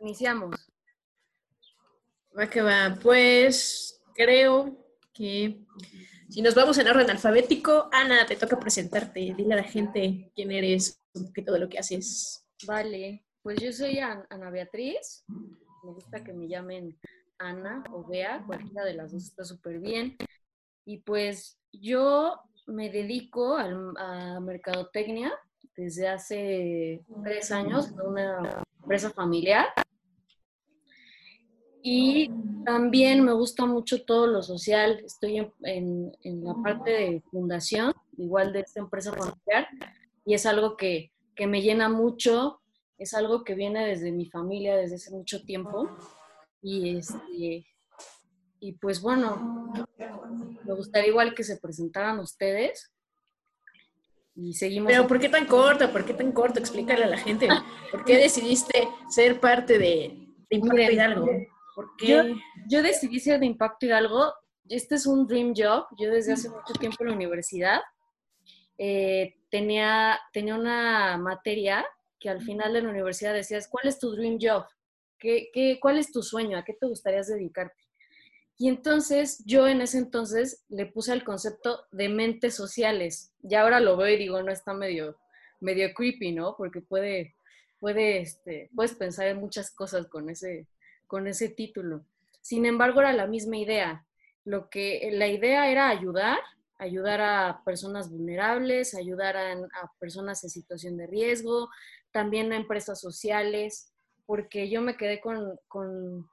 Iniciamos. 0.00 0.56
Va 2.38 2.48
que 2.48 2.62
va. 2.62 2.98
Pues 3.02 4.00
creo 4.14 4.76
que 5.12 5.64
si 6.28 6.42
nos 6.42 6.54
vamos 6.54 6.78
en 6.78 6.88
orden 6.88 7.10
alfabético, 7.10 7.88
Ana, 7.92 8.26
te 8.26 8.36
toca 8.36 8.58
presentarte. 8.58 9.34
Dile 9.36 9.54
a 9.54 9.56
la 9.56 9.64
gente 9.64 10.30
quién 10.34 10.52
eres, 10.52 11.02
un 11.14 11.26
poquito 11.26 11.52
de 11.52 11.58
lo 11.58 11.68
que 11.68 11.78
haces. 11.78 12.46
Vale, 12.66 13.24
pues 13.42 13.60
yo 13.60 13.72
soy 13.72 13.98
Ana 13.98 14.50
Beatriz. 14.50 15.24
Me 15.28 15.92
gusta 15.92 16.22
que 16.22 16.32
me 16.32 16.48
llamen 16.48 16.98
Ana 17.38 17.82
o 17.92 18.06
Bea, 18.06 18.44
cualquiera 18.46 18.84
de 18.84 18.94
las 18.94 19.12
dos 19.12 19.24
está 19.24 19.44
súper 19.44 19.80
bien. 19.80 20.16
Y 20.84 20.98
pues 20.98 21.58
yo 21.72 22.40
me 22.66 22.90
dedico 22.90 23.56
a 23.56 24.40
mercadotecnia 24.40 25.32
desde 25.76 26.08
hace 26.08 27.04
tres 27.24 27.50
años 27.50 27.90
en 27.90 28.00
una 28.00 28.62
empresa 28.88 29.10
familiar. 29.10 29.66
Y 31.82 32.30
también 32.64 33.22
me 33.22 33.32
gusta 33.32 33.66
mucho 33.66 34.02
todo 34.04 34.26
lo 34.26 34.42
social. 34.42 35.02
Estoy 35.04 35.46
en, 35.62 36.12
en, 36.22 36.44
la 36.44 36.54
parte 36.54 36.90
de 36.90 37.22
fundación, 37.30 37.92
igual 38.16 38.54
de 38.54 38.60
esta 38.60 38.80
empresa 38.80 39.12
familiar, 39.12 39.68
y 40.24 40.32
es 40.32 40.46
algo 40.46 40.76
que, 40.76 41.12
que 41.36 41.46
me 41.46 41.60
llena 41.60 41.90
mucho, 41.90 42.62
es 42.96 43.12
algo 43.12 43.44
que 43.44 43.54
viene 43.54 43.86
desde 43.86 44.10
mi 44.10 44.24
familia 44.24 44.76
desde 44.76 44.96
hace 44.96 45.10
mucho 45.10 45.44
tiempo. 45.44 45.90
Y, 46.62 46.96
este, 46.96 47.66
y 48.58 48.72
pues 48.80 49.02
bueno, 49.02 49.70
me 50.64 50.74
gustaría 50.74 51.10
igual 51.10 51.34
que 51.34 51.44
se 51.44 51.58
presentaran 51.58 52.18
ustedes 52.20 52.90
y 54.40 54.52
seguimos. 54.54 54.90
Pero 54.90 55.06
¿por 55.08 55.18
qué 55.18 55.28
tan 55.28 55.46
corto? 55.46 55.90
¿Por 55.90 56.04
qué 56.04 56.14
tan 56.14 56.30
corto? 56.30 56.60
Explícale 56.60 57.04
a 57.04 57.08
la 57.08 57.18
gente. 57.18 57.48
¿Por 57.90 58.04
qué 58.04 58.16
decidiste 58.18 58.88
ser 59.08 59.40
parte 59.40 59.78
de, 59.78 60.16
Impacto 60.50 60.92
Hidalgo? 60.92 61.26
¿Por 61.74 61.96
qué? 61.96 62.34
Yo, 62.68 62.82
decidí 62.82 63.18
ser 63.18 63.40
de 63.40 63.46
Impacto 63.46 63.86
Hidalgo. 63.86 64.32
Este 64.68 64.94
es 64.94 65.06
un 65.06 65.26
dream 65.26 65.54
job. 65.56 65.86
Yo 65.98 66.10
desde 66.10 66.34
hace 66.34 66.48
mucho 66.48 66.72
tiempo 66.78 66.98
en 67.00 67.08
la 67.08 67.16
universidad 67.16 67.80
eh, 68.76 69.40
tenía, 69.50 70.20
tenía 70.32 70.54
una 70.54 71.18
materia 71.18 71.84
que 72.20 72.30
al 72.30 72.40
final 72.40 72.72
de 72.72 72.82
la 72.82 72.90
universidad 72.90 73.34
decías, 73.34 73.66
¿cuál 73.66 73.88
es 73.88 73.98
tu 73.98 74.12
dream 74.12 74.38
job? 74.40 74.64
¿Qué, 75.18 75.50
qué, 75.52 75.78
cuál 75.80 75.98
es 75.98 76.12
tu 76.12 76.22
sueño? 76.22 76.56
¿A 76.58 76.64
qué 76.64 76.74
te 76.74 76.86
gustaría 76.86 77.22
dedicarte? 77.22 77.87
Y 78.60 78.68
entonces 78.68 79.42
yo 79.46 79.68
en 79.68 79.80
ese 79.80 79.98
entonces 79.98 80.64
le 80.68 80.86
puse 80.86 81.12
el 81.12 81.22
concepto 81.22 81.86
de 81.92 82.08
mentes 82.08 82.56
sociales. 82.56 83.32
Y 83.48 83.54
ahora 83.54 83.78
lo 83.78 83.96
veo 83.96 84.08
y 84.08 84.18
digo, 84.18 84.42
no 84.42 84.50
está 84.50 84.74
medio, 84.74 85.16
medio 85.60 85.94
creepy, 85.94 86.32
¿no? 86.32 86.56
Porque 86.56 86.80
puede, 86.80 87.36
puede, 87.78 88.20
este, 88.20 88.68
puedes 88.74 88.94
pensar 88.94 89.28
en 89.28 89.38
muchas 89.38 89.70
cosas 89.70 90.08
con 90.08 90.28
ese, 90.28 90.66
con 91.06 91.28
ese 91.28 91.48
título. 91.48 92.04
Sin 92.42 92.66
embargo, 92.66 93.00
era 93.00 93.12
la 93.12 93.28
misma 93.28 93.58
idea. 93.58 94.04
Lo 94.44 94.68
que, 94.68 95.08
la 95.12 95.28
idea 95.28 95.70
era 95.70 95.88
ayudar, 95.88 96.38
ayudar 96.78 97.20
a 97.20 97.62
personas 97.64 98.10
vulnerables, 98.10 98.92
ayudar 98.94 99.36
a, 99.36 99.52
a 99.52 99.92
personas 100.00 100.42
en 100.42 100.50
situación 100.50 100.96
de 100.96 101.06
riesgo, 101.06 101.68
también 102.10 102.52
a 102.52 102.56
empresas 102.56 103.00
sociales, 103.00 103.92
porque 104.26 104.68
yo 104.68 104.82
me 104.82 104.96
quedé 104.96 105.20
con, 105.20 105.58
con 105.68 106.28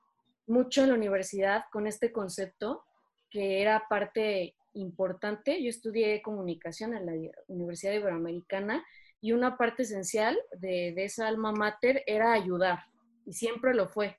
mucho 0.47 0.83
en 0.83 0.89
la 0.89 0.95
universidad 0.95 1.63
con 1.71 1.87
este 1.87 2.11
concepto 2.11 2.83
que 3.29 3.61
era 3.61 3.83
parte 3.89 4.55
importante. 4.73 5.61
Yo 5.61 5.69
estudié 5.69 6.21
comunicación 6.21 6.95
en 6.95 7.05
la 7.05 7.13
Universidad 7.47 7.93
Iberoamericana 7.93 8.85
y 9.21 9.31
una 9.31 9.57
parte 9.57 9.83
esencial 9.83 10.37
de, 10.59 10.93
esa 10.97 11.27
alma 11.27 11.51
mater 11.51 12.03
era 12.05 12.33
ayudar 12.33 12.79
y 13.25 13.33
siempre 13.33 13.73
lo 13.73 13.87
fue. 13.87 14.17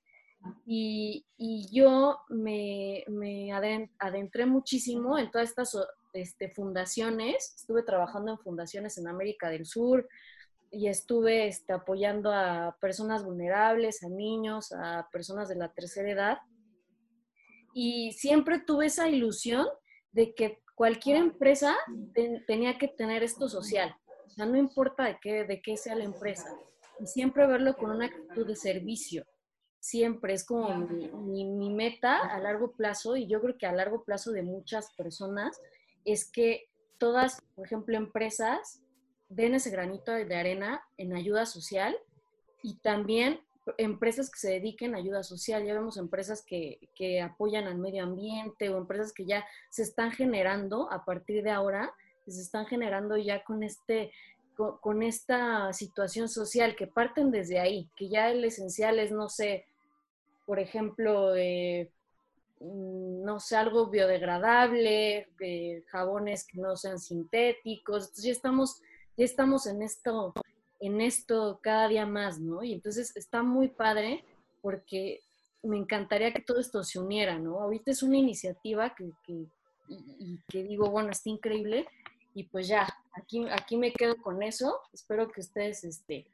Y, 0.65 1.25
yo 1.73 2.19
me, 2.29 3.05
adentré 3.99 4.47
muchísimo 4.47 5.19
en 5.19 5.31
todas 5.31 5.49
estas 5.49 5.77
este, 6.13 6.51
fundaciones. 6.51 7.55
Estuve 7.57 7.83
trabajando 7.83 8.33
en 8.33 8.39
fundaciones 8.39 8.99
en 8.99 9.09
América 9.09 9.49
del 9.49 9.67
Sur, 9.67 10.09
y 10.77 10.89
estuve 10.89 11.47
este, 11.49 11.73
apoyando 11.73 12.31
a 12.31 12.77
personas 12.83 13.25
vulnerables, 13.25 14.03
a 14.03 14.11
niños, 14.11 14.73
a 14.73 15.09
personas 15.11 15.49
de 15.49 15.57
la 15.57 15.73
tercera 15.73 16.11
edad. 16.11 16.39
Y 17.73 18.13
siempre 18.13 18.59
tuve 18.59 18.87
esa 18.87 19.09
ilusión 19.09 19.67
de 20.13 20.35
que 20.35 20.61
cualquier 20.75 21.17
empresa 21.17 21.75
tenía 22.47 22.77
que 22.77 22.89
tener 22.89 23.23
esto 23.23 23.49
social. 23.49 23.97
O 24.27 24.31
sea, 24.31 24.45
no 24.45 24.59
importa 24.59 25.05
de 25.05 25.19
qué, 25.63 25.77
sea 25.79 25.95
la 25.95 26.05
empresa. 26.05 26.55
Y 27.01 27.07
siempre 27.07 27.47
verlo 27.47 27.75
con 27.75 27.91
una 27.91 28.07
actitud 28.07 28.47
de 28.47 28.57
servicio. 28.57 29.25
Siempre 29.81 30.35
es 30.35 30.45
como 30.45 30.77
mi 30.77 31.71
meta 31.71 32.19
a 32.19 32.39
largo 32.39 32.73
plazo 32.73 33.17
y 33.17 33.27
yo 33.27 33.41
creo 33.41 33.57
que 33.57 33.67
a 33.67 33.73
largo 33.73 34.05
plazo 34.05 34.31
de 34.31 34.43
muchas 34.43 34.93
personas 34.95 35.59
es 36.05 36.31
que 36.31 36.69
todas, 36.99 37.41
por 37.55 37.65
ejemplo, 37.65 37.97
empresas 37.97 38.83
den 39.29 39.55
ese 39.55 39.71
granito 39.71 40.13
de 40.13 40.37
arena 40.37 40.83
en 40.97 41.15
ayuda 41.15 41.47
social 41.47 41.97
y 42.63 42.77
también 42.79 43.41
empresas 43.79 44.31
que 44.31 44.39
se 44.39 44.51
dediquen 44.51 44.95
a 44.95 44.99
ayuda 44.99 45.23
social. 45.23 45.65
Ya 45.65 45.75
vemos 45.75 45.97
empresas 45.97 46.45
que, 46.45 46.79
apoyan 47.23 47.67
al 47.67 47.79
medio 47.79 48.05
ambiente 48.05 48.69
o 48.69 48.79
empresas 48.79 49.13
que 49.13 49.25
ya 49.25 49.45
se 49.71 49.83
están 49.83 50.13
generando 50.13 50.91
a 50.93 51.05
partir 51.05 51.43
de 51.43 51.51
ahora, 51.51 51.93
se 52.27 52.41
están 52.41 52.67
generando 52.67 53.17
ya 53.17 53.45
con 53.45 53.63
este 53.63 54.13
con, 54.57 55.03
esta 55.03 55.71
situación 55.75 56.31
social 56.31 56.77
que 56.77 56.87
parten 56.87 57.31
desde 57.31 57.59
ahí, 57.61 57.91
que 57.95 58.09
ya 58.09 58.31
el 58.31 58.43
esencial 58.43 58.99
es, 58.99 59.13
no 59.13 59.29
sé, 59.29 59.67
por 60.47 60.59
ejemplo, 60.59 61.35
mm, 62.61 63.23
no 63.23 63.39
sé, 63.39 63.57
algo 63.57 63.91
biodegradable, 63.91 65.29
jabones 65.89 66.47
que 66.47 66.59
no 66.59 66.75
sean 66.75 66.99
sintéticos. 66.99 68.05
Entonces 68.05 68.25
ya 68.25 68.33
estamos 68.33 68.81
ya 69.17 69.25
estamos 69.25 69.67
en 69.67 69.83
esto, 69.83 70.35
en 70.81 71.01
esto 71.01 71.61
cada 71.63 71.89
día 71.89 72.07
más, 72.07 72.39
¿no? 72.39 72.63
Y 72.63 72.73
entonces 72.73 73.17
está 73.17 73.43
muy 73.43 73.69
padre 73.69 74.25
porque 74.63 75.21
me 75.63 75.77
encantaría 75.77 76.33
que 76.33 76.43
todo 76.43 76.61
esto 76.61 76.85
se 76.85 76.99
uniera, 76.99 77.39
¿no? 77.39 77.61
Ahorita 77.61 77.91
es 77.91 78.03
una 78.03 78.17
iniciativa 78.17 78.95
que, 78.95 79.11
y, 79.89 80.39
que 80.49 80.63
digo, 80.65 80.91
bueno, 80.91 81.11
está 81.11 81.31
increíble 81.31 81.87
y 82.35 82.45
pues 82.45 82.69
ya, 82.69 82.87
aquí, 83.15 83.47
aquí 83.51 83.77
me 83.77 83.93
quedo 83.93 84.17
con 84.17 84.43
eso. 84.43 84.81
Espero 84.93 85.29
que 85.29 85.41
ustedes 85.41 85.85
este, 85.85 86.27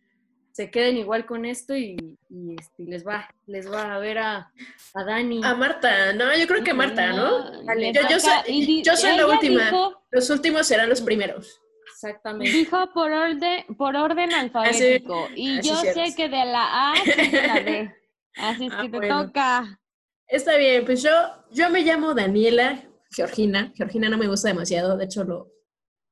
se 0.53 0.71
queden 0.71 0.97
igual 0.97 1.25
con 1.25 1.45
esto 1.45 1.77
y, 1.77 2.19
este, 2.59 2.85
les 2.85 3.07
va 3.07 3.29
les 3.47 3.71
va 3.71 3.95
a 3.95 3.99
ver 3.99 4.19
a, 4.19 4.53
a, 4.95 5.05
Dani. 5.05 5.41
A 5.45 5.55
Marta, 5.55 6.13
no, 6.13 6.37
yo 6.37 6.47
creo 6.47 6.65
que 6.65 6.75
Marta, 6.75 7.13
¿no? 7.13 7.63
yo, 8.11 8.19
soy, 8.19 8.83
yo 8.83 8.97
soy 8.97 9.17
la 9.17 9.27
última. 9.27 9.71
Los 10.11 10.29
últimos 10.31 10.67
serán 10.67 10.89
los 10.89 11.01
primeros. 11.01 11.62
Exactamente. 12.03 12.53
Dijo 12.53 12.93
por 12.93 13.13
orden, 13.13 13.65
por 13.77 13.95
orden 13.95 14.33
alfabético. 14.33 15.29
y 15.37 15.61
yo 15.63 15.77
sé 15.95 16.13
que 16.17 16.29
de 16.29 16.45
la 16.45 16.65
A 16.65 16.93
a 16.95 17.47
la 17.47 17.61
D. 17.61 17.95
Así 18.37 18.67
es 18.67 18.73
ah, 18.75 18.83
que 18.83 18.89
te 18.89 19.09
toca. 19.09 19.81
Está 20.27 20.57
bien, 20.57 20.85
pues 20.85 21.01
yo, 21.03 21.11
yo 21.53 21.71
me 21.71 21.83
llamo 21.83 22.13
Daniela 22.13 22.83
Georgina. 23.11 23.73
Georgina 23.77 24.09
no 24.09 24.19
me 24.19 24.27
gusta 24.27 24.49
demasiado, 24.49 24.97
de 24.97 25.05
hecho 25.05 25.23
lo, 25.23 25.53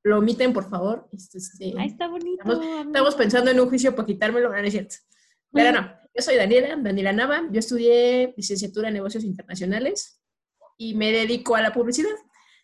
lo 0.03 0.19
omiten, 0.19 0.53
por 0.53 0.69
favor. 0.69 1.09
Este, 1.11 1.39
este 1.39 1.73
está 1.83 2.07
bonito. 2.07 2.43
Estamos, 2.85 3.15
pensando 3.15 3.51
en 3.51 3.59
un 3.59 3.67
juicio 3.67 3.93
para 3.93 4.05
quitármelo, 4.05 4.49
no, 4.49 4.57
es 4.57 4.71
cierto. 4.71 4.95
Pero 5.51 5.73
no, 5.73 5.93
yo 6.15 6.21
soy 6.21 6.37
Daniela, 6.37 6.77
Daniela 6.77 7.11
Nava. 7.11 7.49
Yo 7.51 7.59
estudié 7.59 8.33
licenciatura 8.37 8.87
en 8.87 8.93
negocios 8.93 9.25
internacionales 9.25 10.21
y 10.77 10.93
me 10.93 11.11
dedico 11.11 11.55
a 11.55 11.61
la 11.61 11.73
publicidad, 11.73 12.15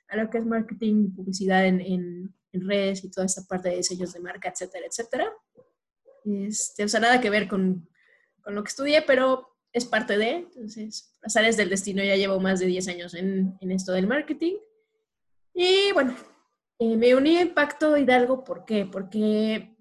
a 0.08 0.16
lo 0.16 0.30
que 0.30 0.38
es 0.38 0.46
marketing 0.46 1.08
y 1.08 1.10
publicidad 1.10 1.66
en 1.66 1.82
en 1.82 2.38
redes 2.62 3.04
y 3.04 3.12
toda 3.12 3.26
esta 3.26 3.44
parte 3.44 3.70
de 3.70 3.84
sellos 3.84 4.14
de 4.14 4.20
marca, 4.20 4.50
etcétera, 4.50 4.86
etcétera. 4.88 5.34
Este, 6.26 6.84
o 6.84 6.88
sea, 6.88 7.00
nada 7.00 7.22
que 7.22 7.30
ver 7.30 7.48
con, 7.48 7.90
con, 8.42 8.56
lo 8.56 8.64
que 8.64 8.70
estudié, 8.70 9.02
pero 9.02 9.48
es 9.72 9.86
parte 9.86 10.18
de, 10.18 10.32
entonces, 10.32 11.14
áreas 11.36 11.58
del 11.58 11.70
destino, 11.70 12.04
ya 12.04 12.16
llevo 12.16 12.40
más 12.40 12.60
de 12.60 12.66
10 12.66 12.88
años 12.90 13.14
en, 13.14 13.58
en 13.62 13.72
esto 13.72 13.92
del 13.94 14.08
marketing. 14.08 14.56
Y 15.54 15.92
bueno, 15.94 16.16
eh, 16.80 16.96
me 16.96 17.16
uní 17.16 17.38
a 17.38 17.42
Impacto 17.42 17.98
Hidalgo, 17.98 18.44
¿por 18.44 18.66
qué? 18.66 18.86
Porque 18.86 19.76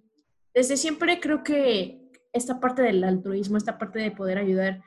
desde 0.54 0.76
siempre 0.76 1.20
creo 1.20 1.42
que 1.42 2.10
esta 2.32 2.60
parte 2.60 2.82
del 2.82 3.04
altruismo, 3.04 3.56
esta 3.56 3.78
parte 3.78 3.98
de 3.98 4.10
poder 4.10 4.38
ayudar 4.38 4.82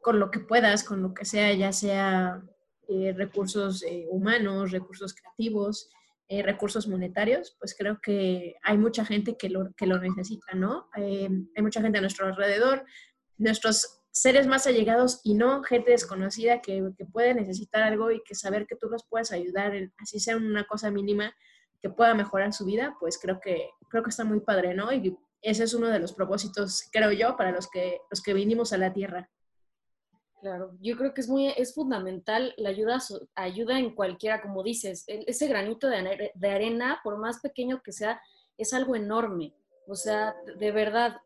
con 0.00 0.18
lo 0.18 0.30
que 0.30 0.40
puedas, 0.40 0.84
con 0.84 1.02
lo 1.02 1.12
que 1.12 1.24
sea, 1.24 1.52
ya 1.54 1.72
sea 1.72 2.42
eh, 2.88 3.12
recursos 3.16 3.82
eh, 3.82 4.06
humanos, 4.10 4.70
recursos 4.70 5.14
creativos, 5.14 5.90
eh, 6.28 6.42
recursos 6.42 6.88
monetarios, 6.88 7.56
pues 7.58 7.74
creo 7.76 8.00
que 8.02 8.56
hay 8.62 8.78
mucha 8.78 9.04
gente 9.04 9.36
que 9.36 9.48
lo, 9.48 9.72
que 9.74 9.86
lo 9.86 9.98
necesita, 9.98 10.54
¿no? 10.54 10.88
Eh, 10.96 11.28
hay 11.56 11.62
mucha 11.62 11.82
gente 11.82 11.98
a 11.98 12.00
nuestro 12.00 12.26
alrededor, 12.26 12.84
nuestros 13.38 14.02
seres 14.10 14.46
más 14.46 14.66
allegados 14.66 15.20
y 15.24 15.34
no 15.34 15.62
gente 15.62 15.90
desconocida 15.90 16.60
que, 16.60 16.82
que, 16.96 17.06
puede 17.06 17.34
necesitar 17.34 17.82
algo 17.82 18.10
y 18.10 18.22
que 18.24 18.34
saber 18.34 18.66
que 18.66 18.76
tú 18.76 18.88
los 18.88 19.04
puedes 19.08 19.32
ayudar, 19.32 19.72
así 19.98 20.20
sea 20.20 20.36
una 20.36 20.64
cosa 20.64 20.90
mínima 20.90 21.34
que 21.80 21.90
pueda 21.90 22.14
mejorar 22.14 22.52
su 22.52 22.64
vida, 22.64 22.96
pues 23.00 23.18
creo 23.18 23.40
que, 23.40 23.70
creo 23.88 24.02
que 24.02 24.10
está 24.10 24.24
muy 24.24 24.40
padre, 24.40 24.74
¿no? 24.74 24.92
Y 24.92 25.16
ese 25.42 25.64
es 25.64 25.74
uno 25.74 25.88
de 25.88 25.98
los 25.98 26.12
propósitos, 26.12 26.88
creo 26.92 27.10
yo, 27.10 27.36
para 27.36 27.50
los 27.50 27.68
que, 27.68 27.98
los 28.10 28.22
que 28.22 28.32
vinimos 28.32 28.72
a 28.72 28.78
la 28.78 28.92
Tierra. 28.92 29.28
Claro, 30.42 30.76
yo 30.80 30.96
creo 30.96 31.14
que 31.14 31.20
es 31.20 31.28
muy, 31.28 31.54
es 31.56 31.72
fundamental 31.72 32.52
la 32.56 32.70
ayuda, 32.70 32.98
ayuda 33.36 33.78
en 33.78 33.94
cualquiera, 33.94 34.42
como 34.42 34.64
dices, 34.64 35.04
ese 35.06 35.46
granito 35.46 35.88
de, 35.88 36.32
de 36.34 36.50
arena, 36.50 36.98
por 37.04 37.16
más 37.16 37.38
pequeño 37.38 37.80
que 37.80 37.92
sea, 37.92 38.20
es 38.58 38.74
algo 38.74 38.96
enorme. 38.96 39.54
O 39.86 39.94
sea, 39.94 40.34
de 40.58 40.72
verdad. 40.72 41.18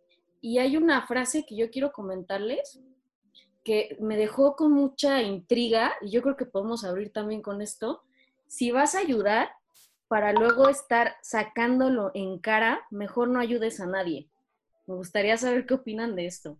Y 0.42 0.58
hay 0.58 0.76
una 0.76 1.06
frase 1.06 1.46
que 1.46 1.56
yo 1.56 1.70
quiero 1.70 1.92
comentarles 1.92 2.78
que 3.64 3.96
me 4.00 4.18
dejó 4.18 4.54
con 4.54 4.72
mucha 4.72 5.22
intriga, 5.22 5.94
y 6.02 6.10
yo 6.10 6.20
creo 6.20 6.36
que 6.36 6.44
podemos 6.44 6.84
abrir 6.84 7.10
también 7.10 7.40
con 7.40 7.62
esto. 7.62 8.02
Si 8.48 8.70
vas 8.70 8.94
a 8.94 8.98
ayudar 8.98 9.48
para 10.08 10.34
luego 10.34 10.68
estar 10.68 11.16
sacándolo 11.22 12.10
en 12.12 12.38
cara, 12.38 12.82
mejor 12.90 13.28
no 13.28 13.40
ayudes 13.40 13.80
a 13.80 13.86
nadie. 13.86 14.28
Me 14.86 14.94
gustaría 14.94 15.38
saber 15.38 15.64
qué 15.64 15.72
opinan 15.72 16.14
de 16.16 16.26
esto. 16.26 16.58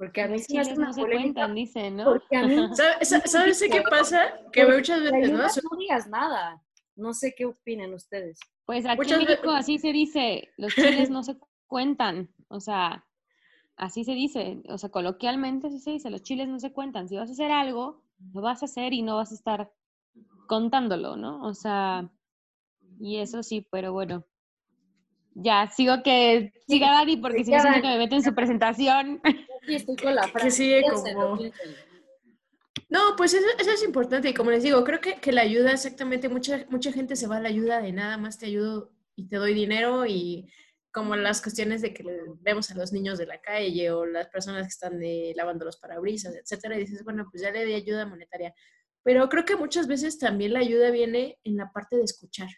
Porque 0.00 0.22
a 0.22 0.28
mí 0.28 0.38
sí 0.38 0.56
me 0.56 0.64
no 0.76 0.94
se 0.94 1.02
cuentan, 1.02 1.54
dicen, 1.54 1.98
¿no? 1.98 2.14
¿Sabes, 2.74 3.62
qué 3.70 3.82
pasa? 3.82 4.32
Que 4.50 4.64
muchas 4.64 5.02
veces, 5.02 5.30
¿no? 5.30 5.42
No 5.42 5.78
digas 5.78 6.08
nada. 6.08 6.62
No 6.96 7.12
sé 7.12 7.34
qué 7.36 7.44
opinan 7.44 7.92
ustedes. 7.92 8.38
Pues 8.64 8.86
aquí 8.86 9.12
en 9.12 9.18
México 9.18 9.50
así 9.50 9.78
se 9.78 9.92
dice, 9.92 10.48
los 10.56 10.74
chiles 10.74 11.10
no 11.10 11.22
se 11.22 11.36
cuentan. 11.66 12.30
O 12.48 12.60
sea, 12.60 13.04
así 13.76 14.04
se 14.04 14.12
dice. 14.12 14.62
O 14.70 14.78
sea, 14.78 14.88
coloquialmente 14.88 15.66
así 15.66 15.80
se 15.80 15.90
dice, 15.90 16.08
los 16.08 16.22
chiles 16.22 16.48
no 16.48 16.58
se 16.60 16.72
cuentan. 16.72 17.06
Si 17.06 17.18
vas 17.18 17.28
a 17.28 17.32
hacer 17.32 17.50
algo, 17.50 18.02
lo 18.32 18.40
vas 18.40 18.62
a 18.62 18.64
hacer 18.64 18.94
y 18.94 19.02
no 19.02 19.16
vas 19.16 19.32
a 19.32 19.34
estar 19.34 19.70
contándolo, 20.46 21.16
¿no? 21.16 21.42
O 21.42 21.52
sea, 21.52 22.10
y 22.98 23.18
eso 23.18 23.42
sí, 23.42 23.68
pero 23.70 23.92
bueno. 23.92 24.24
Ya, 25.34 25.66
sigo 25.66 26.02
que 26.02 26.54
siga 26.66 26.90
Dani 26.90 27.18
porque 27.18 27.44
si 27.44 27.50
no 27.50 27.60
siento 27.60 27.82
que 27.82 27.88
me 27.88 27.98
mete 27.98 28.16
en 28.16 28.22
su 28.22 28.34
presentación. 28.34 29.20
Sí, 29.66 29.74
estoy 29.74 29.96
con 29.96 30.14
la 30.14 30.28
frase. 30.28 30.46
Que 30.46 30.50
sigue 30.50 30.82
como... 30.82 31.38
No, 32.88 33.14
pues 33.16 33.34
eso, 33.34 33.46
es 33.58 33.84
importante 33.84 34.28
y 34.28 34.34
como 34.34 34.50
les 34.50 34.64
digo, 34.64 34.82
creo 34.82 35.00
que, 35.00 35.20
que, 35.20 35.30
la 35.30 35.42
ayuda 35.42 35.72
exactamente, 35.72 36.28
mucha, 36.28 36.66
mucha 36.70 36.90
gente 36.90 37.14
se 37.14 37.28
va 37.28 37.36
a 37.36 37.40
la 37.40 37.48
ayuda 37.48 37.80
de 37.80 37.92
nada 37.92 38.18
más 38.18 38.36
te 38.36 38.46
ayudo 38.46 38.92
y 39.14 39.28
te 39.28 39.36
doy 39.36 39.54
dinero 39.54 40.06
y 40.06 40.50
como 40.90 41.14
las 41.14 41.40
cuestiones 41.40 41.82
de 41.82 41.94
que 41.94 42.04
vemos 42.40 42.68
a 42.72 42.74
los 42.74 42.92
niños 42.92 43.16
de 43.16 43.26
la 43.26 43.40
calle 43.40 43.92
o 43.92 44.06
las 44.06 44.28
personas 44.28 44.62
que 44.64 44.70
están 44.70 44.98
de, 44.98 45.32
lavando 45.36 45.64
los 45.64 45.76
parabrisas, 45.76 46.34
etcétera, 46.34 46.76
y 46.76 46.80
dices, 46.80 47.04
bueno, 47.04 47.28
pues 47.30 47.44
ya 47.44 47.52
le 47.52 47.64
di 47.64 47.74
ayuda 47.74 48.06
monetaria. 48.06 48.52
Pero 49.04 49.28
creo 49.28 49.44
que 49.44 49.54
muchas 49.54 49.86
veces 49.86 50.18
también 50.18 50.52
la 50.52 50.58
ayuda 50.58 50.90
viene 50.90 51.38
en 51.44 51.56
la 51.56 51.70
parte 51.70 51.96
de 51.96 52.02
escuchar 52.02 52.48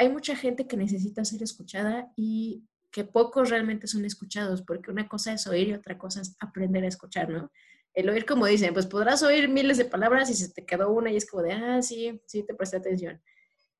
hay 0.00 0.08
mucha 0.08 0.34
gente 0.34 0.66
que 0.66 0.78
necesita 0.78 1.26
ser 1.26 1.42
escuchada 1.42 2.10
y 2.16 2.64
que 2.90 3.04
pocos 3.04 3.50
realmente 3.50 3.86
son 3.86 4.04
escuchados, 4.04 4.62
porque 4.62 4.90
una 4.90 5.08
cosa 5.08 5.32
es 5.32 5.46
oír 5.46 5.68
y 5.68 5.74
otra 5.74 5.96
cosa 5.96 6.20
es 6.20 6.36
aprender 6.40 6.84
a 6.84 6.88
escuchar, 6.88 7.28
¿no? 7.28 7.50
El 7.94 8.08
oír, 8.08 8.24
como 8.24 8.46
dicen, 8.46 8.72
pues 8.72 8.86
podrás 8.86 9.22
oír 9.22 9.48
miles 9.48 9.78
de 9.78 9.84
palabras 9.84 10.30
y 10.30 10.34
se 10.34 10.52
te 10.52 10.64
quedó 10.64 10.90
una 10.90 11.10
y 11.10 11.16
es 11.16 11.28
como 11.28 11.42
de, 11.42 11.52
ah, 11.52 11.82
sí, 11.82 12.20
sí, 12.26 12.44
te 12.44 12.54
presté 12.54 12.76
atención. 12.76 13.20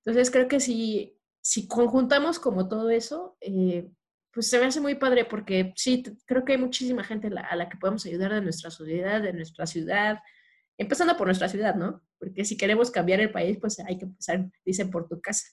Entonces 0.04 0.30
creo 0.30 0.48
que 0.48 0.60
si, 0.60 1.16
si 1.40 1.68
conjuntamos 1.68 2.38
como 2.38 2.68
todo 2.68 2.90
eso, 2.90 3.36
eh, 3.40 3.88
pues 4.32 4.48
se 4.48 4.58
me 4.58 4.66
hace 4.66 4.80
muy 4.80 4.94
padre 4.94 5.24
porque 5.24 5.72
sí, 5.76 6.02
creo 6.26 6.44
que 6.44 6.52
hay 6.52 6.58
muchísima 6.58 7.04
gente 7.04 7.28
a 7.28 7.30
la, 7.30 7.40
a 7.42 7.56
la 7.56 7.68
que 7.68 7.76
podemos 7.78 8.04
ayudar 8.06 8.34
de 8.34 8.40
nuestra 8.40 8.70
sociedad, 8.70 9.22
de 9.22 9.32
nuestra 9.32 9.66
ciudad, 9.66 10.18
empezando 10.78 11.16
por 11.16 11.26
nuestra 11.26 11.48
ciudad, 11.48 11.74
¿no? 11.74 12.02
Porque 12.18 12.44
si 12.44 12.56
queremos 12.56 12.90
cambiar 12.90 13.20
el 13.20 13.30
país, 13.30 13.58
pues 13.60 13.78
hay 13.80 13.98
que 13.98 14.06
empezar, 14.06 14.50
dicen, 14.64 14.90
por 14.90 15.08
tu 15.08 15.20
casa. 15.20 15.46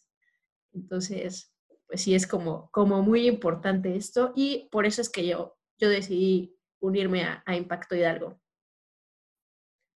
Entonces, 0.74 1.52
pues 1.88 2.02
sí 2.02 2.14
es 2.14 2.28
como, 2.28 2.70
como 2.72 3.02
muy 3.02 3.28
importante 3.28 3.96
esto 3.96 4.34
y 4.36 4.68
por 4.72 4.86
eso 4.86 5.02
es 5.02 5.10
que 5.10 5.26
yo, 5.26 5.58
yo 5.78 5.90
decidí 5.90 6.56
unirme 6.80 7.24
a, 7.24 7.56
Impacto 7.56 7.96
Hidalgo. 7.96 8.40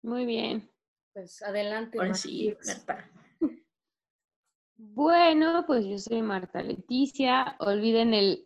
Muy 0.04 0.26
bien. 0.26 0.70
Pues 1.14 1.42
adelante. 1.42 1.98
sí, 2.14 2.56
Marta. 2.66 3.10
Bueno, 4.82 5.66
pues 5.68 5.86
yo 5.86 5.98
soy 5.98 6.22
Marta 6.22 6.64
Leticia. 6.64 7.58
Olviden 7.60 8.14
el 8.14 8.46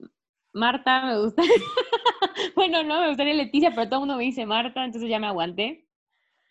Marta, 0.51 1.05
me 1.05 1.19
gusta. 1.19 1.43
bueno, 2.55 2.83
no, 2.83 3.01
me 3.01 3.09
gustaría 3.09 3.35
Leticia, 3.35 3.69
pero 3.69 3.87
todo 3.87 3.97
el 3.97 4.07
mundo 4.07 4.17
me 4.17 4.23
dice 4.23 4.43
Marta, 4.47 4.83
entonces 4.83 5.11
ya 5.11 5.19
me 5.19 5.27
aguanté. 5.27 5.87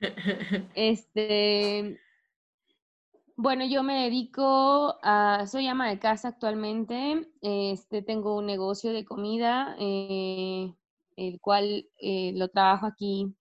Este, 0.77 2.01
bueno, 3.37 3.65
yo 3.67 3.83
me 3.83 4.05
dedico 4.05 4.99
a, 5.03 5.47
soy 5.47 5.67
ama 5.67 5.89
de 5.89 5.99
casa 5.99 6.29
actualmente, 6.29 7.29
este, 7.41 8.03
tengo 8.03 8.37
un 8.37 8.47
negocio 8.47 8.93
de 8.93 9.05
comida, 9.05 9.77
eh, 9.79 10.75
el 11.17 11.41
cual 11.41 11.87
eh, 12.01 12.33
lo 12.35 12.49
trabajo 12.49 12.87
aquí 12.87 13.35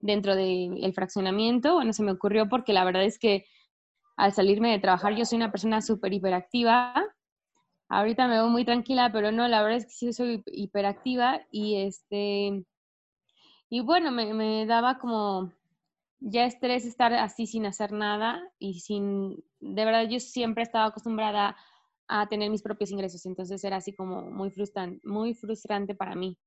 dentro 0.00 0.36
del 0.36 0.92
fraccionamiento. 0.94 1.74
Bueno, 1.74 1.92
se 1.92 2.02
me 2.02 2.12
ocurrió 2.12 2.48
porque 2.48 2.72
la 2.72 2.84
verdad 2.84 3.04
es 3.04 3.18
que 3.18 3.46
al 4.16 4.32
salirme 4.32 4.70
de 4.70 4.78
trabajar 4.78 5.14
yo 5.16 5.24
soy 5.24 5.36
una 5.36 5.50
persona 5.50 5.80
súper 5.82 6.12
hiperactiva. 6.12 6.94
Ahorita 7.88 8.28
me 8.28 8.34
veo 8.34 8.48
muy 8.48 8.64
tranquila, 8.64 9.10
pero 9.12 9.32
no, 9.32 9.48
la 9.48 9.62
verdad 9.62 9.78
es 9.78 9.86
que 9.86 9.92
sí 9.92 10.12
soy 10.12 10.42
hiperactiva 10.46 11.42
y 11.50 11.76
este, 11.76 12.64
y 13.68 13.80
bueno, 13.80 14.10
me, 14.10 14.32
me 14.34 14.66
daba 14.66 14.98
como 14.98 15.52
ya 16.26 16.46
estrés 16.46 16.86
estar 16.86 17.12
así 17.12 17.46
sin 17.46 17.66
hacer 17.66 17.92
nada 17.92 18.42
y 18.58 18.80
sin, 18.80 19.44
de 19.60 19.84
verdad 19.84 20.08
yo 20.08 20.18
siempre 20.20 20.62
he 20.62 20.66
estado 20.66 20.86
acostumbrada 20.86 21.54
a 22.08 22.26
tener 22.28 22.50
mis 22.50 22.62
propios 22.62 22.90
ingresos, 22.90 23.26
entonces 23.26 23.62
era 23.62 23.76
así 23.76 23.94
como 23.94 24.22
muy 24.22 24.50
frustrante, 24.50 25.00
muy 25.06 25.34
frustrante 25.34 25.94
para 25.94 26.14
mí. 26.14 26.38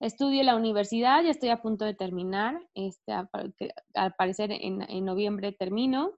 Estudio 0.00 0.40
en 0.40 0.46
la 0.46 0.54
universidad, 0.54 1.24
ya 1.24 1.30
estoy 1.30 1.48
a 1.48 1.60
punto 1.60 1.84
de 1.84 1.94
terminar, 1.94 2.60
este, 2.74 3.12
al 3.12 4.14
parecer 4.16 4.52
en, 4.52 4.82
en 4.88 5.04
noviembre 5.04 5.50
termino. 5.50 6.12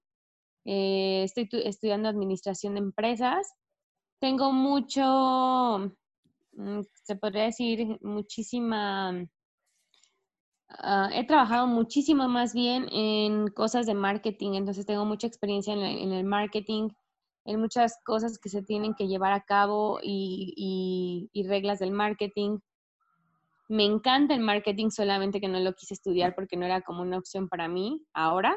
Eh, 0.67 1.23
estoy 1.25 1.49
estudiando 1.65 2.09
administración 2.09 2.75
de 2.75 2.81
empresas. 2.81 3.55
Tengo 4.21 4.53
mucho, 4.53 5.97
mm, 6.53 6.81
se 7.03 7.17
podría 7.17 7.45
decir, 7.45 7.99
muchísima 8.03 9.27
Ah, 10.79 11.11
he 11.13 11.27
trabajado 11.27 11.67
muchísimo 11.67 12.29
más 12.29 12.55
bien 12.55 12.87
en 12.93 13.49
cosas 13.49 13.87
de 13.87 13.95
marketing, 13.95 14.53
entonces 14.55 14.87
tengo 14.87 15.05
mucha 15.05 15.27
experiencia 15.27 15.75
en, 15.75 16.13
el 16.13 16.25
marketing, 16.25 16.91
en 17.45 17.61
muchas 17.61 17.99
cosas 18.05 18.39
que 18.39 18.49
se 18.49 18.63
tienen 18.63 18.95
que 18.95 19.09
llevar 19.09 19.33
a 19.33 19.43
cabo 19.43 19.99
y, 20.03 21.29
reglas 21.49 21.81
del 21.81 21.91
marketing. 21.91 22.59
Me 23.69 23.85
encanta 23.85 24.35
el 24.35 24.41
marketing, 24.41 24.91
solamente 24.91 25.41
que 25.41 25.49
no 25.49 25.59
lo 25.61 25.75
quise 25.75 25.95
estudiar 25.95 26.35
porque 26.35 26.57
no 26.57 26.67
era 26.67 26.83
como 26.83 27.03
una 27.03 27.19
opción 27.19 27.49
para 27.49 27.69
mí 27.69 28.03
ahora. 28.13 28.57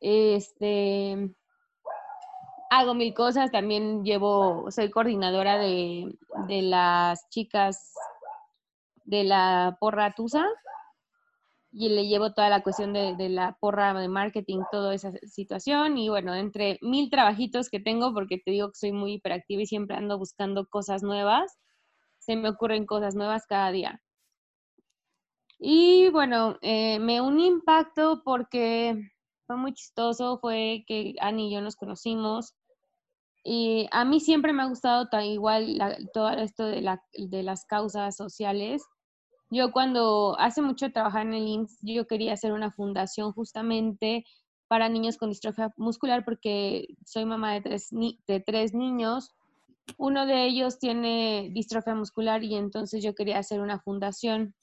Este, 0.00 1.34
hago 2.70 2.94
mil 2.94 3.14
cosas, 3.14 3.50
también 3.50 4.04
llevo, 4.04 4.70
soy 4.70 4.90
coordinadora 4.90 5.58
de 5.58 6.16
las 6.48 7.28
chicas 7.30 7.94
de 9.04 9.24
la 9.24 9.76
porra 9.80 10.12
Tusa, 10.14 10.46
y 11.76 11.88
le 11.88 12.06
llevo 12.06 12.32
toda 12.32 12.48
la 12.48 12.62
cuestión 12.62 12.92
de, 12.92 13.28
la 13.28 13.56
porra 13.58 13.92
de 13.94 14.08
marketing, 14.08 14.60
toda 14.70 14.94
esa 14.94 15.10
situación 15.26 15.98
y 15.98 16.08
bueno, 16.08 16.32
entre 16.34 16.78
mil 16.82 17.10
trabajitos 17.10 17.68
que 17.68 17.80
tengo, 17.80 18.14
porque 18.14 18.38
te 18.38 18.52
digo 18.52 18.68
que 18.68 18.78
soy 18.78 18.92
muy 18.92 19.14
hiperactiva 19.14 19.62
y 19.62 19.66
siempre 19.66 19.96
ando 19.96 20.16
buscando 20.16 20.68
cosas 20.68 21.02
nuevas, 21.02 21.58
se 22.18 22.36
me 22.36 22.48
ocurren 22.48 22.86
cosas 22.86 23.16
nuevas 23.16 23.46
cada 23.46 23.72
día. 23.72 24.00
Y 25.58 26.10
bueno, 26.10 26.58
eh, 26.62 27.00
me 27.00 27.20
un 27.20 27.40
impacto 27.40 28.22
porque 28.24 29.10
fue 29.46 29.56
muy 29.56 29.74
chistoso, 29.74 30.38
fue 30.38 30.84
que 30.86 31.14
Ani 31.20 31.48
y 31.48 31.54
yo 31.54 31.60
nos 31.60 31.74
conocimos. 31.74 32.54
Y 33.42 33.88
a 33.90 34.04
mí 34.04 34.20
siempre 34.20 34.52
me 34.52 34.62
ha 34.62 34.66
gustado 34.66 35.08
igual 35.22 35.76
todo 36.12 36.30
esto 36.30 36.66
de, 36.66 36.98
de 37.14 37.42
las 37.42 37.66
causas 37.66 38.16
sociales 38.16 38.82
yo 39.54 39.72
cuando 39.72 40.36
hace 40.38 40.60
mucho 40.62 40.90
trabajaba 40.90 41.22
en 41.22 41.34
el 41.34 41.46
IMSS, 41.46 41.78
yo 41.82 42.06
quería 42.06 42.32
hacer 42.32 42.52
una 42.52 42.70
fundación 42.72 43.32
justamente 43.32 44.24
para 44.68 44.88
niños 44.88 45.16
con 45.16 45.28
distrofia 45.28 45.72
muscular 45.76 46.24
porque 46.24 46.88
soy 47.06 47.24
mamá 47.24 47.52
de 47.54 47.60
tres, 47.60 47.88
de 47.90 48.40
tres 48.40 48.74
niños. 48.74 49.30
Uno 49.98 50.26
de 50.26 50.46
ellos 50.46 50.78
tiene 50.78 51.50
distrofia 51.52 51.94
muscular 51.94 52.42
y 52.42 52.56
entonces 52.56 53.02
yo 53.02 53.14
quería 53.14 53.38
hacer 53.38 53.60
una 53.60 53.78
fundación. 53.78 54.54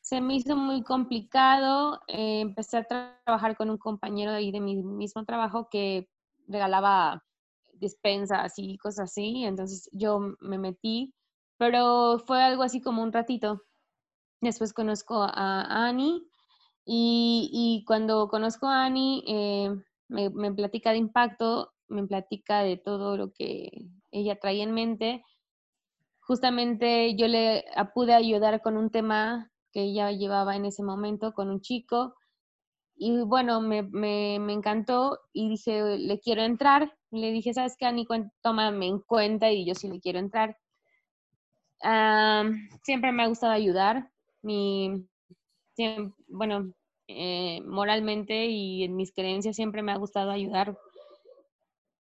Se 0.00 0.20
me 0.20 0.36
hizo 0.36 0.56
muy 0.56 0.82
complicado. 0.82 2.00
Eh, 2.06 2.40
empecé 2.40 2.78
a 2.78 2.84
trabajar 3.24 3.56
con 3.56 3.70
un 3.70 3.78
compañero 3.78 4.32
ahí 4.32 4.52
de 4.52 4.60
mi 4.60 4.76
mismo 4.76 5.24
trabajo 5.24 5.68
que 5.70 6.08
regalaba 6.46 7.24
despensas 7.72 8.52
y 8.58 8.76
cosas 8.78 9.10
así. 9.10 9.44
Entonces 9.44 9.88
yo 9.92 10.20
me 10.40 10.58
metí, 10.58 11.12
pero 11.56 12.20
fue 12.20 12.42
algo 12.42 12.62
así 12.62 12.80
como 12.80 13.02
un 13.02 13.12
ratito. 13.12 13.62
Después 14.42 14.74
conozco 14.74 15.22
a 15.22 15.86
Annie 15.86 16.22
y, 16.84 17.84
cuando 17.86 18.28
conozco 18.28 18.66
a 18.66 18.84
Annie 18.84 19.24
eh, 19.26 19.70
me, 20.08 20.52
platica 20.52 20.90
de 20.90 20.98
impacto, 20.98 21.72
me 21.88 22.06
platica 22.06 22.62
de 22.62 22.76
todo 22.76 23.16
lo 23.16 23.32
que 23.32 23.70
ella 24.10 24.38
trae 24.38 24.60
en 24.62 24.72
mente 24.72 25.24
justamente 26.22 27.14
yo 27.16 27.26
le 27.26 27.64
pude 27.94 28.14
ayudar 28.14 28.62
con 28.62 28.76
un 28.76 28.90
tema 28.90 29.50
que 29.72 29.82
ella 29.82 30.12
llevaba 30.12 30.56
en 30.56 30.64
ese 30.64 30.82
momento 30.82 31.34
con 31.34 31.50
un 31.50 31.60
chico. 31.60 32.14
Y 32.94 33.22
bueno, 33.22 33.60
me, 33.60 33.82
me, 33.82 34.38
me 34.38 34.52
encantó 34.52 35.18
y 35.32 35.48
dije, 35.48 35.98
le 35.98 36.20
quiero 36.20 36.42
entrar. 36.42 36.94
Le 37.10 37.32
dije, 37.32 37.52
¿sabes 37.52 37.76
qué, 37.76 37.86
Ani? 37.86 38.06
Tómame 38.40 38.86
en 38.86 39.00
cuenta 39.00 39.50
y 39.50 39.66
yo 39.66 39.74
sí 39.74 39.88
le 39.88 40.00
quiero 40.00 40.18
entrar. 40.20 40.56
siempre 42.82 43.12
me 43.12 43.24
ha 43.24 43.28
gustado 43.28 43.52
ayudar. 43.52 44.11
Mi, 44.42 45.06
bueno, 46.28 46.72
eh, 47.08 47.60
moralmente 47.64 48.46
y 48.46 48.84
en 48.84 48.96
mis 48.96 49.12
creencias 49.12 49.56
siempre 49.56 49.82
me 49.82 49.92
ha 49.92 49.96
gustado 49.96 50.30
ayudar. 50.30 50.76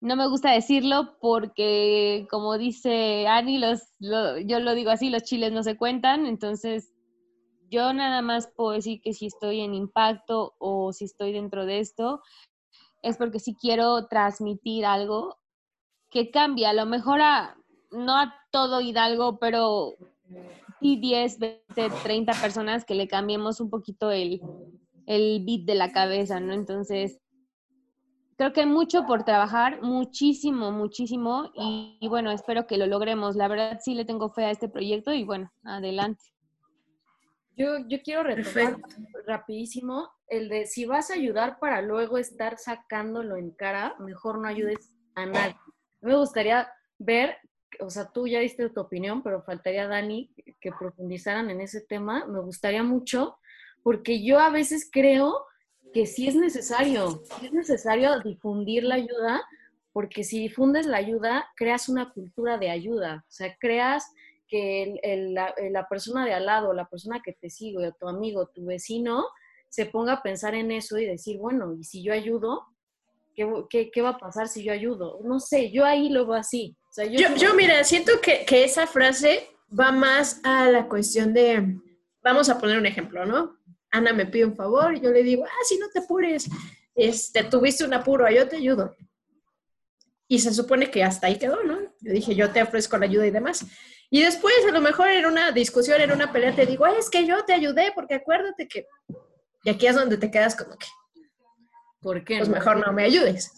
No 0.00 0.16
me 0.16 0.28
gusta 0.28 0.52
decirlo 0.52 1.18
porque, 1.20 2.26
como 2.30 2.56
dice 2.56 3.26
Ani, 3.26 3.59
los, 3.59 3.82
yo 3.99 4.61
lo 4.61 4.75
digo 4.75 4.90
así, 4.90 5.11
los 5.11 5.25
chiles 5.25 5.52
no 5.52 5.62
se 5.62 5.76
cuentan, 5.76 6.25
entonces 6.26 6.92
yo 7.70 7.92
nada 7.92 8.23
más 8.23 8.49
puedo 8.56 8.73
decir 8.73 9.00
que 9.02 9.12
si 9.12 9.26
estoy 9.26 9.61
en 9.61 9.75
impacto 9.75 10.54
o 10.59 10.92
si 10.92 11.04
estoy 11.04 11.32
dentro 11.32 11.66
de 11.66 11.80
esto, 11.80 12.23
es 13.02 13.16
porque 13.16 13.38
si 13.40 13.54
quiero 13.54 14.06
transmitir 14.09 14.87
algo 14.87 15.38
que 16.11 16.30
cambie, 16.30 16.66
a 16.66 16.73
lo 16.73 16.87
mejor 16.87 17.20
a, 17.20 17.56
no 17.90 18.16
a 18.16 18.35
todo 18.50 18.80
Hidalgo, 18.80 19.38
pero 19.38 19.94
sí 20.80 20.96
10, 21.00 21.38
20, 21.38 21.90
30 22.02 22.32
personas 22.34 22.84
que 22.84 22.94
le 22.94 23.08
cambiemos 23.08 23.60
un 23.60 23.70
poquito 23.70 24.10
el, 24.10 24.40
el 25.06 25.44
beat 25.44 25.62
de 25.62 25.75
la 25.75 25.92
cabeza, 25.92 26.40
¿no? 26.40 26.52
Entonces, 26.52 27.20
creo 28.37 28.52
que 28.52 28.60
hay 28.60 28.66
mucho 28.66 29.06
por 29.06 29.25
trabajar, 29.25 29.82
muchísimo, 29.82 30.72
muchísimo, 30.72 31.50
y, 31.54 31.99
y, 32.00 32.08
bueno, 32.08 32.30
espero 32.30 32.66
que 32.66 32.78
lo 32.78 32.87
logremos. 32.87 33.37
La 33.37 33.49
verdad 33.49 33.78
sí 33.82 33.94
le 33.94 34.04
tengo 34.04 34.30
fe 34.30 34.44
a 34.44 34.50
este 34.50 34.68
proyecto 34.68 35.12
y 35.12 35.25
bueno, 35.25 35.50
adelante. 35.64 36.25
Yo, 37.56 37.76
yo 37.88 38.00
quiero 38.02 38.22
retomar 38.22 38.78
rapidísimo 39.26 40.08
el 40.28 40.49
de 40.49 40.66
si 40.66 40.87
vas 40.87 41.10
a 41.10 41.14
ayudar 41.14 41.58
para 41.58 41.82
luego 41.82 42.16
estar 42.16 42.56
sacándolo 42.56 43.37
en 43.37 43.50
cara, 43.50 43.96
mejor 43.99 44.38
no 44.40 44.49
ayudes 44.49 44.96
a 45.14 45.26
nadie. 45.26 45.56
Me 46.00 46.16
gustaría 46.16 46.68
ver, 46.99 47.37
o 47.78 47.90
sea, 47.90 48.10
tú 48.10 48.26
ya 48.26 48.40
diste 48.40 48.68
tu 48.70 48.80
opinión, 48.80 49.22
pero 49.22 49.42
faltaría 49.42 49.86
Dani 49.86 50.32
que 50.60 50.72
profundizaran 50.72 51.50
en 51.50 51.60
ese 51.60 51.80
tema. 51.80 52.26
Me 52.26 52.40
gustaría 52.40 52.82
mucho, 52.82 53.38
porque 53.82 54.24
yo 54.24 54.38
a 54.38 54.50
veces 54.50 54.88
creo 54.90 55.46
que 55.92 56.06
sí 56.06 56.28
es 56.28 56.34
necesario, 56.34 57.22
es 57.42 57.52
necesario 57.52 58.20
difundir 58.20 58.84
la 58.84 58.96
ayuda, 58.96 59.42
porque 59.92 60.24
si 60.24 60.38
difundes 60.38 60.86
la 60.86 60.98
ayuda, 60.98 61.48
creas 61.56 61.88
una 61.88 62.12
cultura 62.12 62.58
de 62.58 62.70
ayuda, 62.70 63.24
o 63.28 63.32
sea, 63.32 63.56
creas 63.58 64.12
que 64.50 64.98
el, 65.02 65.34
la, 65.34 65.86
persona 65.88 66.26
de 66.26 66.34
al 66.34 66.46
lado, 66.46 66.72
la 66.72 66.88
persona 66.88 67.22
que 67.24 67.32
te 67.32 67.50
sigue, 67.50 67.92
tu 67.98 68.08
amigo, 68.08 68.48
tu 68.48 68.66
vecino, 68.66 69.26
se 69.68 69.86
ponga 69.86 70.14
a 70.14 70.22
pensar 70.22 70.54
en 70.54 70.72
eso 70.72 70.98
y 70.98 71.06
decir, 71.06 71.38
bueno, 71.38 71.72
¿y 71.74 71.84
si 71.84 72.02
yo 72.02 72.12
ayudo? 72.12 72.66
¿Qué, 73.34 73.90
qué, 73.92 74.02
va 74.02 74.10
a 74.10 74.18
pasar 74.18 74.48
si 74.48 74.64
yo 74.64 74.72
ayudo? 74.72 75.20
No 75.22 75.38
sé, 75.38 75.70
yo 75.70 75.84
ahí 75.84 76.08
lo 76.08 76.26
veo 76.26 76.34
así. 76.34 76.76
Yo, 76.97 77.35
yo, 77.37 77.54
mira, 77.54 77.82
siento 77.85 78.20
que, 78.20 78.44
que 78.44 78.64
esa 78.64 78.87
frase 78.87 79.49
va 79.78 79.92
más 79.92 80.40
a 80.44 80.68
la 80.68 80.88
cuestión 80.88 81.32
de, 81.32 81.78
vamos 82.23 82.49
a 82.49 82.59
poner 82.59 82.78
un 82.78 82.87
ejemplo, 82.87 83.25
¿no? 83.25 83.59
Ana 83.90 84.12
me 84.12 84.26
pide 84.26 84.44
un 84.44 84.56
favor 84.56 84.97
y 84.97 85.00
yo 85.00 85.11
le 85.11 85.23
digo, 85.23 85.44
ah, 85.44 85.64
si 85.64 85.78
no 85.78 85.88
te 85.88 86.00
apures, 86.00 86.49
este, 86.94 87.44
tuviste 87.44 87.85
un 87.85 87.94
apuro, 87.94 88.28
yo 88.30 88.49
te 88.49 88.56
ayudo. 88.56 88.97
Y 90.28 90.38
se 90.38 90.54
supone 90.54 90.90
que 90.90 91.02
hasta 91.02 91.26
ahí 91.26 91.38
quedó, 91.38 91.62
¿no? 91.64 91.80
Yo 92.00 92.12
dije, 92.12 92.35
yo 92.35 92.50
te 92.50 92.62
ofrezco 92.62 92.97
la 92.99 93.06
ayuda 93.06 93.26
y 93.26 93.30
demás. 93.30 93.66
Y 94.11 94.23
después, 94.23 94.54
a 94.68 94.73
lo 94.73 94.80
mejor 94.80 95.09
en 95.09 95.26
una 95.26 95.50
discusión, 95.50 96.00
en 96.00 96.12
una 96.12 96.32
pelea, 96.32 96.54
te 96.54 96.66
digo, 96.66 96.87
es 96.87 97.11
que 97.11 97.26
yo 97.26 97.44
te 97.44 97.52
ayudé, 97.52 97.92
porque 97.94 98.14
acuérdate 98.14 98.68
que... 98.68 98.87
Y 99.64 99.70
aquí 99.70 99.87
es 99.87 99.94
donde 99.94 100.16
te 100.16 100.30
quedas 100.30 100.54
como 100.56 100.76
que... 100.76 100.87
¿Por 102.00 102.25
qué? 102.25 102.38
Pues 102.38 102.49
mejor 102.49 102.85
no 102.85 102.92
me 102.92 103.04
ayudes. 103.04 103.52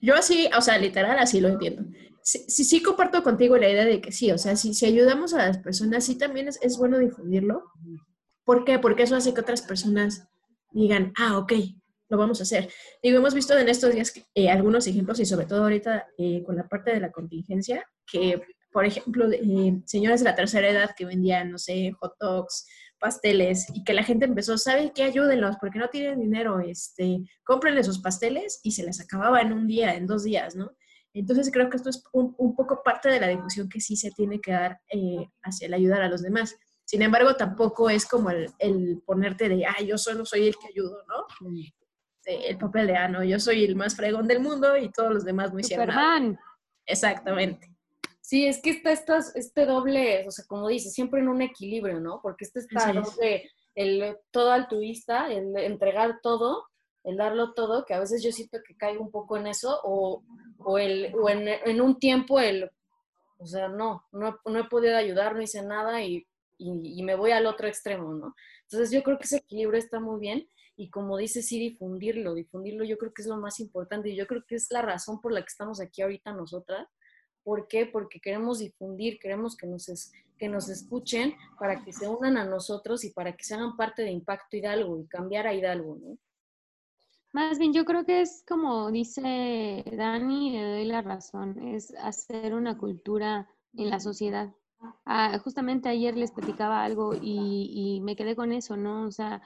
Yo 0.00 0.14
así, 0.14 0.48
o 0.56 0.60
sea, 0.60 0.78
literal, 0.78 1.18
así 1.18 1.40
lo 1.40 1.48
entiendo. 1.48 1.82
Sí, 2.26 2.64
sí, 2.64 2.82
comparto 2.82 3.22
contigo 3.22 3.58
la 3.58 3.68
idea 3.68 3.84
de 3.84 4.00
que 4.00 4.10
sí, 4.10 4.32
o 4.32 4.38
sea, 4.38 4.56
si, 4.56 4.72
si 4.72 4.86
ayudamos 4.86 5.34
a 5.34 5.46
las 5.46 5.58
personas, 5.58 6.06
sí 6.06 6.16
también 6.16 6.48
es, 6.48 6.78
bueno 6.78 6.98
difundirlo. 6.98 7.64
¿Por 8.44 8.64
qué? 8.64 8.78
Porque 8.78 9.02
eso 9.02 9.14
hace 9.14 9.34
que 9.34 9.42
otras 9.42 9.60
personas 9.60 10.26
digan, 10.72 11.12
ah, 11.18 11.36
ok, 11.36 11.52
lo 12.08 12.16
vamos 12.16 12.40
a 12.40 12.44
hacer. 12.44 12.70
Digo, 13.02 13.18
hemos 13.18 13.34
visto 13.34 13.56
en 13.58 13.68
estos 13.68 13.92
días 13.92 14.14
eh, 14.34 14.48
algunos 14.48 14.86
ejemplos 14.86 15.20
y 15.20 15.26
sobre 15.26 15.44
todo 15.44 15.64
ahorita 15.64 16.06
eh, 16.16 16.42
con 16.44 16.56
la 16.56 16.66
parte 16.66 16.92
de 16.92 17.00
la 17.00 17.12
contingencia, 17.12 17.86
que 18.10 18.40
por 18.72 18.86
ejemplo, 18.86 19.30
eh, 19.30 19.82
señores 19.84 20.20
de 20.20 20.24
la 20.24 20.34
tercera 20.34 20.68
edad 20.68 20.90
que 20.96 21.04
vendían, 21.04 21.52
no 21.52 21.58
sé, 21.58 21.92
hot 22.00 22.14
dogs, 22.18 22.66
pasteles, 22.98 23.66
y 23.72 23.84
que 23.84 23.94
la 23.94 24.02
gente 24.02 24.24
empezó, 24.24 24.58
¿sabe 24.58 24.92
qué? 24.92 25.04
Ayúdenlos, 25.04 25.56
porque 25.60 25.78
no 25.78 25.90
tienen 25.90 26.18
dinero, 26.18 26.58
este, 26.58 27.18
cómprenle 27.44 27.84
sus 27.84 28.00
pasteles, 28.00 28.58
y 28.64 28.72
se 28.72 28.82
les 28.82 29.00
acababa 29.00 29.42
en 29.42 29.52
un 29.52 29.68
día, 29.68 29.94
en 29.94 30.08
dos 30.08 30.24
días, 30.24 30.56
¿no? 30.56 30.72
Entonces 31.14 31.50
creo 31.52 31.70
que 31.70 31.76
esto 31.76 31.90
es 31.90 32.02
un, 32.12 32.34
poco 32.56 32.82
parte 32.82 33.08
de 33.08 33.20
la 33.20 33.28
difusión 33.28 33.68
que 33.68 33.80
sí 33.80 33.96
se 33.96 34.10
tiene 34.10 34.40
que 34.40 34.50
dar 34.50 34.80
eh, 34.88 35.28
hacia 35.42 35.68
el 35.68 35.74
ayudar 35.74 36.02
a 36.02 36.08
los 36.08 36.22
demás. 36.22 36.56
Sin 36.84 37.02
embargo, 37.02 37.36
tampoco 37.36 37.88
es 37.88 38.04
como 38.04 38.30
el, 38.30 39.02
ponerte 39.06 39.48
de, 39.48 39.64
ah, 39.64 39.80
yo 39.82 39.96
solo 39.96 40.26
soy 40.26 40.48
el 40.48 40.56
que 40.56 40.68
ayudo, 40.68 41.04
¿no? 41.06 41.50
El 42.26 42.58
papel 42.58 42.88
de, 42.88 42.96
ah, 42.96 43.08
no, 43.08 43.22
yo 43.22 43.38
soy 43.38 43.64
el 43.64 43.76
más 43.76 43.94
fregón 43.94 44.26
del 44.26 44.40
mundo 44.40 44.76
y 44.76 44.90
todos 44.90 45.12
los 45.12 45.24
demás 45.24 45.52
no 45.52 45.60
hicieron 45.60 45.86
nada. 45.86 46.36
Exactamente. 46.84 47.70
Sí, 48.20 48.46
es 48.46 48.60
que 48.60 48.70
está 48.70 48.92
este 48.92 49.66
doble, 49.66 50.26
o 50.26 50.30
sea, 50.30 50.44
como 50.46 50.66
dices, 50.68 50.94
siempre 50.94 51.20
en 51.20 51.28
un 51.28 51.42
equilibrio, 51.42 52.00
¿no? 52.00 52.20
Porque 52.22 52.44
este 52.44 52.60
está 52.60 52.92
doble, 52.92 53.50
el 53.74 54.16
todo 54.30 54.50
altruista, 54.50 55.30
el 55.30 55.56
entregar 55.56 56.18
todo, 56.22 56.64
el 57.04 57.16
darlo 57.16 57.52
todo, 57.52 57.84
que 57.84 57.94
a 57.94 58.00
veces 58.00 58.22
yo 58.22 58.32
siento 58.32 58.58
que 58.66 58.76
caigo 58.76 59.02
un 59.02 59.10
poco 59.10 59.36
en 59.36 59.46
eso, 59.46 59.80
o, 59.84 60.22
o, 60.58 60.78
el, 60.78 61.14
o 61.14 61.28
en, 61.28 61.80
un 61.80 61.98
tiempo 61.98 62.40
el, 62.40 62.70
o 63.38 63.46
sea, 63.46 63.68
no, 63.68 64.06
no, 64.12 64.38
no 64.44 64.58
he 64.58 64.64
podido 64.64 64.96
ayudar, 64.96 65.34
no 65.34 65.42
hice 65.42 65.62
nada 65.62 66.02
y, 66.02 66.26
y, 66.58 66.98
y, 66.98 67.02
me 67.02 67.14
voy 67.14 67.32
al 67.32 67.46
otro 67.46 67.68
extremo, 67.68 68.14
¿no? 68.14 68.34
Entonces 68.62 68.90
yo 68.90 69.02
creo 69.02 69.18
que 69.18 69.24
ese 69.24 69.38
equilibrio 69.38 69.78
está 69.78 70.00
muy 70.00 70.18
bien 70.20 70.48
y 70.76 70.88
como 70.88 71.16
dices, 71.18 71.46
sí, 71.46 71.58
difundirlo, 71.58 72.34
difundirlo 72.34 72.84
yo 72.84 72.96
creo 72.98 73.12
que 73.12 73.22
es 73.22 73.28
lo 73.28 73.36
más 73.36 73.60
importante 73.60 74.08
y 74.08 74.16
yo 74.16 74.26
creo 74.26 74.44
que 74.46 74.56
es 74.56 74.70
la 74.70 74.82
razón 74.82 75.20
por 75.20 75.32
la 75.32 75.40
que 75.42 75.48
estamos 75.48 75.80
aquí 75.80 76.02
ahorita 76.02 76.32
nosotras, 76.32 76.88
¿Por 77.44 77.68
qué? 77.68 77.84
Porque 77.84 78.20
queremos 78.20 78.58
difundir, 78.58 79.18
queremos 79.18 79.54
que 79.54 79.66
nos, 79.66 80.10
que 80.38 80.48
nos 80.48 80.70
escuchen 80.70 81.36
para 81.60 81.84
que 81.84 81.92
se 81.92 82.08
unan 82.08 82.38
a 82.38 82.44
nosotros 82.44 83.04
y 83.04 83.10
para 83.10 83.36
que 83.36 83.44
se 83.44 83.54
hagan 83.54 83.76
parte 83.76 84.02
de 84.02 84.10
Impacto 84.10 84.56
Hidalgo 84.56 84.98
y 84.98 85.06
cambiar 85.06 85.46
a 85.46 85.52
Hidalgo, 85.52 85.96
¿no? 85.96 86.18
Más 87.34 87.58
bien, 87.58 87.72
yo 87.72 87.84
creo 87.84 88.04
que 88.04 88.20
es 88.20 88.44
como 88.46 88.92
dice 88.92 89.84
Dani, 89.96 90.52
le 90.52 90.70
doy 90.70 90.84
la 90.84 91.02
razón, 91.02 91.58
es 91.66 91.92
hacer 91.96 92.54
una 92.54 92.78
cultura 92.78 93.48
en 93.76 93.90
la 93.90 93.98
sociedad. 93.98 94.54
Ah, 95.04 95.36
justamente 95.42 95.88
ayer 95.88 96.16
les 96.16 96.30
platicaba 96.30 96.84
algo 96.84 97.12
y, 97.20 97.96
y 97.96 98.00
me 98.02 98.14
quedé 98.14 98.36
con 98.36 98.52
eso, 98.52 98.76
¿no? 98.76 99.04
O 99.04 99.10
sea, 99.10 99.42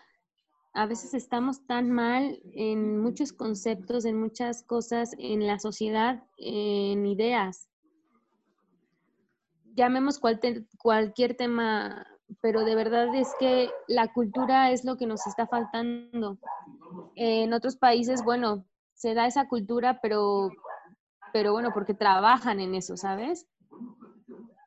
a 0.74 0.84
veces 0.84 1.14
estamos 1.14 1.66
tan 1.66 1.90
mal 1.90 2.38
en 2.52 3.00
muchos 3.00 3.32
conceptos, 3.32 4.04
en 4.04 4.20
muchas 4.20 4.62
cosas 4.64 5.14
en 5.18 5.46
la 5.46 5.58
sociedad, 5.58 6.22
en 6.36 7.06
ideas, 7.06 7.70
llamemos 9.78 10.18
cualquier 10.18 11.36
tema, 11.36 12.06
pero 12.40 12.64
de 12.64 12.74
verdad 12.74 13.14
es 13.14 13.34
que 13.38 13.70
la 13.86 14.12
cultura 14.12 14.70
es 14.70 14.84
lo 14.84 14.96
que 14.96 15.06
nos 15.06 15.26
está 15.26 15.46
faltando. 15.46 16.38
En 17.14 17.52
otros 17.52 17.76
países, 17.76 18.22
bueno, 18.24 18.64
se 18.94 19.14
da 19.14 19.26
esa 19.26 19.48
cultura, 19.48 20.00
pero, 20.00 20.50
pero 21.32 21.52
bueno, 21.52 21.70
porque 21.72 21.94
trabajan 21.94 22.60
en 22.60 22.74
eso, 22.74 22.96
¿sabes? 22.96 23.46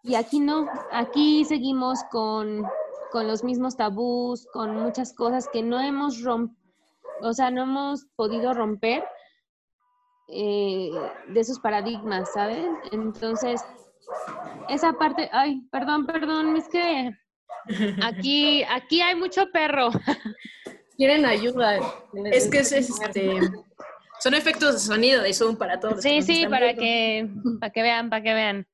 Y 0.03 0.15
aquí 0.15 0.39
no, 0.39 0.68
aquí 0.91 1.46
seguimos 1.46 2.03
con, 2.12 2.65
con 3.12 3.27
los 3.27 3.44
mismos 3.44 3.77
tabús, 3.77 4.48
con 4.51 4.75
muchas 4.75 5.13
cosas 5.13 5.48
que 5.51 5.62
no 5.62 5.80
hemos 5.80 6.24
rompido, 6.24 6.60
o 7.22 7.34
sea, 7.34 7.51
no 7.51 7.63
hemos 7.63 8.06
podido 8.15 8.53
romper 8.53 9.03
eh, 10.27 10.89
de 11.27 11.39
esos 11.39 11.60
paradigmas, 11.60 12.32
¿sabes? 12.34 12.65
Entonces, 12.91 13.63
esa 14.70 14.94
parte, 14.94 15.30
ay, 15.32 15.62
perdón, 15.72 16.06
perdón, 16.06 16.56
es 16.56 16.68
que 16.70 17.12
aquí, 18.03 18.63
aquí 18.63 19.01
hay 19.01 19.15
mucho 19.15 19.50
perro. 19.51 19.89
Quieren 20.98 21.25
ayuda. 21.25 21.79
Es 22.31 22.48
que 22.48 22.60
es 22.60 22.72
este, 22.72 23.39
son 24.20 24.34
efectos 24.36 24.74
de 24.74 24.79
sonido 24.79 25.24
de 25.24 25.34
Zoom 25.34 25.55
para 25.55 25.79
todos. 25.79 26.01
Sí, 26.01 26.22
sí, 26.22 26.46
para 26.48 26.75
que, 26.75 27.27
para 27.60 27.72
que 27.72 27.81
vean, 27.81 28.10
para 28.10 28.22
que 28.22 28.34
vean. 28.34 28.67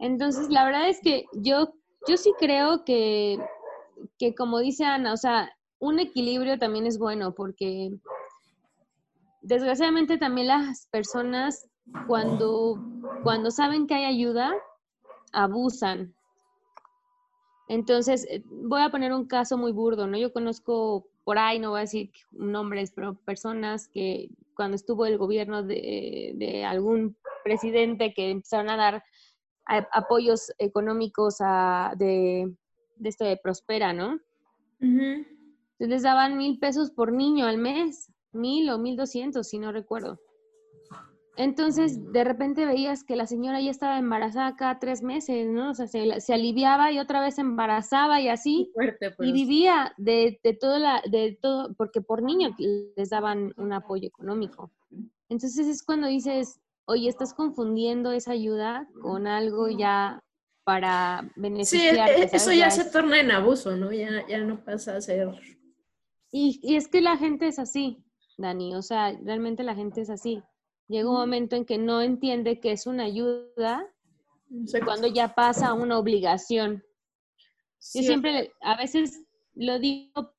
Entonces, 0.00 0.48
la 0.48 0.64
verdad 0.64 0.88
es 0.88 0.98
que 1.00 1.26
yo, 1.32 1.74
yo 2.08 2.16
sí 2.16 2.32
creo 2.38 2.84
que, 2.84 3.38
que 4.18 4.34
como 4.34 4.58
dice 4.58 4.84
Ana, 4.84 5.12
o 5.12 5.16
sea, 5.16 5.52
un 5.78 6.00
equilibrio 6.00 6.58
también 6.58 6.86
es 6.86 6.98
bueno 6.98 7.34
porque 7.34 7.90
desgraciadamente 9.42 10.18
también 10.18 10.48
las 10.48 10.86
personas 10.90 11.68
cuando, 12.06 12.82
cuando 13.22 13.50
saben 13.50 13.86
que 13.86 13.94
hay 13.94 14.04
ayuda, 14.04 14.52
abusan. 15.32 16.14
Entonces, 17.70 18.26
eh, 18.28 18.42
voy 18.46 18.82
a 18.82 18.90
poner 18.90 19.12
un 19.12 19.26
caso 19.26 19.56
muy 19.56 19.70
burdo, 19.70 20.08
¿no? 20.08 20.18
Yo 20.18 20.32
conozco 20.32 21.06
por 21.22 21.38
ahí, 21.38 21.60
no 21.60 21.70
voy 21.70 21.78
a 21.78 21.82
decir 21.82 22.10
nombres, 22.32 22.90
pero 22.92 23.14
personas 23.14 23.86
que 23.86 24.28
cuando 24.56 24.74
estuvo 24.74 25.06
el 25.06 25.18
gobierno 25.18 25.62
de, 25.62 26.64
algún 26.66 27.16
presidente 27.44 28.12
que 28.12 28.30
empezaron 28.30 28.70
a 28.70 28.76
dar 28.76 29.04
apoyos 29.92 30.52
económicos 30.58 31.36
a, 31.38 31.94
de, 31.96 32.52
de 32.96 33.08
esto 33.08 33.24
de 33.24 33.36
Prospera, 33.36 33.92
¿no? 33.92 34.18
Entonces 34.80 35.28
les 35.78 36.02
daban 36.02 36.38
mil 36.38 36.58
pesos 36.58 36.90
por 36.90 37.12
niño 37.12 37.46
al 37.46 37.58
mes, 37.58 38.10
mil 38.32 38.68
o 38.68 38.78
mil 38.78 38.96
doscientos, 38.96 39.46
si 39.46 39.60
no 39.60 39.70
recuerdo. 39.70 40.18
Entonces, 41.36 42.12
de 42.12 42.24
repente 42.24 42.66
veías 42.66 43.04
que 43.04 43.16
la 43.16 43.26
señora 43.26 43.60
ya 43.60 43.70
estaba 43.70 43.98
embarazada 43.98 44.56
cada 44.56 44.78
tres 44.78 45.02
meses, 45.02 45.48
¿no? 45.48 45.70
O 45.70 45.74
sea, 45.74 45.86
se, 45.86 46.34
aliviaba 46.34 46.92
y 46.92 46.98
otra 46.98 47.20
vez 47.20 47.38
embarazaba 47.38 48.20
y 48.20 48.28
así. 48.28 48.72
Y 49.20 49.32
vivía 49.32 49.94
de, 49.96 50.40
de, 50.42 50.54
todo 50.54 50.78
la, 50.78 51.02
de 51.10 51.38
todo, 51.40 51.72
porque 51.74 52.00
por 52.00 52.22
niño 52.22 52.54
les 52.58 53.10
daban 53.10 53.54
un 53.56 53.72
apoyo 53.72 54.06
económico. 54.06 54.70
Entonces 55.28 55.66
es 55.66 55.82
cuando 55.82 56.08
dices, 56.08 56.60
oye, 56.84 57.08
estás 57.08 57.32
confundiendo 57.32 58.12
esa 58.12 58.32
ayuda 58.32 58.88
con 59.00 59.26
algo 59.26 59.68
ya 59.68 60.22
para 60.64 61.30
beneficiar. 61.36 62.08
Sí, 62.08 62.22
eso 62.32 62.52
ya, 62.52 62.70
se 62.70 62.90
torna 62.90 63.20
en 63.20 63.30
abuso, 63.30 63.76
¿no? 63.76 63.92
Ya, 63.92 64.26
ya 64.28 64.38
no 64.40 64.62
pasa 64.64 64.96
a 64.96 65.00
ser... 65.00 65.30
Y, 66.32 66.60
y 66.62 66.76
es 66.76 66.86
que 66.86 67.00
la 67.00 67.16
gente 67.16 67.48
es 67.48 67.58
así, 67.58 68.04
Dani, 68.38 68.76
o 68.76 68.82
sea, 68.82 69.18
realmente 69.24 69.64
la 69.64 69.74
gente 69.74 70.00
es 70.00 70.10
así 70.10 70.44
Llega 70.90 71.08
un 71.08 71.14
momento 71.14 71.54
en 71.54 71.64
que 71.64 71.78
no 71.78 72.02
entiende 72.02 72.58
que 72.58 72.72
es 72.72 72.88
una 72.88 73.04
ayuda 73.04 73.86
cuando 74.84 75.06
ya 75.06 75.36
pasa 75.36 75.68
a 75.68 75.72
una 75.72 75.96
obligación. 75.96 76.82
Yo 77.94 78.02
siempre, 78.02 78.52
a 78.60 78.76
veces 78.76 79.22
lo 79.54 79.78
digo, 79.78 80.34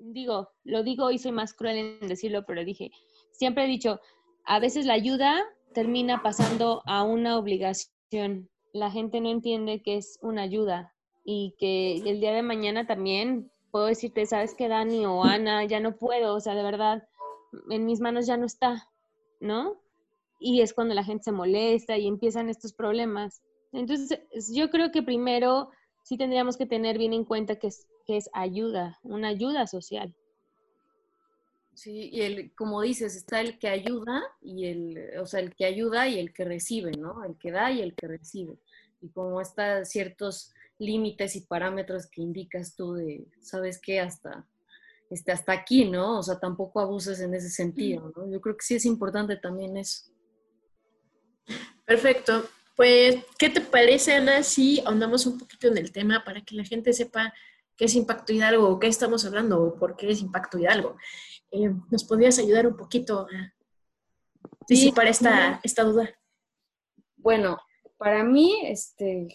digo, 0.00 0.48
lo 0.64 0.82
digo 0.82 1.12
y 1.12 1.18
soy 1.18 1.30
más 1.30 1.54
cruel 1.54 2.00
en 2.00 2.08
decirlo, 2.08 2.44
pero 2.44 2.64
dije, 2.64 2.90
siempre 3.30 3.64
he 3.64 3.68
dicho, 3.68 4.00
a 4.44 4.58
veces 4.58 4.86
la 4.86 4.94
ayuda 4.94 5.44
termina 5.72 6.20
pasando 6.20 6.82
a 6.86 7.04
una 7.04 7.38
obligación. 7.38 8.50
La 8.72 8.90
gente 8.90 9.20
no 9.20 9.30
entiende 9.30 9.82
que 9.82 9.98
es 9.98 10.18
una 10.20 10.42
ayuda 10.42 10.96
y 11.24 11.54
que 11.60 11.98
el 11.98 12.18
día 12.18 12.32
de 12.32 12.42
mañana 12.42 12.88
también 12.88 13.52
puedo 13.70 13.86
decirte, 13.86 14.26
sabes 14.26 14.52
que 14.56 14.66
Dani 14.66 15.06
o 15.06 15.22
Ana, 15.22 15.64
ya 15.64 15.78
no 15.78 15.96
puedo, 15.96 16.34
o 16.34 16.40
sea, 16.40 16.56
de 16.56 16.64
verdad, 16.64 17.08
en 17.70 17.86
mis 17.86 18.00
manos 18.00 18.26
ya 18.26 18.36
no 18.36 18.46
está. 18.46 18.90
¿No? 19.40 19.80
Y 20.38 20.60
es 20.60 20.74
cuando 20.74 20.94
la 20.94 21.04
gente 21.04 21.24
se 21.24 21.32
molesta 21.32 21.96
y 21.96 22.06
empiezan 22.06 22.48
estos 22.48 22.72
problemas. 22.72 23.42
Entonces, 23.72 24.20
yo 24.54 24.70
creo 24.70 24.90
que 24.90 25.02
primero 25.02 25.70
sí 26.02 26.16
tendríamos 26.16 26.56
que 26.56 26.66
tener 26.66 26.98
bien 26.98 27.12
en 27.12 27.24
cuenta 27.24 27.56
que 27.56 27.68
es, 27.68 27.86
que 28.06 28.16
es 28.16 28.30
ayuda, 28.32 28.98
una 29.02 29.28
ayuda 29.28 29.66
social. 29.66 30.14
Sí, 31.74 32.08
y 32.10 32.22
el, 32.22 32.54
como 32.54 32.80
dices, 32.80 33.16
está 33.16 33.40
el 33.40 33.58
que 33.58 33.68
ayuda 33.68 34.22
y 34.40 34.66
el, 34.66 35.18
o 35.20 35.26
sea, 35.26 35.40
el 35.40 35.54
que 35.54 35.66
ayuda 35.66 36.08
y 36.08 36.18
el 36.18 36.32
que 36.32 36.44
recibe, 36.46 36.92
¿no? 36.92 37.22
El 37.22 37.36
que 37.36 37.50
da 37.50 37.70
y 37.70 37.82
el 37.82 37.94
que 37.94 38.06
recibe. 38.06 38.58
Y 39.02 39.10
como 39.10 39.42
está 39.42 39.84
ciertos 39.84 40.54
límites 40.78 41.36
y 41.36 41.42
parámetros 41.42 42.06
que 42.06 42.22
indicas 42.22 42.76
tú 42.76 42.94
de, 42.94 43.26
¿sabes 43.42 43.78
qué? 43.80 44.00
Hasta 44.00 44.46
este, 45.10 45.32
hasta 45.32 45.52
aquí, 45.52 45.84
¿no? 45.84 46.18
O 46.18 46.22
sea, 46.22 46.38
tampoco 46.38 46.80
abuses 46.80 47.20
en 47.20 47.34
ese 47.34 47.50
sentido, 47.50 48.12
¿no? 48.16 48.30
Yo 48.30 48.40
creo 48.40 48.56
que 48.56 48.64
sí 48.64 48.74
es 48.74 48.84
importante 48.84 49.36
también 49.36 49.76
eso. 49.76 50.10
Perfecto. 51.84 52.44
Pues, 52.76 53.24
¿qué 53.38 53.48
te 53.48 53.60
parece, 53.60 54.14
Ana, 54.14 54.42
si 54.42 54.80
ahondamos 54.80 55.24
un 55.26 55.38
poquito 55.38 55.68
en 55.68 55.78
el 55.78 55.92
tema 55.92 56.24
para 56.24 56.42
que 56.42 56.54
la 56.54 56.64
gente 56.64 56.92
sepa 56.92 57.32
qué 57.76 57.86
es 57.86 57.94
Impacto 57.94 58.32
Hidalgo 58.32 58.68
o 58.68 58.78
qué 58.78 58.86
estamos 58.88 59.24
hablando 59.24 59.62
o 59.62 59.78
por 59.78 59.96
qué 59.96 60.10
es 60.10 60.20
Impacto 60.20 60.58
Hidalgo? 60.58 60.96
Eh, 61.50 61.72
¿Nos 61.90 62.04
podrías 62.04 62.38
ayudar 62.38 62.66
un 62.66 62.76
poquito 62.76 63.20
a 63.20 63.54
disipar 64.68 65.06
esta, 65.06 65.60
esta 65.62 65.84
duda? 65.84 66.10
Bueno, 67.16 67.58
para 67.96 68.24
mí, 68.24 68.60
este, 68.64 69.28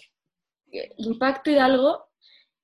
Impacto 0.98 1.50
Hidalgo 1.50 2.06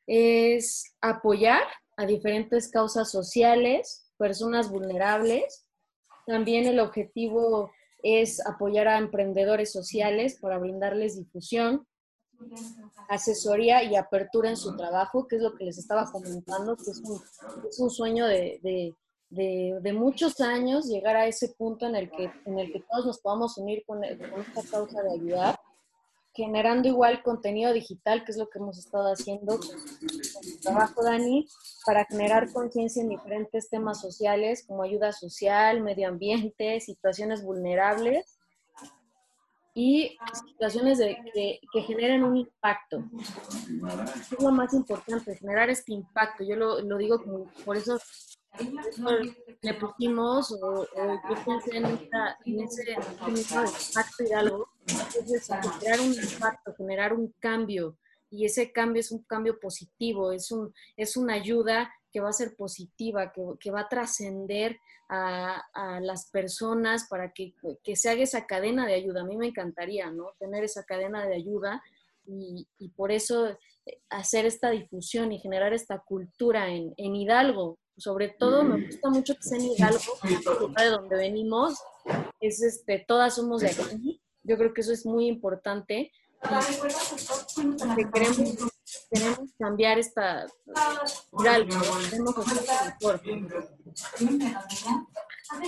es 0.05 0.95
apoyar 1.01 1.63
a 1.97 2.05
diferentes 2.05 2.69
causas 2.69 3.11
sociales, 3.11 4.11
personas 4.17 4.69
vulnerables. 4.69 5.65
También 6.25 6.65
el 6.65 6.79
objetivo 6.79 7.71
es 8.03 8.45
apoyar 8.45 8.87
a 8.87 8.99
emprendedores 8.99 9.71
sociales 9.71 10.37
para 10.39 10.59
brindarles 10.59 11.17
difusión, 11.17 11.87
asesoría 13.09 13.83
y 13.83 13.95
apertura 13.95 14.49
en 14.49 14.57
su 14.57 14.77
trabajo, 14.77 15.27
que 15.27 15.37
es 15.37 15.41
lo 15.41 15.55
que 15.55 15.65
les 15.65 15.79
estaba 15.79 16.09
comentando, 16.11 16.77
que 16.77 16.91
es 16.91 17.79
un, 17.79 17.89
sueño 17.89 18.27
de, 18.27 18.93
muchos 19.93 20.39
años 20.39 20.87
llegar 20.87 21.15
a 21.15 21.25
ese 21.25 21.49
punto 21.57 21.87
en 21.87 21.95
el 21.95 22.11
que, 22.11 22.31
en 22.45 22.59
el 22.59 22.71
que 22.71 22.81
todos 22.81 23.07
nos 23.07 23.19
podamos 23.19 23.57
unir 23.57 23.83
con 23.87 24.03
esta 24.03 24.63
causa 24.69 25.01
de 25.01 25.13
ayudar 25.13 25.59
generando 26.37 26.87
igual 26.87 27.23
contenido 27.23 27.73
digital, 27.73 28.23
que 28.23 28.31
es 28.31 28.37
lo 28.37 28.47
que 28.47 28.59
hemos 28.59 28.77
estado 28.77 29.11
haciendo 29.11 29.57
con, 29.57 29.75
el 30.43 30.59
trabajo, 30.61 31.03
Dani, 31.03 31.47
para 31.83 32.05
generar 32.05 32.53
conciencia 32.53 33.01
en 33.01 33.09
diferentes 33.09 33.69
temas 33.69 33.99
sociales 33.99 34.63
como 34.67 34.83
ayuda 34.83 35.11
social, 35.11 35.81
medio 35.81 36.07
ambiente, 36.07 36.79
situaciones 36.79 37.43
vulnerables 37.43 38.37
y 39.73 40.15
situaciones 40.47 40.99
que, 41.33 41.59
generen 41.87 42.23
un 42.23 42.37
impacto. 42.37 43.03
Es 44.31 44.39
lo 44.39 44.51
más 44.51 44.75
importante, 44.75 45.35
generar 45.35 45.71
este 45.71 45.93
impacto. 45.93 46.43
Yo 46.43 46.55
lo, 46.55 46.97
digo 46.97 47.19
por 47.65 47.77
eso 47.77 47.97
le 49.61 49.73
pusimos 49.73 50.51
o, 50.51 50.85
pensé 51.45 51.77
en, 51.77 51.85
en 52.45 52.59
ese 52.59 52.95
impacto 53.27 54.23
y 54.23 54.33
algo, 54.33 54.67
es 54.87 55.47
generar 55.47 55.99
un 55.99 56.13
impacto, 56.13 56.73
generar 56.75 57.13
un 57.13 57.33
cambio 57.39 57.97
y 58.29 58.45
ese 58.45 58.71
cambio 58.71 58.99
es 58.99 59.11
un 59.11 59.23
cambio 59.23 59.59
positivo, 59.59 60.31
es, 60.31 60.51
un, 60.51 60.73
es 60.95 61.15
una 61.15 61.33
ayuda 61.33 61.91
que 62.11 62.19
va 62.19 62.29
a 62.29 62.33
ser 62.33 62.55
positiva, 62.55 63.31
que, 63.31 63.41
que 63.59 63.71
va 63.71 63.81
a 63.81 63.89
trascender 63.89 64.79
a, 65.09 65.61
a, 65.73 65.99
las 66.01 66.29
personas 66.29 67.07
para 67.07 67.31
que, 67.31 67.53
que, 67.83 67.95
se 67.95 68.09
haga 68.09 68.23
esa 68.23 68.45
cadena 68.45 68.85
de 68.85 68.95
ayuda. 68.95 69.21
A 69.21 69.25
mí 69.25 69.37
me 69.37 69.47
encantaría, 69.47 70.11
¿no? 70.11 70.31
Tener 70.39 70.63
esa 70.63 70.83
cadena 70.83 71.25
de 71.25 71.35
ayuda 71.35 71.81
y, 72.25 72.67
y 72.77 72.89
por 72.89 73.11
eso 73.11 73.47
eh, 73.47 73.57
hacer 74.09 74.45
esta 74.45 74.71
difusión 74.71 75.31
y 75.31 75.39
generar 75.39 75.73
esta 75.73 75.99
cultura 75.99 76.69
en, 76.69 76.93
en 76.97 77.15
Hidalgo, 77.15 77.77
sobre 77.97 78.29
todo 78.29 78.63
me 78.63 78.85
gusta 78.85 79.09
mucho 79.09 79.35
que 79.35 79.43
sea 79.43 79.57
en 79.57 79.65
Hidalgo, 79.65 79.99
de 80.77 80.85
donde 80.85 81.15
venimos, 81.15 81.79
es 82.39 82.61
este, 82.61 83.03
todas 83.07 83.35
somos 83.35 83.61
de 83.61 83.69
aquí. 83.69 84.16
Yo 84.47 84.57
creo 84.57 84.73
que 84.73 84.81
eso 84.81 84.93
es 84.93 85.05
muy 85.05 85.27
importante. 85.27 86.11
Y 87.97 88.05
queremos, 88.11 88.71
queremos 89.11 89.49
cambiar 89.59 89.99
esta 89.99 90.45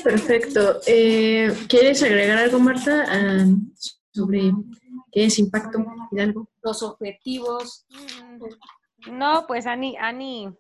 Perfecto. 0.04 0.80
Eh, 0.86 1.54
¿Quieres 1.68 2.04
agregar 2.04 2.38
algo, 2.38 2.60
Marta, 2.60 3.06
sobre 4.12 4.54
qué 5.12 5.26
es 5.26 5.40
impacto 5.40 5.86
Hidalgo? 6.12 6.48
Los 6.62 6.84
objetivos. 6.84 7.86
No, 9.12 9.46
pues 9.48 9.66
Ani, 9.66 9.98
Ani 9.98 10.54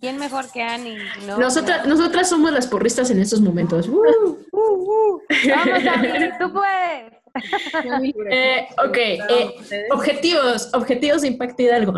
¿quién 0.00 0.18
mejor 0.18 0.50
que 0.50 0.62
Ani? 0.62 0.96
nosotras, 1.38 1.86
nosotras 1.86 2.28
somos 2.28 2.52
las 2.52 2.66
porristas 2.66 3.10
en 3.10 3.20
estos 3.20 3.40
momentos. 3.40 3.88
Uh. 3.88 4.38
Uh, 4.52 4.58
uh. 4.58 5.20
Vamos, 5.48 5.86
Ani, 5.86 6.30
tú 6.38 6.52
puedes. 6.52 7.19
eh, 8.30 8.68
ok, 8.84 8.96
eh, 8.96 9.86
objetivos, 9.92 10.70
objetivos 10.74 11.22
de 11.22 11.28
Impacto 11.28 11.62
Hidalgo. 11.62 11.94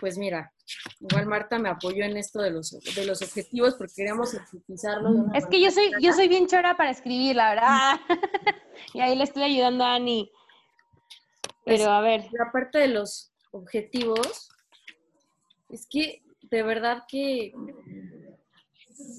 Pues 0.00 0.18
mira, 0.18 0.52
igual 1.00 1.26
Marta 1.26 1.58
me 1.58 1.68
apoyó 1.68 2.04
en 2.04 2.16
esto 2.16 2.42
de 2.42 2.50
los, 2.50 2.70
de 2.70 3.06
los 3.06 3.22
objetivos 3.22 3.74
porque 3.74 3.92
queríamos 3.96 4.34
explicarlo. 4.34 5.26
Es 5.34 5.46
que 5.46 5.60
yo 5.60 5.70
soy, 5.70 5.90
yo 6.00 6.12
soy 6.12 6.28
bien 6.28 6.46
chora 6.46 6.76
para 6.76 6.90
escribir, 6.90 7.36
la 7.36 7.50
verdad. 7.50 8.00
y 8.94 9.00
ahí 9.00 9.16
le 9.16 9.24
estoy 9.24 9.44
ayudando 9.44 9.84
a 9.84 9.94
Ani. 9.94 10.30
Pero 11.64 11.90
a 11.90 12.00
ver. 12.00 12.26
La 12.32 12.50
parte 12.50 12.78
de 12.78 12.88
los 12.88 13.32
objetivos, 13.52 14.48
es 15.68 15.86
que 15.86 16.22
de 16.42 16.62
verdad 16.62 17.04
que 17.08 17.52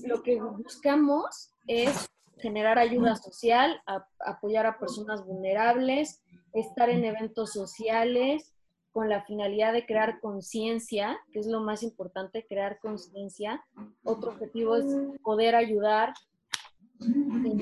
lo 0.05 0.21
que 0.21 0.39
buscamos 0.39 1.51
es 1.67 2.09
generar 2.43 2.77
ayuda 2.77 3.15
social, 3.15 3.81
apoyar 4.19 4.65
a 4.65 4.77
personas 4.77 5.25
vulnerables, 5.25 6.21
estar 6.53 6.89
en 6.89 7.05
eventos 7.05 7.53
sociales 7.53 8.53
con 8.91 9.09
la 9.09 9.23
finalidad 9.23 9.71
de 9.71 9.85
crear 9.85 10.19
conciencia, 10.19 11.17
que 11.31 11.39
es 11.39 11.47
lo 11.47 11.61
más 11.61 11.81
importante, 11.81 12.45
crear 12.47 12.79
conciencia. 12.79 13.63
Otro 14.03 14.31
objetivo 14.31 14.75
es 14.75 14.85
poder 15.23 15.55
ayudar, 15.55 16.13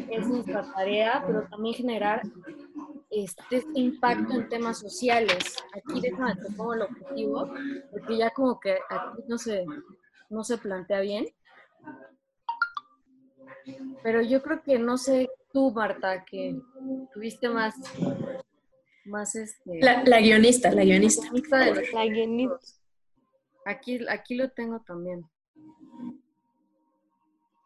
es 0.10 0.28
nuestra 0.28 0.70
tarea, 0.74 1.24
pero 1.26 1.48
también 1.48 1.76
generar 1.76 2.24
este, 3.12 3.44
este, 3.52 3.80
impacto 3.80 4.34
en 4.34 4.50
temas 4.50 4.80
sociales. 4.80 5.58
Aquí 5.74 6.02
déjame 6.02 6.36
te 6.36 6.52
pongo 6.54 6.74
el 6.74 6.82
objetivo, 6.82 7.50
porque 7.92 8.18
ya 8.18 8.32
como 8.32 8.60
que 8.60 8.74
aquí 8.90 9.22
no 9.28 9.38
se, 9.38 9.64
no 10.30 10.44
se 10.44 10.58
plantea 10.58 11.02
bien. 11.02 11.28
Pero 14.04 14.22
yo 14.22 14.42
creo 14.42 14.62
que 14.64 14.80
no 14.80 14.98
sé 14.98 15.30
tú, 15.52 15.72
Marta, 15.72 16.24
que 16.26 16.60
tuviste 17.14 17.50
más, 17.50 17.76
más 19.06 19.36
este. 19.36 19.80
La, 19.80 20.20
guionista, 20.20 20.72
la 20.72 20.84
guionista. 20.84 21.28
La 21.94 22.06
guionista. 22.06 22.58
Aquí, 23.66 24.00
aquí 24.10 24.36
lo 24.36 24.50
tengo 24.50 24.80
también. 24.80 25.26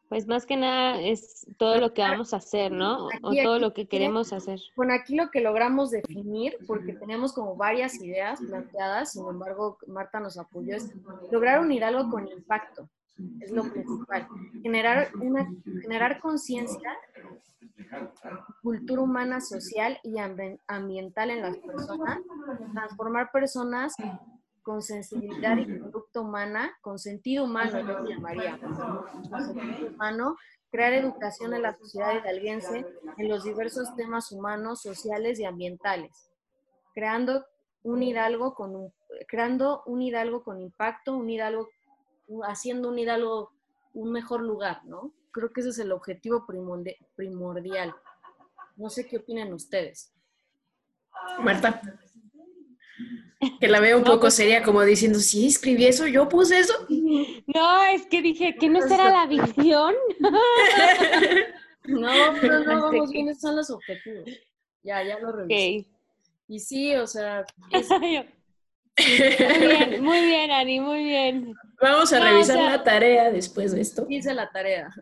Pues 0.10 0.28
más 0.28 0.46
que 0.46 0.56
nada 0.56 1.02
es 1.02 1.48
todo 1.58 1.80
lo 1.80 1.94
que 1.94 2.02
vamos 2.02 2.34
a 2.34 2.38
hacer, 2.38 2.72
¿no? 2.72 3.08
o 3.24 3.34
todo 3.44 3.60
lo 3.60 3.74
que 3.74 3.88
queremos 3.88 4.34
hacer. 4.34 4.60
Bueno, 4.76 4.94
aquí 4.94 5.16
lo 5.16 5.32
que 5.32 5.42
logramos 5.42 5.90
definir, 5.90 6.58
porque 6.68 6.94
tenemos 6.94 7.34
como 7.34 7.56
varias 7.56 8.00
ideas 8.02 8.40
planteadas, 8.40 9.14
sin 9.14 9.28
embargo, 9.28 9.78
Marta 9.88 10.20
nos 10.20 10.38
apoyó, 10.38 10.76
es 10.76 10.92
lograr 11.32 11.60
unir 11.60 11.84
algo 11.84 12.10
con 12.12 12.28
impacto, 12.28 12.88
es 13.40 13.52
lo 13.52 13.64
principal. 13.72 14.28
Generar, 14.62 15.10
una, 15.22 15.50
generar 15.82 16.20
conciencia, 16.20 16.98
cultura 18.62 19.02
humana, 19.02 19.42
social 19.42 20.00
y 20.04 20.16
ambiental 20.68 21.30
en 21.30 21.42
las 21.42 21.58
personas, 21.58 22.20
transformar 22.74 23.32
personas 23.32 23.96
con 24.64 24.82
sensibilidad 24.82 25.58
y 25.58 25.80
conducta 25.80 26.22
humana, 26.22 26.76
con 26.82 26.98
sentido 26.98 27.44
humano, 27.44 27.80
yo 27.82 28.04
llamaría, 28.04 28.60
con 28.60 29.46
sentido 29.46 29.90
humano, 29.90 30.36
crear 30.72 30.94
educación 30.94 31.54
en 31.54 31.62
la 31.62 31.78
sociedad 31.78 32.20
hidalguense 32.20 32.86
en 33.18 33.30
los 33.30 33.44
diversos 33.44 33.96
temas 33.96 34.32
humanos, 34.32 34.82
sociales 34.82 35.40
y 35.40 35.46
ambientales, 35.46 36.32
creando 36.96 37.46
un 37.84 38.02
hidalgo 38.02 38.56
con 38.56 38.76
un, 38.76 38.94
creando 39.28 39.84
un 39.86 40.02
hidalgo 40.02 40.44
con 40.44 40.60
impacto, 40.60 41.16
un 41.16 41.30
hidalgo, 41.30 41.70
haciendo 42.44 42.90
un 42.90 43.00
hidalgo 43.00 43.52
un 43.94 44.12
mejor 44.12 44.42
lugar, 44.42 44.84
¿no? 44.86 45.14
Creo 45.32 45.52
que 45.52 45.62
ese 45.62 45.70
es 45.70 45.80
el 45.80 45.92
objetivo 45.92 46.46
primordial. 47.16 47.96
No 48.76 48.90
sé 48.90 49.08
qué 49.08 49.18
opinan 49.18 49.54
ustedes. 49.54 50.14
Marta 51.40 51.82
que 53.60 53.68
la 53.68 53.80
veo 53.80 53.98
un 53.98 54.04
poco 54.04 54.22
pues 54.22 54.36
seria, 54.36 54.64
como 54.64 54.82
diciendo, 54.82 55.20
sí, 55.20 55.48
escribí 55.48 55.86
eso, 55.86 56.08
yo 56.08 56.28
puse 56.30 56.60
eso. 56.60 56.74
No, 56.90 57.84
es 57.84 58.06
que 58.08 58.22
dije, 58.22 58.56
¿que 58.56 58.70
no 58.70 58.82
será 58.82 59.10
la 59.10 59.28
visión? 59.28 59.94
no, 61.84 62.12
pero 62.42 62.60
no, 62.60 62.82
vamos 62.82 63.12
bien, 63.12 63.36
son 63.36 63.56
los 63.56 63.70
objetivos. 63.70 64.30
Ya, 64.84 65.04
ya 65.04 65.20
lo 65.20 65.32
revisé. 65.32 65.88
Y 66.48 66.60
sí, 66.60 66.96
o 66.96 67.08
sea... 67.08 67.46
muy 67.72 68.28
bien, 69.60 70.04
muy 70.04 70.22
bien, 70.22 70.52
Ani, 70.52 70.80
muy 70.80 71.04
bien. 71.04 71.56
Vamos 71.82 72.14
a 72.14 72.20
revisar 72.20 72.58
la 72.58 72.84
tarea 72.84 73.32
después 73.32 73.72
de 73.72 73.82
esto. 73.82 74.06
Hice 74.10 74.34
la 74.34 74.52
tarea. 74.52 74.94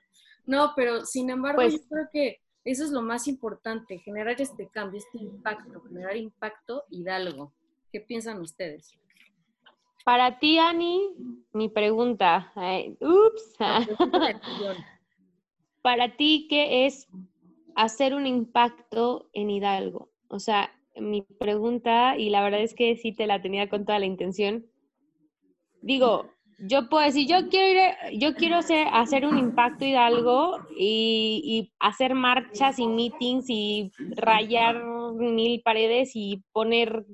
No, 0.45 0.73
pero 0.75 1.05
sin 1.05 1.29
embargo, 1.29 1.61
pues, 1.61 1.73
yo 1.73 1.79
creo 1.89 2.07
que 2.11 2.41
eso 2.65 2.83
es 2.83 2.91
lo 2.91 3.01
más 3.01 3.27
importante, 3.27 3.99
generar 3.99 4.39
este 4.39 4.69
cambio, 4.69 4.99
este 4.99 5.17
impacto, 5.17 5.81
generar 5.81 6.15
impacto 6.15 6.83
hidalgo. 6.89 7.53
¿Qué 7.91 7.99
piensan 8.01 8.39
ustedes? 8.39 8.97
Para 10.03 10.39
ti, 10.39 10.57
Ani, 10.57 11.11
mi 11.53 11.69
pregunta. 11.69 12.51
ups. 12.99 13.55
Para 15.81 16.15
ti, 16.15 16.47
¿qué 16.49 16.85
es 16.85 17.07
hacer 17.75 18.13
un 18.13 18.25
impacto 18.25 19.29
en 19.33 19.49
Hidalgo? 19.49 20.09
O 20.29 20.39
sea, 20.39 20.73
mi 20.95 21.21
pregunta, 21.21 22.17
y 22.17 22.29
la 22.29 22.41
verdad 22.41 22.61
es 22.61 22.73
que 22.73 22.95
sí 22.95 23.13
te 23.13 23.27
la 23.27 23.41
tenía 23.41 23.69
con 23.69 23.85
toda 23.85 23.99
la 23.99 24.05
intención. 24.05 24.65
Digo, 25.81 26.32
yo 26.59 26.89
puedo 26.89 27.05
decir, 27.05 27.27
yo 27.27 27.49
quiero 27.49 27.79
ir, 28.11 28.19
yo 28.19 28.35
quiero 28.35 28.57
hacer, 28.57 29.25
un 29.25 29.37
impacto 29.37 29.85
Hidalgo 29.85 30.65
y, 30.77 31.71
hacer 31.79 32.15
marchas 32.15 32.79
y 32.79 32.87
meetings 32.87 33.45
y 33.49 33.91
rayar 34.15 34.83
mil 35.15 35.61
paredes 35.61 36.11
y 36.15 36.43
poner 36.51 37.05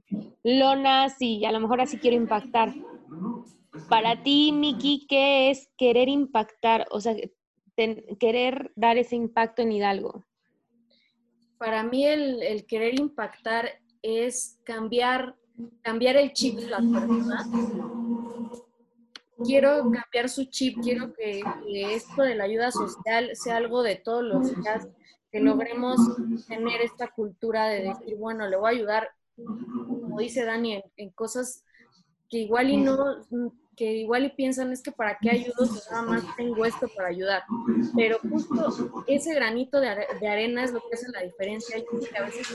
lonas 0.43 1.21
y 1.21 1.45
a 1.45 1.51
lo 1.51 1.59
mejor 1.59 1.81
así 1.81 1.97
quiero 1.97 2.17
impactar. 2.17 2.73
Para 3.89 4.23
ti, 4.23 4.51
Miki, 4.51 5.05
¿qué 5.07 5.49
es 5.49 5.69
querer 5.77 6.09
impactar? 6.09 6.85
O 6.91 7.01
sea, 7.01 7.15
querer 8.19 8.71
dar 8.75 8.97
ese 8.97 9.15
impacto 9.15 9.61
en 9.61 9.71
Hidalgo. 9.71 10.25
Para 11.57 11.83
mí 11.83 12.05
el, 12.05 12.65
querer 12.67 12.99
impactar 12.99 13.69
es 14.01 14.59
cambiar, 14.63 15.35
cambiar 15.81 16.15
el 16.15 16.33
chip 16.33 16.55
de 16.55 16.67
las 16.67 16.81
personas 16.81 17.47
quiero 19.43 19.89
cambiar 19.91 20.29
su 20.29 20.45
chip, 20.45 20.77
quiero 20.81 21.13
que, 21.13 21.41
esto 21.67 22.23
de 22.23 22.35
la 22.35 22.45
ayuda 22.45 22.71
social 22.71 23.31
sea 23.33 23.57
algo 23.57 23.83
de 23.83 23.95
todos 23.95 24.23
los 24.23 24.55
días, 24.55 24.87
que 25.31 25.39
logremos 25.39 25.99
tener 26.47 26.81
esta 26.81 27.07
cultura 27.07 27.67
de 27.67 27.83
decir, 27.83 28.15
bueno, 28.17 28.47
le 28.47 28.57
voy 28.57 28.67
a 28.67 28.75
ayudar, 28.75 29.09
como 29.35 30.19
dice 30.19 30.43
Dani, 30.43 30.83
en, 30.97 31.09
cosas 31.11 31.63
que 32.29 32.39
igual 32.39 32.69
y 32.69 32.77
no, 32.77 33.17
que 33.79 33.93
igual 33.93 34.25
y 34.25 34.29
piensan 34.29 34.73
es 34.73 34.83
que 34.83 34.91
para 34.91 35.17
qué 35.21 35.29
ayudo 35.29 35.65
si 35.65 35.89
nada 35.89 36.01
más 36.01 36.35
tengo 36.35 36.65
esto 36.65 36.89
para 36.95 37.07
ayudar. 37.07 37.43
Pero 37.95 38.19
justo 38.29 39.05
ese 39.07 39.33
granito 39.33 39.79
de, 39.79 39.87
arena 40.27 40.65
es 40.65 40.73
lo 40.73 40.81
que 40.81 40.95
hace 40.95 41.09
la 41.13 41.21
diferencia. 41.21 41.77
Y 41.77 41.85
que 41.85 42.17
a 42.17 42.25
veces 42.25 42.47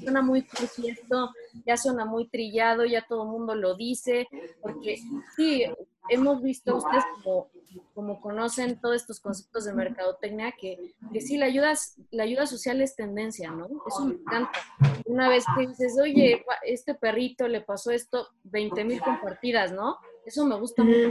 suena 0.00 0.22
muy 0.22 0.44
esto, 0.58 1.30
ya 1.64 1.76
suena 1.76 2.04
muy 2.04 2.26
trillado, 2.26 2.84
ya 2.84 3.06
todo 3.06 3.22
el 3.22 3.28
mundo 3.28 3.54
lo 3.54 3.76
dice, 3.76 4.26
porque 4.60 4.98
sí, 5.36 5.66
hemos 6.08 6.42
visto 6.42 6.76
ustedes 6.76 7.04
como, 7.14 7.48
como 7.94 8.20
conocen 8.20 8.80
todos 8.80 8.96
estos 8.96 9.20
conceptos 9.20 9.64
de 9.64 9.72
mercadotecnia, 9.72 10.52
que, 10.52 10.94
que 11.12 11.20
sí, 11.20 11.36
la 11.36 11.46
ayuda, 11.46 11.74
la 12.10 12.24
ayuda 12.24 12.46
social 12.46 12.80
es 12.80 12.96
tendencia, 12.96 13.50
¿no? 13.50 13.68
Eso 13.86 14.04
me 14.04 14.14
encanta. 14.14 14.58
Una 15.06 15.28
vez 15.28 15.44
que 15.56 15.66
dices, 15.66 15.98
oye, 16.00 16.44
este 16.64 16.94
perrito 16.94 17.48
le 17.48 17.60
pasó 17.60 17.90
esto, 17.90 18.28
20 18.44 18.84
mil 18.84 19.00
compartidas, 19.00 19.72
¿no? 19.72 19.96
Eso 20.24 20.46
me 20.46 20.56
gusta 20.56 20.84
mucho. 20.84 21.10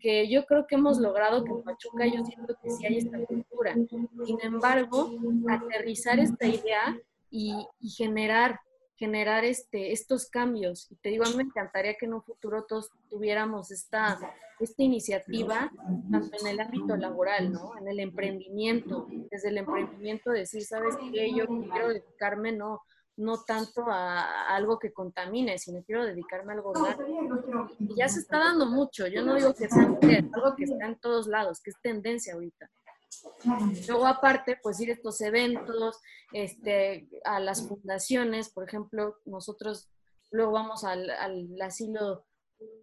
Que 0.00 0.28
yo 0.28 0.44
creo 0.46 0.66
que 0.66 0.74
hemos 0.74 0.98
logrado 0.98 1.44
que 1.44 1.50
en 1.50 1.62
Pachuca 1.62 2.06
yo 2.06 2.24
siento 2.24 2.56
que 2.60 2.70
sí 2.70 2.86
hay 2.86 2.98
esta 2.98 3.24
cultura. 3.24 3.74
Sin 3.74 4.40
embargo, 4.42 5.12
aterrizar 5.48 6.18
esta 6.18 6.46
idea 6.46 6.98
y, 7.30 7.54
y 7.78 7.90
generar 7.90 8.60
generar 9.00 9.46
este, 9.46 9.92
estos 9.92 10.28
cambios. 10.28 10.86
Y 10.90 10.96
te 10.96 11.08
digo, 11.08 11.24
a 11.24 11.30
mí 11.30 11.36
me 11.36 11.44
encantaría 11.44 11.94
que 11.94 12.04
en 12.04 12.12
un 12.12 12.22
futuro 12.22 12.66
todos 12.68 12.90
tuviéramos 13.08 13.70
esta, 13.70 14.18
esta 14.60 14.82
iniciativa, 14.82 15.72
tanto 16.12 16.36
en 16.38 16.46
el 16.46 16.60
ámbito 16.60 16.96
laboral, 16.98 17.50
¿no? 17.50 17.78
En 17.78 17.88
el 17.88 17.98
emprendimiento, 17.98 19.08
desde 19.30 19.48
el 19.48 19.56
emprendimiento 19.56 20.30
decir, 20.30 20.62
¿sabes 20.64 20.96
qué? 21.10 21.34
Yo 21.34 21.46
quiero 21.46 21.88
dedicarme, 21.88 22.52
no, 22.52 22.82
no 23.16 23.42
tanto 23.42 23.86
a, 23.88 24.54
algo 24.54 24.78
que 24.78 24.92
contamine, 24.92 25.56
sino 25.56 25.82
quiero 25.82 26.04
dedicarme 26.04 26.52
a 26.52 26.56
algo 26.56 26.72
orgánico. 26.72 27.70
Y 27.78 27.96
ya 27.96 28.06
se 28.06 28.20
está 28.20 28.38
dando 28.38 28.66
mucho, 28.66 29.06
yo 29.06 29.24
no 29.24 29.34
digo 29.34 29.54
que 29.54 29.66
sea 29.70 29.84
algo 29.84 30.54
que 30.56 30.64
está 30.64 30.86
en 30.86 31.00
todos 31.00 31.26
lados, 31.26 31.62
que 31.62 31.70
es 31.70 31.76
tendencia 31.80 32.34
ahorita. 32.34 32.70
Luego 33.88 34.06
aparte, 34.06 34.58
pues 34.62 34.80
ir 34.80 34.90
a 34.90 34.94
estos 34.94 35.20
eventos, 35.20 36.00
este, 36.32 37.08
a 37.24 37.40
las 37.40 37.66
fundaciones, 37.66 38.50
por 38.50 38.68
ejemplo, 38.68 39.16
nosotros 39.24 39.90
luego 40.30 40.52
vamos 40.52 40.84
al, 40.84 41.10
asilo 41.60 42.24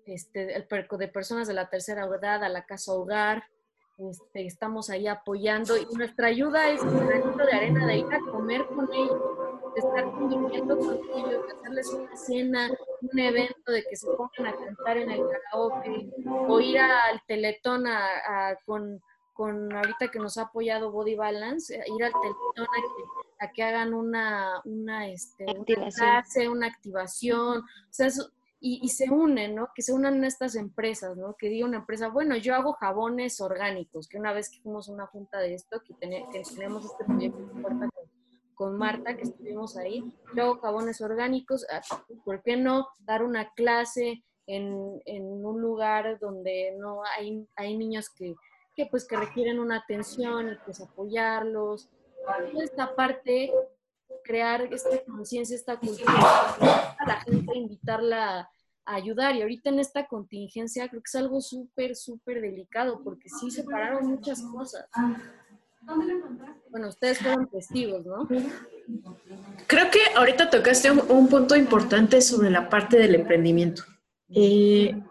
este, 0.05 0.55
el 0.55 0.67
de 0.67 1.07
personas 1.07 1.47
de 1.47 1.53
la 1.53 1.69
tercera 1.69 2.05
edad, 2.05 2.43
a 2.43 2.49
la 2.49 2.65
casa 2.65 2.93
hogar, 2.93 3.43
este, 3.97 4.45
estamos 4.45 4.91
ahí 4.91 5.07
apoyando 5.07 5.75
y 5.75 5.85
nuestra 5.95 6.27
ayuda 6.27 6.69
es 6.69 6.81
un 6.83 7.07
granito 7.07 7.37
de 7.37 7.51
arena 7.51 7.87
de 7.87 7.97
ir 7.97 8.13
a 8.13 8.19
comer 8.31 8.65
con 8.67 8.87
ellos, 8.93 9.21
de 9.73 9.79
estar 9.79 10.03
conviviendo 10.11 10.77
con 10.77 10.93
ellos, 10.95 11.47
de 11.47 11.53
hacerles 11.53 11.87
una 11.89 12.15
cena, 12.15 12.71
un 13.01 13.19
evento, 13.19 13.71
de 13.71 13.83
que 13.89 13.95
se 13.95 14.07
pongan 14.07 14.53
a 14.53 14.55
cantar 14.55 14.97
en 14.97 15.11
el 15.11 15.21
karaoke 15.27 16.11
o 16.27 16.59
ir 16.59 16.77
al 16.77 17.21
teletón 17.27 17.85
con 18.65 19.01
con 19.37 19.71
ahorita 19.71 20.09
que 20.09 20.17
nos 20.17 20.37
ha 20.37 20.43
apoyado 20.43 20.91
Body 20.91 21.15
Balance, 21.15 21.75
eh, 21.75 21.83
ir 21.95 22.03
al 22.03 22.11
teletón 22.11 22.67
a 23.39 23.51
que, 23.51 23.61
hagan 23.61 23.93
una, 23.93 24.61
una, 24.65 25.07
este, 25.07 25.45
una 25.45 25.89
clase, 25.91 26.49
una 26.49 26.65
activación, 26.65 27.59
o 27.59 27.63
sea, 27.91 28.09
y, 28.59 28.89
se 28.89 29.11
unen, 29.11 29.53
¿no? 29.53 29.69
Que 29.75 29.83
se 29.83 29.93
unan 29.93 30.23
estas 30.23 30.55
empresas, 30.55 31.15
¿no? 31.15 31.35
Que 31.37 31.49
diga 31.49 31.67
una 31.67 31.77
empresa, 31.77 32.07
bueno, 32.09 32.35
yo 32.35 32.55
hago 32.55 32.73
jabones 32.73 33.39
orgánicos, 33.39 34.07
que 34.07 34.17
una 34.17 34.33
vez 34.33 34.49
que 34.49 34.59
fuimos 34.59 34.89
a 34.89 34.93
una 34.93 35.05
junta 35.05 35.37
de 35.37 35.53
esto, 35.53 35.83
que, 35.85 35.93
tenemos 35.93 36.83
este 36.83 37.05
proyecto 37.05 37.37
con, 37.61 37.89
con 38.55 38.75
Marta, 38.75 39.15
que 39.15 39.23
estuvimos 39.23 39.77
ahí, 39.77 40.03
yo 40.35 40.43
hago 40.43 40.59
jabones 40.59 40.99
orgánicos, 41.01 41.63
ah, 41.71 41.81
¿por 42.25 42.41
qué 42.41 42.57
no 42.57 42.87
dar 43.01 43.21
una 43.21 43.51
clase 43.53 44.23
en, 44.47 44.99
en 45.05 45.23
un 45.23 45.61
lugar 45.61 46.17
donde 46.19 46.75
no 46.79 47.03
hay, 47.03 47.47
hay 47.55 47.77
niños 47.77 48.09
que 48.09 48.33
que 48.77 48.85
pues 48.85 49.05
que 49.05 49.17
requieren 49.17 49.59
una 49.59 49.77
atención 49.77 50.53
y 50.53 50.55
pues 50.63 50.79
apoyarlos. 50.79 51.89
Toda 52.51 52.63
esta 52.63 52.95
parte 52.95 53.51
crear 54.23 54.61
esta 54.71 55.03
conciencia, 55.05 55.55
esta 55.55 55.77
cultura, 55.77 56.13
a 56.99 57.05
la 57.07 57.21
gente, 57.21 57.57
invitarla 57.57 58.49
a 58.85 58.95
ayudar. 58.95 59.35
Y 59.35 59.41
ahorita 59.41 59.69
en 59.69 59.79
esta 59.79 60.05
contingencia 60.05 60.87
creo 60.89 61.01
que 61.01 61.09
es 61.09 61.15
algo 61.15 61.41
súper, 61.41 61.95
súper 61.95 62.41
delicado 62.41 63.01
porque 63.03 63.29
sí 63.29 63.49
separaron 63.49 64.05
muchas 64.05 64.43
cosas. 64.43 64.85
Bueno, 66.69 66.89
ustedes 66.89 67.17
fueron 67.19 67.49
testigos, 67.49 68.05
¿no? 68.05 68.27
Creo 69.65 69.89
que 69.89 69.99
ahorita 70.15 70.49
tocaste 70.49 70.91
un, 70.91 71.27
punto 71.29 71.55
importante 71.55 72.21
sobre 72.21 72.51
la 72.51 72.69
parte 72.69 72.97
del 72.97 73.15
emprendimiento. 73.15 73.83
Eh, 74.29 75.01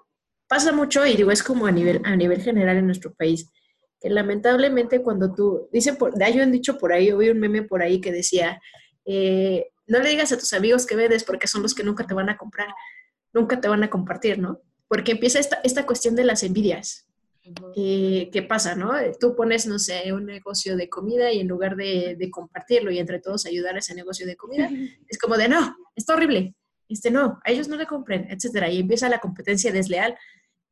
pasa 0.46 0.72
mucho, 0.72 1.06
y 1.06 1.16
digo, 1.16 1.30
es 1.30 1.42
como 1.42 1.66
a 1.66 1.72
nivel, 1.72 2.02
a 2.04 2.14
nivel 2.14 2.42
general 2.42 2.76
en 2.76 2.86
nuestro 2.86 3.14
país, 3.14 3.50
lamentablemente 4.10 5.02
cuando 5.02 5.34
tú, 5.34 5.68
dicen, 5.72 5.96
por, 5.96 6.12
hay 6.22 6.40
un 6.40 6.52
dicho 6.52 6.78
por 6.78 6.92
ahí, 6.92 7.10
oí 7.12 7.30
un 7.30 7.40
meme 7.40 7.62
por 7.62 7.82
ahí 7.82 8.00
que 8.00 8.12
decía, 8.12 8.60
eh, 9.04 9.68
no 9.86 10.00
le 10.00 10.10
digas 10.10 10.32
a 10.32 10.38
tus 10.38 10.52
amigos 10.52 10.86
que 10.86 10.96
vendes 10.96 11.24
porque 11.24 11.46
son 11.46 11.62
los 11.62 11.74
que 11.74 11.84
nunca 11.84 12.06
te 12.06 12.14
van 12.14 12.28
a 12.28 12.36
comprar, 12.36 12.68
nunca 13.32 13.60
te 13.60 13.68
van 13.68 13.84
a 13.84 13.90
compartir, 13.90 14.38
¿no? 14.38 14.60
Porque 14.88 15.12
empieza 15.12 15.38
esta, 15.38 15.60
esta 15.64 15.86
cuestión 15.86 16.16
de 16.16 16.24
las 16.24 16.42
envidias. 16.42 17.06
Eh, 17.76 18.28
¿Qué 18.32 18.42
pasa, 18.42 18.74
no? 18.74 18.92
Tú 19.20 19.36
pones, 19.36 19.66
no 19.66 19.78
sé, 19.78 20.12
un 20.12 20.26
negocio 20.26 20.76
de 20.76 20.88
comida 20.88 21.32
y 21.32 21.38
en 21.38 21.46
lugar 21.46 21.76
de, 21.76 22.16
de, 22.18 22.30
compartirlo 22.30 22.90
y 22.90 22.98
entre 22.98 23.20
todos 23.20 23.46
ayudar 23.46 23.76
a 23.76 23.78
ese 23.78 23.94
negocio 23.94 24.26
de 24.26 24.36
comida, 24.36 24.68
es 25.08 25.18
como 25.18 25.36
de, 25.36 25.48
no, 25.48 25.76
está 25.94 26.14
horrible, 26.14 26.56
este 26.88 27.10
no, 27.10 27.40
a 27.44 27.50
ellos 27.50 27.68
no 27.68 27.76
le 27.76 27.86
compren, 27.86 28.26
etcétera. 28.30 28.70
Y 28.70 28.80
empieza 28.80 29.08
la 29.08 29.18
competencia 29.18 29.72
desleal 29.72 30.16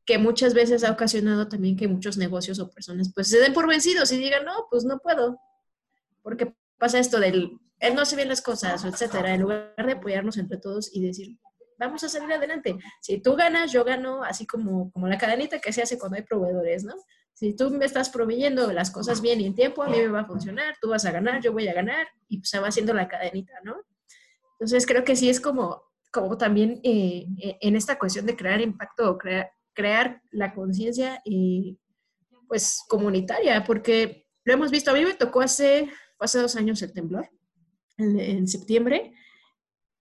que 0.05 0.17
muchas 0.17 0.53
veces 0.53 0.83
ha 0.83 0.91
ocasionado 0.91 1.47
también 1.47 1.75
que 1.75 1.87
muchos 1.87 2.17
negocios 2.17 2.59
o 2.59 2.69
personas 2.69 3.11
pues 3.13 3.27
se 3.27 3.39
den 3.39 3.53
por 3.53 3.67
vencidos 3.67 4.11
y 4.11 4.17
digan, 4.17 4.45
no, 4.45 4.67
pues 4.69 4.85
no 4.85 4.99
puedo. 4.99 5.39
Porque 6.21 6.55
pasa 6.77 6.99
esto 6.99 7.19
del, 7.19 7.59
él 7.79 7.95
no 7.95 8.01
hace 8.01 8.15
bien 8.15 8.29
las 8.29 8.41
cosas, 8.41 8.83
etcétera, 8.83 9.33
en 9.33 9.41
lugar 9.41 9.73
de 9.75 9.93
apoyarnos 9.93 10.37
entre 10.37 10.57
todos 10.57 10.93
y 10.93 11.05
decir, 11.05 11.37
vamos 11.77 12.03
a 12.03 12.09
salir 12.09 12.31
adelante. 12.31 12.77
Si 13.01 13.19
tú 13.19 13.35
ganas, 13.35 13.71
yo 13.71 13.83
gano, 13.83 14.23
así 14.23 14.45
como, 14.45 14.91
como 14.91 15.07
la 15.07 15.17
cadenita 15.17 15.59
que 15.59 15.73
se 15.73 15.81
hace 15.81 15.97
cuando 15.97 16.17
hay 16.17 16.23
proveedores, 16.23 16.83
¿no? 16.83 16.93
Si 17.33 17.53
tú 17.53 17.69
me 17.69 17.85
estás 17.85 18.09
proveyendo 18.09 18.71
las 18.71 18.91
cosas 18.91 19.21
bien 19.21 19.41
y 19.41 19.45
en 19.45 19.55
tiempo, 19.55 19.83
a 19.83 19.89
mí 19.89 19.97
me 19.97 20.07
va 20.07 20.21
a 20.21 20.25
funcionar, 20.25 20.75
tú 20.81 20.89
vas 20.89 21.05
a 21.05 21.11
ganar, 21.11 21.41
yo 21.41 21.51
voy 21.51 21.67
a 21.67 21.73
ganar, 21.73 22.07
y 22.29 22.37
pues 22.37 22.49
se 22.49 22.59
va 22.59 22.69
haciendo 22.69 22.93
la 22.93 23.09
cadenita, 23.09 23.53
¿no? 23.63 23.75
Entonces 24.53 24.85
creo 24.85 25.03
que 25.03 25.17
sí 25.17 25.29
es 25.29 25.41
como, 25.41 25.83
como 26.11 26.37
también 26.37 26.79
eh, 26.83 27.25
eh, 27.41 27.57
en 27.59 27.75
esta 27.75 27.99
cuestión 27.99 28.25
de 28.25 28.37
crear 28.37 28.61
impacto 28.61 29.11
o 29.11 29.17
crear, 29.17 29.51
crear 29.75 30.21
la 30.31 30.53
conciencia 30.53 31.21
y 31.23 31.77
pues 32.47 32.83
comunitaria, 32.87 33.63
porque 33.63 34.25
lo 34.43 34.53
hemos 34.53 34.71
visto, 34.71 34.89
a 34.89 34.93
mí 34.93 35.03
me 35.03 35.13
tocó 35.13 35.41
hace, 35.41 35.89
hace 36.19 36.39
dos 36.39 36.55
años 36.55 36.81
el 36.81 36.93
temblor, 36.93 37.29
en 37.97 38.47
septiembre, 38.47 39.13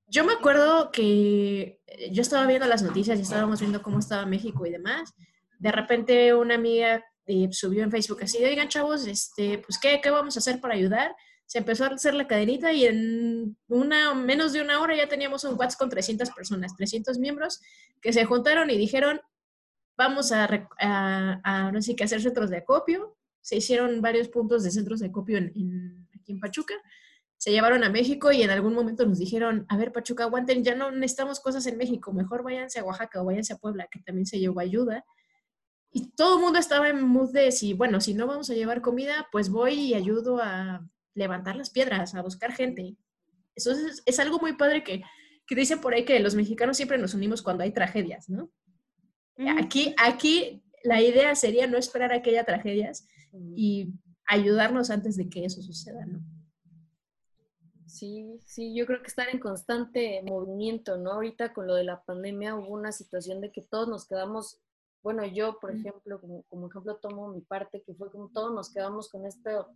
yo 0.07 0.25
me 0.25 0.33
acuerdo 0.33 0.91
que 0.91 1.81
yo 2.11 2.23
estaba 2.23 2.47
viendo 2.47 2.67
las 2.67 2.83
noticias 2.83 3.19
y 3.19 3.23
estábamos 3.23 3.61
viendo 3.61 3.83
cómo 3.83 3.99
estaba 3.99 4.27
México 4.27 4.67
y 4.67 4.71
demás. 4.71 5.15
De 5.59 5.73
repente 5.73 6.35
una 6.35 6.55
amiga 6.55 7.05
eh, 7.27 7.49
subió 7.51 7.83
en 7.83 7.91
Facebook 7.91 8.23
así, 8.23 8.45
oigan 8.45 8.69
chavos, 8.69 9.07
este, 9.07 9.59
pues 9.59 9.79
¿qué, 9.79 10.01
¿qué 10.03 10.11
vamos 10.11 10.37
a 10.37 10.41
hacer 10.41 10.61
para 10.61 10.75
ayudar? 10.75 11.15
Se 11.47 11.59
empezó 11.59 11.85
a 11.85 11.89
hacer 11.89 12.15
la 12.15 12.27
cadenita 12.27 12.73
y 12.73 12.85
en 12.85 13.57
una, 13.69 14.15
menos 14.15 14.53
de 14.53 14.61
una 14.61 14.81
hora 14.81 14.95
ya 14.97 15.09
teníamos 15.09 15.45
un 15.45 15.59
WhatsApp 15.59 15.79
con 15.79 15.91
300 15.91 16.31
personas, 16.31 16.77
300 16.77 17.19
miembros 17.19 17.61
que 18.01 18.13
se 18.13 18.25
juntaron 18.25 18.71
y 18.71 18.77
dijeron, 18.77 19.21
vamos 19.97 20.33
a, 20.33 21.71
no 21.73 21.83
sé 21.83 21.97
qué, 21.97 22.05
hacer 22.05 22.21
centros 22.21 22.51
de 22.51 22.59
acopio. 22.59 23.17
Se 23.41 23.57
hicieron 23.57 24.01
varios 24.01 24.29
puntos 24.29 24.63
de 24.63 24.71
centros 24.71 25.01
de 25.01 25.07
acopio 25.07 25.39
en, 25.39 26.09
aquí 26.15 26.33
en 26.33 26.41
Pachuca 26.41 26.75
se 27.45 27.51
llevaron 27.51 27.85
a 27.85 27.91
México 27.91 28.33
y 28.33 28.43
en 28.43 28.49
algún 28.49 28.73
momento 28.73 29.05
nos 29.05 29.19
dijeron, 29.19 29.67
a 29.69 29.77
ver, 29.77 29.93
Pachuca, 29.93 30.25
aguanten, 30.25 30.65
ya 30.65 30.75
no 30.75 30.91
necesitamos 30.91 31.41
cosas 31.41 31.67
en 31.67 31.77
México, 31.77 32.11
mejor 32.11 32.43
váyanse 32.43 32.79
a 32.79 32.85
Oaxaca 32.85 33.21
o 33.21 33.27
váyanse 33.27 33.53
a 33.53 33.59
Puebla, 33.59 33.87
que 33.91 34.01
también 34.01 34.25
se 34.25 34.39
llevó 34.39 34.61
ayuda. 34.61 35.05
Y 35.91 36.11
todo 36.13 36.37
el 36.37 36.43
mundo 36.43 36.59
estaba 36.59 36.89
en 36.89 37.03
mood 37.03 37.33
de, 37.33 37.53
si, 37.53 37.75
bueno, 37.75 38.01
si 38.01 38.15
no 38.15 38.27
vamos 38.27 38.49
a 38.49 38.55
llevar 38.55 38.81
comida, 38.81 39.29
pues 39.31 39.51
voy 39.51 39.75
y 39.75 39.95
ayudo 39.95 40.41
a 40.43 40.89
levantar 41.15 41.57
las 41.57 41.69
piedras, 41.69 42.15
a 42.15 42.23
buscar 42.23 42.53
gente. 42.53 42.97
Eso 43.55 43.73
es, 43.73 44.03
es 44.07 44.19
algo 44.21 44.39
muy 44.39 44.57
padre 44.57 44.83
que, 44.83 45.03
que 45.47 45.55
dicen 45.55 45.83
por 45.83 45.93
ahí 45.93 46.07
que 46.07 46.19
los 46.21 46.35
mexicanos 46.35 46.79
siempre 46.79 46.97
nos 46.97 47.13
unimos 47.13 47.43
cuando 47.43 47.63
hay 47.63 47.73
tragedias, 47.73 48.31
¿no? 48.31 48.51
Aquí, 49.59 49.95
aquí 49.99 50.63
la 50.85 51.01
idea 51.01 51.35
sería 51.35 51.67
no 51.67 51.79
esperar 51.79 52.13
a 52.13 52.23
que 52.23 52.31
haya 52.31 52.45
tragedias 52.45 53.07
y 53.57 53.93
ayudarnos 54.27 54.91
antes 54.91 55.17
de 55.17 55.29
que 55.29 55.45
eso 55.45 55.63
suceda, 55.63 56.07
¿no? 56.07 56.21
Sí, 57.87 58.41
sí, 58.45 58.75
yo 58.75 58.87
creo 58.87 59.01
que 59.01 59.07
estar 59.07 59.29
en 59.29 59.39
constante 59.39 60.21
movimiento, 60.25 60.97
¿no? 60.97 61.13
Ahorita 61.13 61.53
con 61.53 61.69
lo 61.69 61.77
de 61.77 61.85
la 61.85 62.03
pandemia 62.03 62.57
hubo 62.57 62.75
una 62.75 62.91
situación 62.91 63.41
de 63.41 63.53
que 63.53 63.63
todos 63.63 63.89
nos 63.89 64.07
quedamos, 64.07 64.59
bueno, 65.03 65.25
yo, 65.25 65.61
por 65.61 65.71
ejemplo, 65.71 66.21
como, 66.21 66.67
ejemplo 66.69 66.97
tomo 66.97 67.29
mi 67.29 67.41
parte, 67.41 67.83
que 67.83 67.95
fue 67.95 68.11
como 68.11 68.31
todos 68.31 68.53
nos 68.53 68.73
quedamos 68.73 69.09
con 69.09 69.27
esto 69.27 69.69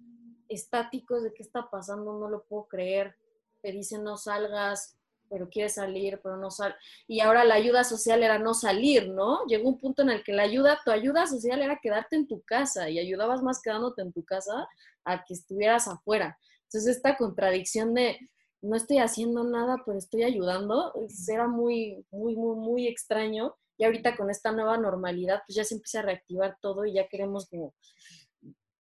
estáticos 0.49 1.23
de 1.23 1.33
qué 1.33 1.45
está 1.45 1.71
pasando, 1.71 2.19
no 2.19 2.29
lo 2.29 2.43
puedo 2.43 2.67
creer, 2.67 3.15
te 3.63 3.71
dicen 3.71 4.03
no 4.03 4.17
salgas, 4.17 4.98
pero 5.29 5.49
quieres 5.49 5.75
salir, 5.75 6.21
pero 6.23 6.37
no 6.37 6.51
sal. 6.51 6.75
Y 7.07 7.21
ahora 7.21 7.45
la 7.45 7.55
ayuda 7.55 7.85
social 7.85 8.23
era 8.23 8.39
no 8.39 8.55
salir, 8.55 9.09
¿no? 9.09 9.45
Llegó 9.47 9.69
un 9.69 9.79
punto 9.79 10.03
en 10.03 10.11
el 10.11 10.25
que 10.25 10.33
la 10.33 10.43
ayuda, 10.43 10.81
tu 10.85 10.91
ayuda 10.91 11.27
social 11.27 11.63
era 11.63 11.79
quedarte 11.83 12.17
en 12.17 12.27
tu 12.27 12.43
casa 12.43 12.89
y 12.91 12.99
ayudabas 12.99 13.43
más 13.43 13.61
quedándote 13.63 14.03
en 14.03 14.13
tu 14.13 14.25
casa 14.25 14.69
a 15.05 15.25
que 15.25 15.35
estuvieras 15.35 15.89
afuera. 15.89 16.39
Entonces, 16.65 16.97
esta 16.97 17.17
contradicción 17.17 17.95
de 17.95 18.19
no 18.61 18.77
estoy 18.77 18.99
haciendo 18.99 19.45
nada, 19.45 19.83
pero 19.87 19.99
estoy 19.99 20.25
ayudando, 20.25 20.93
era 21.29 21.47
muy, 21.47 22.05
muy, 22.11 22.37
muy, 22.37 22.57
muy 22.57 22.87
extraño. 22.87 23.55
Y 23.77 23.85
ahorita 23.85 24.17
con 24.17 24.31
esta 24.31 24.51
nueva 24.51 24.77
normalidad, 24.77 25.43
pues 25.47 25.57
ya 25.57 25.65
se 25.65 25.75
empieza 25.75 26.01
a 26.01 26.03
reactivar 26.03 26.59
todo 26.61 26.85
y 26.85 26.95
ya 26.95 27.07
queremos 27.07 27.49
como, 27.49 27.75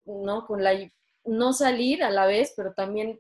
¿no? 0.04 0.46
Con 0.46 0.62
la, 0.62 0.74
no 1.24 1.52
salir 1.52 2.04
a 2.04 2.10
la 2.10 2.26
vez, 2.26 2.52
pero 2.56 2.74
también 2.74 3.18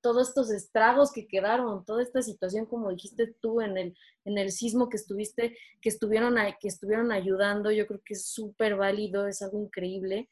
todos 0.00 0.28
estos 0.28 0.50
estragos 0.50 1.12
que 1.12 1.26
quedaron, 1.26 1.84
toda 1.84 2.02
esta 2.02 2.22
situación, 2.22 2.66
como 2.66 2.90
dijiste 2.90 3.34
tú 3.40 3.60
en 3.60 3.76
el, 3.76 3.96
en 4.24 4.38
el 4.38 4.52
sismo 4.52 4.88
que 4.88 4.96
estuviste, 4.96 5.56
que 5.80 5.88
estuvieron, 5.88 6.36
que 6.60 6.68
estuvieron 6.68 7.12
ayudando, 7.12 7.70
yo 7.70 7.86
creo 7.86 8.00
que 8.04 8.14
es 8.14 8.26
súper 8.26 8.76
válido, 8.76 9.26
es 9.26 9.42
algo 9.42 9.60
increíble. 9.60 10.28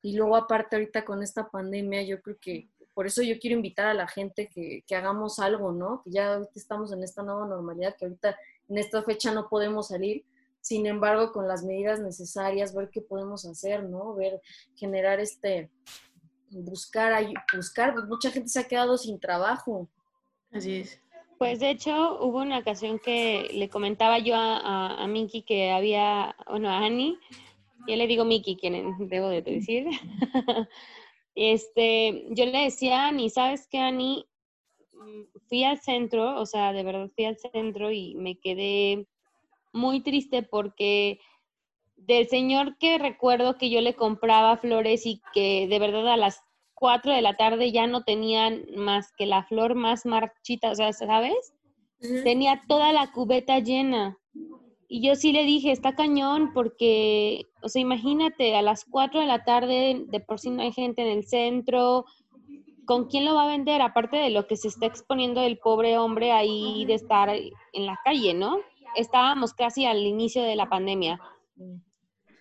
Y 0.00 0.16
luego 0.16 0.36
aparte 0.36 0.76
ahorita 0.76 1.04
con 1.04 1.22
esta 1.22 1.48
pandemia, 1.48 2.02
yo 2.02 2.22
creo 2.22 2.36
que 2.40 2.68
por 2.98 3.06
eso 3.06 3.22
yo 3.22 3.38
quiero 3.38 3.56
invitar 3.56 3.86
a 3.86 3.94
la 3.94 4.08
gente 4.08 4.48
que, 4.48 4.82
hagamos 4.92 5.38
algo, 5.38 5.70
¿no? 5.70 6.02
Que 6.02 6.10
ya 6.10 6.40
estamos 6.56 6.90
en 6.92 7.04
esta 7.04 7.22
nueva 7.22 7.46
normalidad, 7.46 7.94
que 7.96 8.06
ahorita 8.06 8.36
en 8.68 8.76
esta 8.76 9.04
fecha 9.04 9.32
no 9.32 9.48
podemos 9.48 9.86
salir, 9.88 10.24
sin 10.60 10.84
embargo, 10.84 11.32
con 11.32 11.46
las 11.46 11.62
medidas 11.62 12.00
necesarias, 12.00 12.74
ver 12.74 12.90
qué 12.90 13.00
podemos 13.00 13.46
hacer, 13.46 13.84
¿no? 13.84 14.16
Ver, 14.16 14.42
generar 14.74 15.20
este, 15.20 15.70
buscar, 16.50 17.26
buscar, 17.54 17.94
pues 17.94 18.06
mucha 18.06 18.30
gente 18.30 18.48
se 18.48 18.60
ha 18.60 18.68
quedado 18.68 18.96
sin 18.98 19.18
trabajo. 19.18 19.88
Así 20.50 20.76
es. 20.76 21.00
Pues 21.38 21.60
de 21.60 21.70
hecho, 21.70 22.18
hubo 22.20 22.38
una 22.38 22.58
ocasión 22.58 22.98
que 22.98 23.50
le 23.54 23.68
comentaba 23.68 24.18
yo 24.18 24.34
a, 24.34 25.02
a, 25.02 25.06
Miki 25.06 25.42
que 25.42 25.70
había, 25.70 26.34
bueno, 26.48 26.68
a 26.68 26.78
Annie, 26.78 27.16
yo 27.86 27.94
le 27.94 28.06
digo 28.08 28.24
Miki, 28.24 28.56
quien 28.56 29.08
debo 29.08 29.28
de 29.28 29.42
decir, 29.42 29.86
Este, 31.40 32.26
yo 32.30 32.46
le 32.46 32.64
decía 32.64 33.04
a 33.04 33.08
Ani, 33.08 33.30
¿sabes 33.30 33.68
qué, 33.68 33.78
Ani? 33.78 34.26
Fui 35.48 35.62
al 35.62 35.78
centro, 35.78 36.40
o 36.40 36.44
sea, 36.46 36.72
de 36.72 36.82
verdad 36.82 37.08
fui 37.14 37.26
al 37.26 37.38
centro 37.38 37.92
y 37.92 38.16
me 38.16 38.40
quedé 38.40 39.06
muy 39.72 40.00
triste 40.00 40.42
porque 40.42 41.20
del 41.98 42.28
señor 42.28 42.78
que 42.78 42.98
recuerdo 42.98 43.58
que 43.58 43.70
yo 43.70 43.80
le 43.80 43.94
compraba 43.94 44.56
flores 44.56 45.04
y 45.06 45.20
que 45.34 45.66
de 45.68 45.78
verdad 45.78 46.08
a 46.08 46.16
las 46.16 46.40
4 46.74 47.12
de 47.12 47.22
la 47.22 47.36
tarde 47.36 47.72
ya 47.72 47.86
no 47.86 48.04
tenían 48.04 48.64
más 48.76 49.12
que 49.16 49.26
la 49.26 49.44
flor 49.44 49.74
más 49.74 50.06
marchita, 50.06 50.70
o 50.70 50.74
sea, 50.74 50.92
¿sabes? 50.92 51.52
Tenía 52.22 52.62
toda 52.68 52.92
la 52.92 53.10
cubeta 53.10 53.58
llena. 53.58 54.16
Y 54.86 55.06
yo 55.06 55.16
sí 55.16 55.32
le 55.32 55.42
dije, 55.42 55.72
está 55.72 55.94
cañón, 55.94 56.52
porque, 56.54 57.42
o 57.62 57.68
sea, 57.68 57.82
imagínate, 57.82 58.54
a 58.54 58.62
las 58.62 58.84
4 58.84 59.20
de 59.20 59.26
la 59.26 59.44
tarde, 59.44 60.04
de 60.06 60.20
por 60.20 60.38
sí 60.38 60.50
no 60.50 60.62
hay 60.62 60.72
gente 60.72 61.02
en 61.02 61.08
el 61.08 61.26
centro, 61.26 62.06
¿con 62.86 63.06
quién 63.06 63.26
lo 63.26 63.34
va 63.34 63.44
a 63.44 63.48
vender? 63.48 63.82
Aparte 63.82 64.16
de 64.16 64.30
lo 64.30 64.46
que 64.46 64.56
se 64.56 64.68
está 64.68 64.86
exponiendo 64.86 65.42
el 65.42 65.58
pobre 65.58 65.98
hombre 65.98 66.32
ahí 66.32 66.86
de 66.86 66.94
estar 66.94 67.28
en 67.28 67.86
la 67.86 67.98
calle, 68.02 68.32
¿no? 68.32 68.60
Estábamos 68.94 69.52
casi 69.52 69.84
al 69.84 69.98
inicio 70.06 70.42
de 70.42 70.56
la 70.56 70.70
pandemia. 70.70 71.20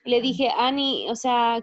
Le 0.08 0.22
dije, 0.22 0.50
Ani, 0.58 1.08
o 1.10 1.16
sea, 1.16 1.62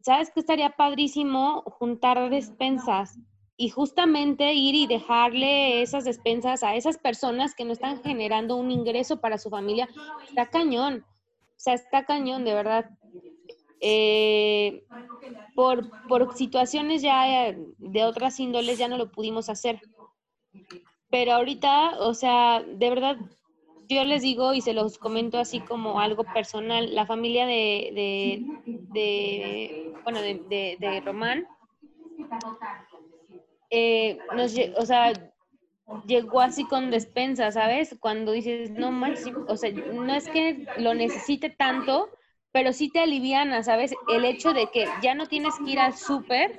¿sabes 0.00 0.30
qué 0.32 0.40
estaría 0.40 0.70
padrísimo 0.70 1.62
juntar 1.66 2.30
despensas? 2.30 3.18
y 3.62 3.68
justamente 3.68 4.54
ir 4.54 4.74
y 4.74 4.88
dejarle 4.88 5.82
esas 5.82 6.04
despensas 6.04 6.64
a 6.64 6.74
esas 6.74 6.98
personas 6.98 7.54
que 7.54 7.64
no 7.64 7.72
están 7.72 8.02
generando 8.02 8.56
un 8.56 8.72
ingreso 8.72 9.20
para 9.20 9.38
su 9.38 9.50
familia, 9.50 9.88
está 10.26 10.50
cañón. 10.50 11.04
O 11.06 11.58
sea, 11.58 11.74
está 11.74 12.04
cañón, 12.04 12.44
de 12.44 12.54
verdad. 12.54 12.90
Eh, 13.80 14.84
por, 15.54 15.90
por 16.08 16.34
situaciones 16.36 17.02
ya 17.02 17.54
de 17.78 18.04
otras 18.04 18.40
índoles 18.40 18.78
ya 18.78 18.88
no 18.88 18.96
lo 18.96 19.12
pudimos 19.12 19.48
hacer. 19.48 19.80
pero 21.08 21.34
ahorita, 21.34 22.00
o 22.00 22.14
sea, 22.14 22.64
de 22.66 22.88
verdad, 22.88 23.16
yo 23.94 24.04
les 24.04 24.22
digo 24.22 24.54
y 24.54 24.60
se 24.60 24.72
los 24.72 24.98
comento 24.98 25.38
así 25.38 25.60
como 25.60 26.00
algo 26.00 26.24
personal, 26.24 26.94
la 26.94 27.06
familia 27.06 27.46
de, 27.46 28.42
de, 28.92 29.92
bueno, 30.04 30.20
de, 30.20 30.76
de, 30.78 31.00
Román, 31.04 31.46
eh, 33.70 34.18
nos, 34.36 34.54
o 34.76 34.86
sea, 34.86 35.12
llegó 36.06 36.40
así 36.40 36.64
con 36.64 36.90
despensa, 36.90 37.50
¿sabes? 37.50 37.96
Cuando 38.00 38.32
dices, 38.32 38.70
no 38.70 38.90
manches, 38.90 39.34
o 39.48 39.56
sea, 39.56 39.70
no 39.72 40.14
es 40.14 40.28
que 40.28 40.66
lo 40.78 40.94
necesite 40.94 41.50
tanto, 41.50 42.08
pero 42.52 42.74
sí 42.74 42.90
te 42.90 43.00
aliviana, 43.00 43.62
¿sabes? 43.62 43.94
El 44.08 44.26
hecho 44.26 44.52
de 44.52 44.70
que 44.70 44.86
ya 45.02 45.14
no 45.14 45.26
tienes 45.26 45.54
que 45.64 45.72
ir 45.72 45.78
al 45.78 45.96
súper 45.96 46.58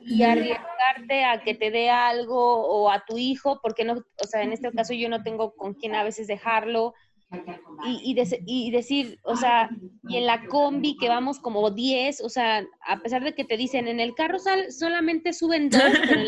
y 0.00 0.22
arriesgarte 0.22 1.24
a 1.24 1.42
que 1.42 1.54
te 1.54 1.70
dé 1.70 1.90
algo 1.90 2.66
o 2.66 2.90
a 2.90 3.04
tu 3.04 3.18
hijo, 3.18 3.60
porque 3.62 3.84
no, 3.84 3.92
o 3.94 4.26
sea, 4.26 4.42
en 4.42 4.52
este 4.52 4.72
caso 4.72 4.94
yo 4.94 5.10
no 5.10 5.22
tengo 5.22 5.54
con 5.54 5.74
quién 5.74 5.94
a 5.94 6.04
veces 6.04 6.26
dejarlo. 6.26 6.94
Y, 7.84 8.14
y, 8.46 8.70
decir, 8.70 9.18
o 9.24 9.36
sea, 9.36 9.68
y 10.08 10.16
en 10.16 10.26
la 10.26 10.46
combi 10.46 10.96
que 10.96 11.08
vamos 11.08 11.40
como 11.40 11.72
10, 11.72 12.20
o 12.20 12.28
sea, 12.28 12.64
a 12.86 13.00
pesar 13.00 13.24
de 13.24 13.34
que 13.34 13.44
te 13.44 13.56
dicen 13.56 13.88
en 13.88 13.98
el 13.98 14.14
carro 14.14 14.38
sal, 14.38 14.70
solamente 14.70 15.32
suben 15.32 15.68
dos, 15.68 15.82
pero 16.08 16.20
en, 16.20 16.26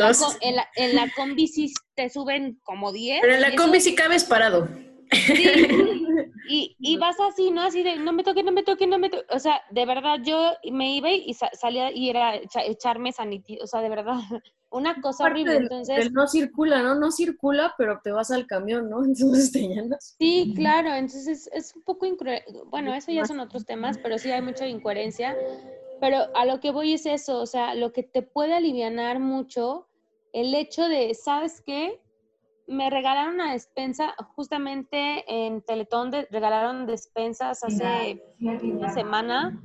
la, 0.56 0.68
en, 0.74 0.96
la, 0.96 1.08
combi 1.14 1.46
sí 1.46 1.72
te 1.94 2.10
suben 2.10 2.58
como 2.64 2.92
10. 2.92 3.20
Pero 3.22 3.34
en 3.34 3.40
la 3.40 3.54
combi 3.54 3.80
sí 3.80 3.94
cabes 3.94 4.24
parado. 4.24 4.68
Sí, 5.10 5.44
y, 6.48 6.76
y, 6.78 6.96
vas 6.98 7.16
así, 7.20 7.50
¿no? 7.50 7.62
Así 7.62 7.82
de, 7.82 7.96
no 7.96 8.12
me 8.12 8.24
toque, 8.24 8.42
no 8.42 8.52
me 8.52 8.62
toque, 8.62 8.86
no 8.86 8.98
me 8.98 9.10
toque. 9.10 9.26
O 9.30 9.38
sea, 9.38 9.62
de 9.70 9.86
verdad, 9.86 10.18
yo 10.22 10.52
me 10.70 10.94
iba 10.96 11.10
y 11.10 11.34
salía 11.34 11.90
y 11.90 12.10
era 12.10 12.36
echarme 12.36 13.12
sanitizo, 13.12 13.64
o 13.64 13.66
sea, 13.66 13.80
de 13.80 13.88
verdad, 13.88 14.16
una 14.70 15.00
cosa 15.00 15.24
horrible. 15.24 15.56
Entonces, 15.56 16.12
no 16.12 16.26
circula, 16.26 16.82
¿no? 16.82 16.94
No 16.94 17.10
circula, 17.10 17.74
pero 17.78 18.00
te 18.02 18.12
vas 18.12 18.30
al 18.30 18.46
camión, 18.46 18.90
¿no? 18.90 19.04
Entonces 19.04 19.52
te 19.52 19.60
llenas. 19.60 20.16
Sí, 20.18 20.52
claro, 20.54 20.94
entonces 20.94 21.48
es 21.52 21.74
un 21.74 21.82
poco 21.82 22.06
Bueno, 22.66 22.94
eso 22.94 23.12
ya 23.12 23.24
son 23.24 23.40
otros 23.40 23.64
temas, 23.64 23.98
pero 23.98 24.18
sí 24.18 24.30
hay 24.30 24.42
mucha 24.42 24.66
incoherencia. 24.66 25.36
Pero 26.00 26.26
a 26.34 26.44
lo 26.44 26.60
que 26.60 26.70
voy 26.70 26.94
es 26.94 27.06
eso, 27.06 27.40
o 27.40 27.46
sea, 27.46 27.74
lo 27.74 27.92
que 27.92 28.04
te 28.04 28.22
puede 28.22 28.54
aliviar 28.54 29.18
mucho, 29.18 29.88
el 30.32 30.54
hecho 30.54 30.88
de, 30.88 31.14
¿sabes 31.14 31.60
qué? 31.64 32.00
Me 32.68 32.90
regalaron 32.90 33.34
una 33.34 33.52
despensa, 33.52 34.14
justamente 34.36 35.24
en 35.26 35.62
Teletón 35.62 36.10
de, 36.10 36.28
regalaron 36.30 36.86
despensas 36.86 37.64
hace 37.64 38.22
una 38.38 38.92
semana 38.92 39.60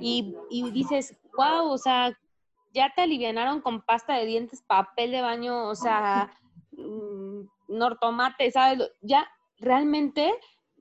y, 0.00 0.34
y, 0.50 0.70
dices, 0.70 1.16
wow, 1.36 1.68
o 1.68 1.78
sea, 1.78 2.16
ya 2.72 2.92
te 2.94 3.02
alivianaron 3.02 3.60
con 3.60 3.82
pasta 3.82 4.14
de 4.14 4.26
dientes, 4.26 4.62
papel 4.62 5.10
de 5.10 5.20
baño, 5.20 5.68
o 5.68 5.74
sea, 5.74 6.32
mm, 6.72 7.42
nortomate, 7.68 8.50
¿sabes? 8.50 8.90
Ya 9.02 9.28
realmente 9.58 10.32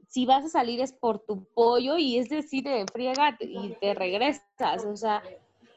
si 0.07 0.27
vas 0.27 0.45
a 0.45 0.49
salir 0.49 0.79
es 0.79 0.93
por 0.93 1.25
tu 1.25 1.43
pollo 1.55 1.97
y 1.97 2.19
es 2.19 2.29
decir, 2.29 2.63
de 2.63 2.85
friega 2.91 3.35
y 3.39 3.75
te 3.81 3.95
regresas, 3.95 4.85
o 4.85 4.95
sea, 4.95 5.23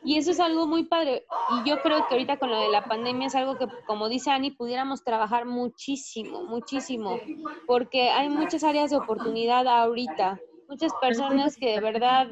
y 0.07 0.17
eso 0.17 0.31
es 0.31 0.39
algo 0.39 0.69
muy 0.69 0.85
padre. 0.85 1.25
Y 1.51 1.69
yo 1.69 1.83
creo 1.83 2.07
que 2.07 2.15
ahorita 2.15 2.39
con 2.39 2.51
lo 2.51 2.61
de 2.61 2.69
la 2.69 2.85
pandemia 2.85 3.27
es 3.27 3.35
algo 3.35 3.59
que, 3.59 3.67
como 3.87 4.09
dice 4.09 4.31
Ani, 4.31 4.53
pudiéramos 4.53 5.03
trabajar 5.03 5.47
muchísimo, 5.47 6.45
muchísimo, 6.45 7.19
porque 7.67 8.11
hay 8.11 8.29
muchas 8.29 8.63
áreas 8.63 8.91
de 8.91 8.99
oportunidad 8.99 9.67
ahorita. 9.67 10.39
Muchas 10.69 10.93
personas 11.01 11.57
que 11.57 11.73
de 11.73 11.81
verdad 11.81 12.29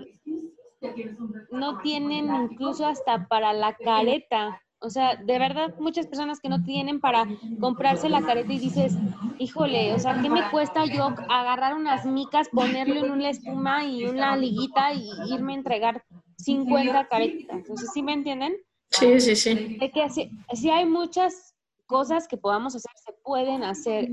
no 1.50 1.78
tienen 1.78 2.32
incluso 2.32 2.86
hasta 2.86 3.26
para 3.26 3.52
la 3.52 3.74
careta. 3.74 4.60
O 4.78 4.88
sea, 4.88 5.16
de 5.16 5.38
verdad, 5.40 5.74
muchas 5.80 6.06
personas 6.06 6.38
que 6.38 6.48
no 6.48 6.62
tienen 6.62 7.00
para 7.00 7.26
comprarse 7.60 8.08
la 8.08 8.22
careta 8.22 8.52
y 8.52 8.58
dices, 8.60 8.96
híjole, 9.38 9.94
o 9.94 9.98
sea, 9.98 10.20
¿qué 10.22 10.30
me 10.30 10.48
cuesta 10.50 10.84
yo 10.84 11.12
agarrar 11.28 11.74
unas 11.74 12.06
micas, 12.06 12.48
ponerle 12.50 13.00
en 13.00 13.10
una 13.10 13.30
espuma 13.30 13.84
y 13.84 14.04
una 14.04 14.36
liguita 14.36 14.92
y 14.92 15.08
irme 15.32 15.54
a 15.54 15.56
entregar 15.56 16.04
50 16.38 17.08
caretas. 17.08 17.56
Entonces, 17.56 17.90
¿sí 17.92 18.02
me 18.02 18.12
entienden? 18.12 18.54
Sí, 18.90 19.20
sí, 19.20 19.36
sí. 19.36 19.76
De 19.78 19.90
que 19.90 20.08
si, 20.10 20.70
hay 20.70 20.86
muchas 20.86 21.54
cosas 21.86 22.28
que 22.28 22.36
podamos 22.36 22.74
hacer, 22.74 22.90
se 23.04 23.12
pueden 23.24 23.64
hacer. 23.64 24.08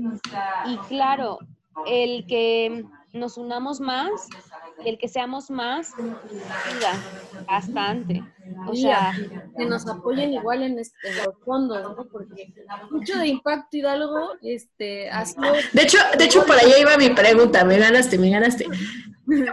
Y 0.66 0.76
claro, 0.88 1.38
el 1.86 2.26
que 2.26 2.84
nos 3.12 3.36
unamos 3.36 3.80
más, 3.80 4.28
el 4.84 4.98
que 4.98 5.08
seamos 5.08 5.50
más, 5.50 5.92
bastante. 7.46 8.22
O 8.68 8.74
sea, 8.74 9.12
que 9.56 9.66
nos 9.66 9.86
apoyen 9.86 10.32
igual 10.32 10.62
en, 10.62 10.78
este, 10.78 11.12
los 11.24 11.34
fondos, 11.44 11.82
¿no? 11.82 12.06
Porque 12.10 12.52
mucho 12.90 13.18
de 13.18 13.28
Impacto 13.28 13.76
Hidalgo, 13.76 14.30
este, 14.42 15.10
ha 15.10 15.24
sido... 15.24 15.52
De 15.72 15.82
hecho, 15.82 15.98
de 16.18 16.24
hecho, 16.24 16.44
por 16.44 16.56
allá 16.56 16.78
iba 16.78 16.96
mi 16.96 17.10
pregunta, 17.10 17.64
me 17.64 17.78
ganaste, 17.78 18.18
me 18.18 18.30
ganaste. 18.30 18.66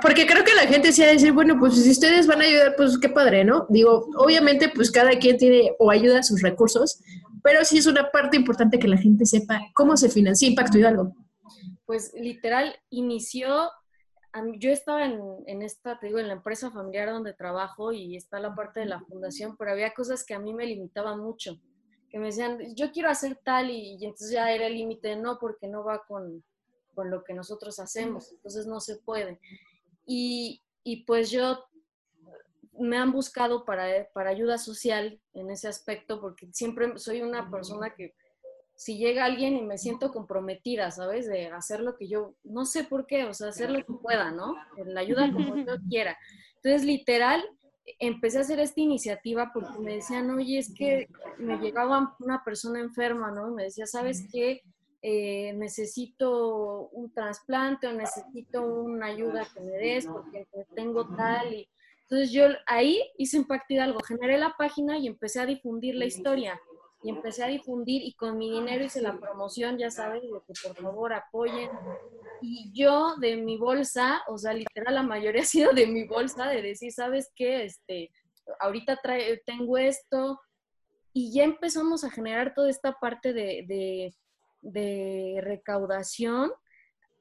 Porque 0.02 0.26
creo 0.26 0.44
que 0.44 0.56
la 0.56 0.68
gente 0.68 0.92
sí 0.92 1.02
va 1.02 1.10
a 1.10 1.12
decir, 1.12 1.32
bueno, 1.32 1.58
pues 1.60 1.76
si 1.76 1.90
ustedes 1.92 2.28
van 2.28 2.42
a 2.42 2.46
ayudar, 2.46 2.76
pues 2.76 2.98
qué 2.98 3.10
padre, 3.10 3.46
¿no? 3.46 3.66
Digo, 3.70 4.08
obviamente, 4.18 4.70
pues 4.70 4.92
cada 4.92 5.12
quien 5.20 5.38
tiene 5.38 5.74
o 5.78 5.92
ayuda 5.92 6.20
a 6.20 6.24
sus 6.24 6.42
recursos, 6.42 7.00
pero 7.44 7.64
sí 7.64 7.78
es 7.78 7.86
una 7.86 8.10
parte 8.10 8.36
importante 8.36 8.80
que 8.80 8.88
la 8.88 8.98
gente 8.98 9.26
sepa 9.26 9.62
cómo 9.74 9.96
se 9.96 10.10
financia 10.10 10.48
Impacto 10.48 10.78
Hidalgo. 10.78 11.16
Pues 11.86 12.12
literal, 12.14 12.76
inició, 12.90 13.70
yo 14.58 14.72
estaba 14.72 15.06
en, 15.06 15.22
en 15.48 15.62
esta, 15.62 16.00
te 16.00 16.08
digo, 16.08 16.20
en 16.20 16.28
la 16.28 16.34
empresa 16.34 16.72
familiar 16.72 17.10
donde 17.10 17.34
trabajo 17.34 17.92
y 17.92 18.16
está 18.16 18.40
la 18.40 18.54
parte 18.56 18.82
de 18.82 18.86
la 18.86 19.02
fundación, 19.02 19.56
pero 19.58 19.72
había 19.72 19.94
cosas 19.94 20.26
que 20.26 20.34
a 20.34 20.40
mí 20.40 20.54
me 20.54 20.66
limitaban 20.66 21.20
mucho, 21.20 21.60
que 22.10 22.20
me 22.20 22.28
decían, 22.28 22.60
yo 22.76 22.92
quiero 22.92 23.10
hacer 23.10 23.40
tal 23.44 23.70
y, 23.70 23.98
y 24.00 24.06
entonces 24.06 24.32
ya 24.32 24.52
era 24.52 24.68
el 24.68 24.74
límite, 24.76 25.16
no, 25.16 25.38
porque 25.40 25.68
no 25.68 25.84
va 25.84 26.04
con, 26.08 26.44
con 26.94 27.10
lo 27.10 27.24
que 27.24 27.34
nosotros 27.34 27.80
hacemos, 27.80 28.32
entonces 28.32 28.66
no 28.66 28.80
se 28.80 28.98
puede. 28.98 29.40
Y, 30.06 30.62
y 30.84 31.04
pues 31.06 31.32
yo 31.32 31.66
me 32.80 32.98
han 32.98 33.12
buscado 33.12 33.66
para, 33.66 34.10
para 34.14 34.30
ayuda 34.30 34.58
social 34.58 35.22
en 35.34 35.52
ese 35.52 35.68
aspecto, 35.68 36.22
porque 36.22 36.48
siempre 36.54 36.98
soy 36.98 37.22
una 37.22 37.50
persona 37.52 37.94
que 37.94 38.14
si 38.80 38.98
llega 38.98 39.26
alguien 39.26 39.58
y 39.58 39.62
me 39.62 39.78
siento 39.78 40.10
comprometida, 40.10 40.90
¿sabes? 40.90 41.28
De 41.28 41.48
hacer 41.48 41.82
lo 41.82 41.98
que 41.98 42.08
yo, 42.08 42.36
no 42.46 42.64
sé 42.64 42.86
por 42.86 43.08
qué, 43.08 43.26
o 43.26 43.34
sea, 43.34 43.50
hacer 43.50 43.70
lo 43.72 43.86
que 43.86 43.92
pueda, 43.92 44.32
¿no? 44.32 44.56
La 44.86 45.02
ayuda 45.02 45.30
como 45.34 45.58
yo 45.58 45.66
quiera. 45.90 46.18
Entonces, 46.56 46.86
literal, 46.86 47.44
empecé 48.00 48.38
a 48.38 48.42
hacer 48.42 48.62
esta 48.62 48.80
iniciativa 48.80 49.52
porque 49.54 49.78
me 49.80 49.96
decían, 49.96 50.30
oye, 50.30 50.60
es 50.60 50.74
que 50.74 51.10
me 51.40 51.58
llegaba 51.58 52.16
una 52.22 52.42
persona 52.46 52.80
enferma, 52.80 53.32
¿no? 53.32 53.52
Me 53.54 53.64
decía, 53.64 53.86
¿sabes 53.86 54.26
qué? 54.32 54.62
Eh, 55.02 55.52
necesito 55.58 56.88
un 56.94 57.14
trasplante 57.14 57.86
o 57.86 57.92
necesito 57.92 58.64
una 58.64 59.08
ayuda 59.08 59.46
que 59.54 59.60
me 59.60 59.74
des 59.74 60.08
porque 60.08 60.48
tengo 60.74 61.06
tal 61.18 61.54
y 61.54 61.70
entonces 62.04 62.32
yo 62.32 62.48
ahí 62.66 63.00
hice 63.18 63.38
Impacto 63.38 63.74
Hidalgo, 63.74 64.00
generé 64.00 64.40
la 64.40 64.56
página 64.58 64.98
y 64.98 65.06
empecé 65.06 65.42
a 65.42 65.46
difundir 65.46 65.94
la 65.94 66.06
historia 66.06 66.60
y 67.04 67.10
empecé 67.10 67.44
a 67.44 67.48
difundir 67.48 68.02
y 68.04 68.14
con 68.14 68.38
mi 68.38 68.52
dinero 68.52 68.84
hice 68.84 69.02
la 69.02 69.18
promoción, 69.18 69.78
ya 69.78 69.90
sabes, 69.90 70.22
de 70.22 70.28
que 70.28 70.54
por 70.62 70.76
favor 70.76 71.14
apoyen. 71.14 71.70
Y 72.42 72.72
yo 72.74 73.16
de 73.18 73.38
mi 73.38 73.58
bolsa, 73.58 74.22
o 74.28 74.38
sea, 74.38 74.54
literal 74.54 74.96
la 74.96 75.04
mayoría 75.04 75.42
ha 75.44 75.46
sido 75.46 75.72
de 75.74 75.88
mi 75.88 76.06
bolsa, 76.06 76.48
de 76.48 76.62
decir, 76.62 76.92
¿sabes 76.92 77.32
qué? 77.36 77.64
Este, 77.64 78.12
ahorita 78.60 79.00
tengo 79.46 79.78
esto. 79.78 80.40
Y 81.14 81.34
ya 81.34 81.44
empezamos 81.44 82.04
a 82.04 82.12
generar 82.12 82.54
toda 82.54 82.70
esta 82.70 82.94
parte 82.94 83.34
de 83.34 84.14
de 84.62 85.40
recaudación 85.42 86.52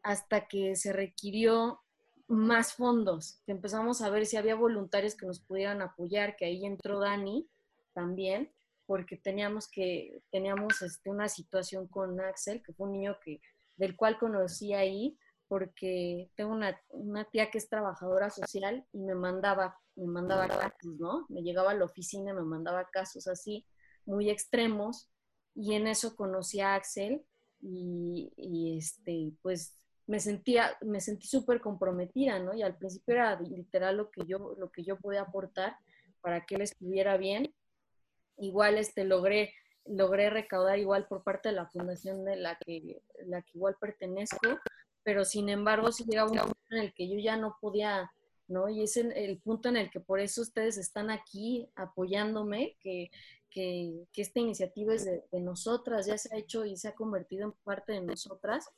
hasta 0.02 0.48
que 0.48 0.76
se 0.76 0.92
requirió 0.92 1.80
más 2.26 2.74
fondos, 2.74 3.40
empezamos 3.46 4.02
a 4.02 4.10
ver 4.10 4.26
si 4.26 4.36
había 4.36 4.54
voluntarios 4.54 5.14
que 5.14 5.26
nos 5.26 5.40
pudieran 5.40 5.80
apoyar, 5.80 6.36
que 6.36 6.44
ahí 6.44 6.66
entró 6.66 7.00
Dani 7.00 7.48
también, 7.94 8.52
porque 8.88 9.18
teníamos 9.18 9.68
que, 9.68 10.22
teníamos 10.30 10.80
este, 10.80 11.10
una 11.10 11.28
situación 11.28 11.86
con 11.88 12.18
Axel, 12.22 12.62
que 12.62 12.72
fue 12.72 12.86
un 12.86 12.94
niño 12.94 13.18
que, 13.22 13.42
del 13.76 13.94
cual 13.94 14.18
conocí 14.18 14.72
ahí, 14.72 15.18
porque 15.46 16.30
tengo 16.36 16.52
una, 16.52 16.80
una 16.88 17.26
tía 17.26 17.50
que 17.50 17.58
es 17.58 17.68
trabajadora 17.68 18.30
social 18.30 18.86
y 18.92 19.00
me 19.00 19.14
mandaba, 19.14 19.78
me 19.94 20.06
mandaba 20.06 20.48
casos, 20.48 20.96
¿no? 20.98 21.26
Me 21.28 21.42
llegaba 21.42 21.72
a 21.72 21.74
la 21.74 21.84
oficina 21.84 22.30
y 22.30 22.34
me 22.34 22.44
mandaba 22.44 22.88
casos 22.90 23.28
así, 23.28 23.66
muy 24.06 24.30
extremos, 24.30 25.10
y 25.54 25.74
en 25.74 25.86
eso 25.86 26.16
conocí 26.16 26.60
a 26.60 26.74
Axel 26.74 27.26
y, 27.60 28.78
este, 28.78 29.34
pues 29.42 29.76
me 30.06 30.18
sentía, 30.18 30.78
me 30.80 31.02
sentí 31.02 31.26
súper 31.26 31.60
comprometida, 31.60 32.38
¿no? 32.38 32.54
Y 32.54 32.62
al 32.62 32.78
principio 32.78 33.16
era 33.16 33.38
literal 33.38 33.98
lo 33.98 34.10
que 34.10 34.22
yo, 34.24 34.54
lo 34.58 34.70
que 34.70 34.82
yo 34.82 34.96
podía 34.96 35.20
aportar 35.20 35.76
para 36.22 36.46
que 36.46 36.54
él 36.54 36.62
estuviera 36.62 37.18
bien. 37.18 37.54
Igual 38.38 38.78
este, 38.78 39.04
logré, 39.04 39.52
logré 39.84 40.30
recaudar 40.30 40.78
igual 40.78 41.06
por 41.06 41.22
parte 41.22 41.50
de 41.50 41.54
la 41.54 41.66
fundación 41.66 42.24
de 42.24 42.36
la 42.36 42.56
que, 42.56 43.02
la 43.26 43.42
que 43.42 43.50
igual 43.54 43.76
pertenezco, 43.80 44.58
pero 45.02 45.24
sin 45.24 45.48
embargo 45.48 45.92
sí 45.92 46.04
llegaba 46.04 46.30
un 46.30 46.36
momento 46.36 46.58
en 46.70 46.78
el 46.78 46.94
que 46.94 47.08
yo 47.08 47.18
ya 47.18 47.36
no 47.36 47.56
podía, 47.60 48.10
¿no? 48.46 48.68
Y 48.68 48.82
es 48.82 48.96
el 48.96 49.38
punto 49.38 49.68
en 49.68 49.76
el 49.76 49.90
que 49.90 50.00
por 50.00 50.20
eso 50.20 50.42
ustedes 50.42 50.76
están 50.78 51.10
aquí 51.10 51.68
apoyándome, 51.76 52.76
que, 52.80 53.10
que, 53.50 54.06
esta 54.16 54.40
iniciativa 54.40 54.94
es 54.94 55.04
de, 55.04 55.40
nosotras, 55.40 56.06
ya 56.06 56.18
se 56.18 56.34
ha 56.34 56.38
hecho 56.38 56.64
y 56.64 56.76
se 56.76 56.88
ha 56.88 56.94
convertido 56.94 57.46
en 57.46 57.52
parte 57.64 57.92
de 57.92 58.00
nosotras, 58.00 58.68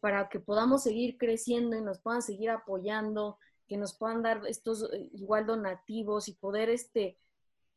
para 0.00 0.28
que 0.28 0.40
podamos 0.40 0.82
seguir 0.82 1.18
creciendo 1.18 1.76
y 1.76 1.82
nos 1.82 2.00
puedan 2.00 2.22
seguir 2.22 2.50
apoyando, 2.50 3.38
que 3.66 3.76
nos 3.76 3.96
puedan 3.96 4.22
dar 4.22 4.42
estos 4.46 4.84
eh, 4.92 5.10
igual 5.12 5.46
donativos 5.46 6.28
y 6.28 6.34
poder 6.34 6.70
este 6.70 7.16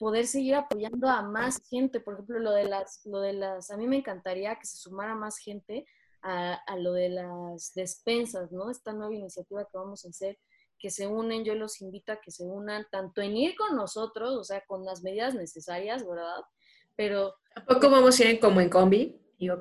poder 0.02 0.26
seguir 0.26 0.56
apoyando 0.56 1.08
a 1.08 1.22
más 1.22 1.62
gente. 1.70 2.00
Por 2.00 2.16
ejemplo, 2.16 2.40
lo 2.40 2.54
de 2.54 2.64
las, 2.68 3.06
lo 3.06 3.20
de 3.20 3.34
las, 3.34 3.70
a 3.70 3.78
mí 3.78 3.86
me 3.86 3.98
encantaría 3.98 4.56
que 4.56 4.66
se 4.66 4.78
sumara 4.78 5.14
más 5.14 5.38
gente 5.38 5.86
a, 6.24 6.56
a 6.56 6.76
lo 6.76 6.94
de 6.94 7.10
las 7.10 7.72
despensas, 7.76 8.52
¿no? 8.52 8.72
Esta 8.72 8.94
nueva 8.94 9.14
iniciativa 9.14 9.64
que 9.64 9.78
vamos 9.78 10.04
a 10.04 10.10
hacer 10.10 10.40
que 10.80 10.90
se 10.90 11.06
unen, 11.06 11.46
yo 11.46 11.54
los 11.54 11.82
invito 11.82 12.14
a 12.14 12.20
que 12.20 12.32
se 12.32 12.44
unan 12.44 12.88
tanto 12.90 13.22
en 13.22 13.38
ir 13.38 13.56
con 13.56 13.76
nosotros, 13.76 14.32
o 14.32 14.44
sea, 14.44 14.62
con 14.66 14.84
las 14.84 15.04
medidas 15.04 15.36
necesarias, 15.36 16.04
¿verdad? 16.04 16.42
Pero... 16.96 17.36
¿A 17.56 17.64
poco 17.64 17.88
vamos 17.92 18.20
a 18.20 18.26
ir 18.26 18.40
como 18.40 18.60
en 18.60 18.70
combi? 18.70 19.22
Digo, 19.38 19.60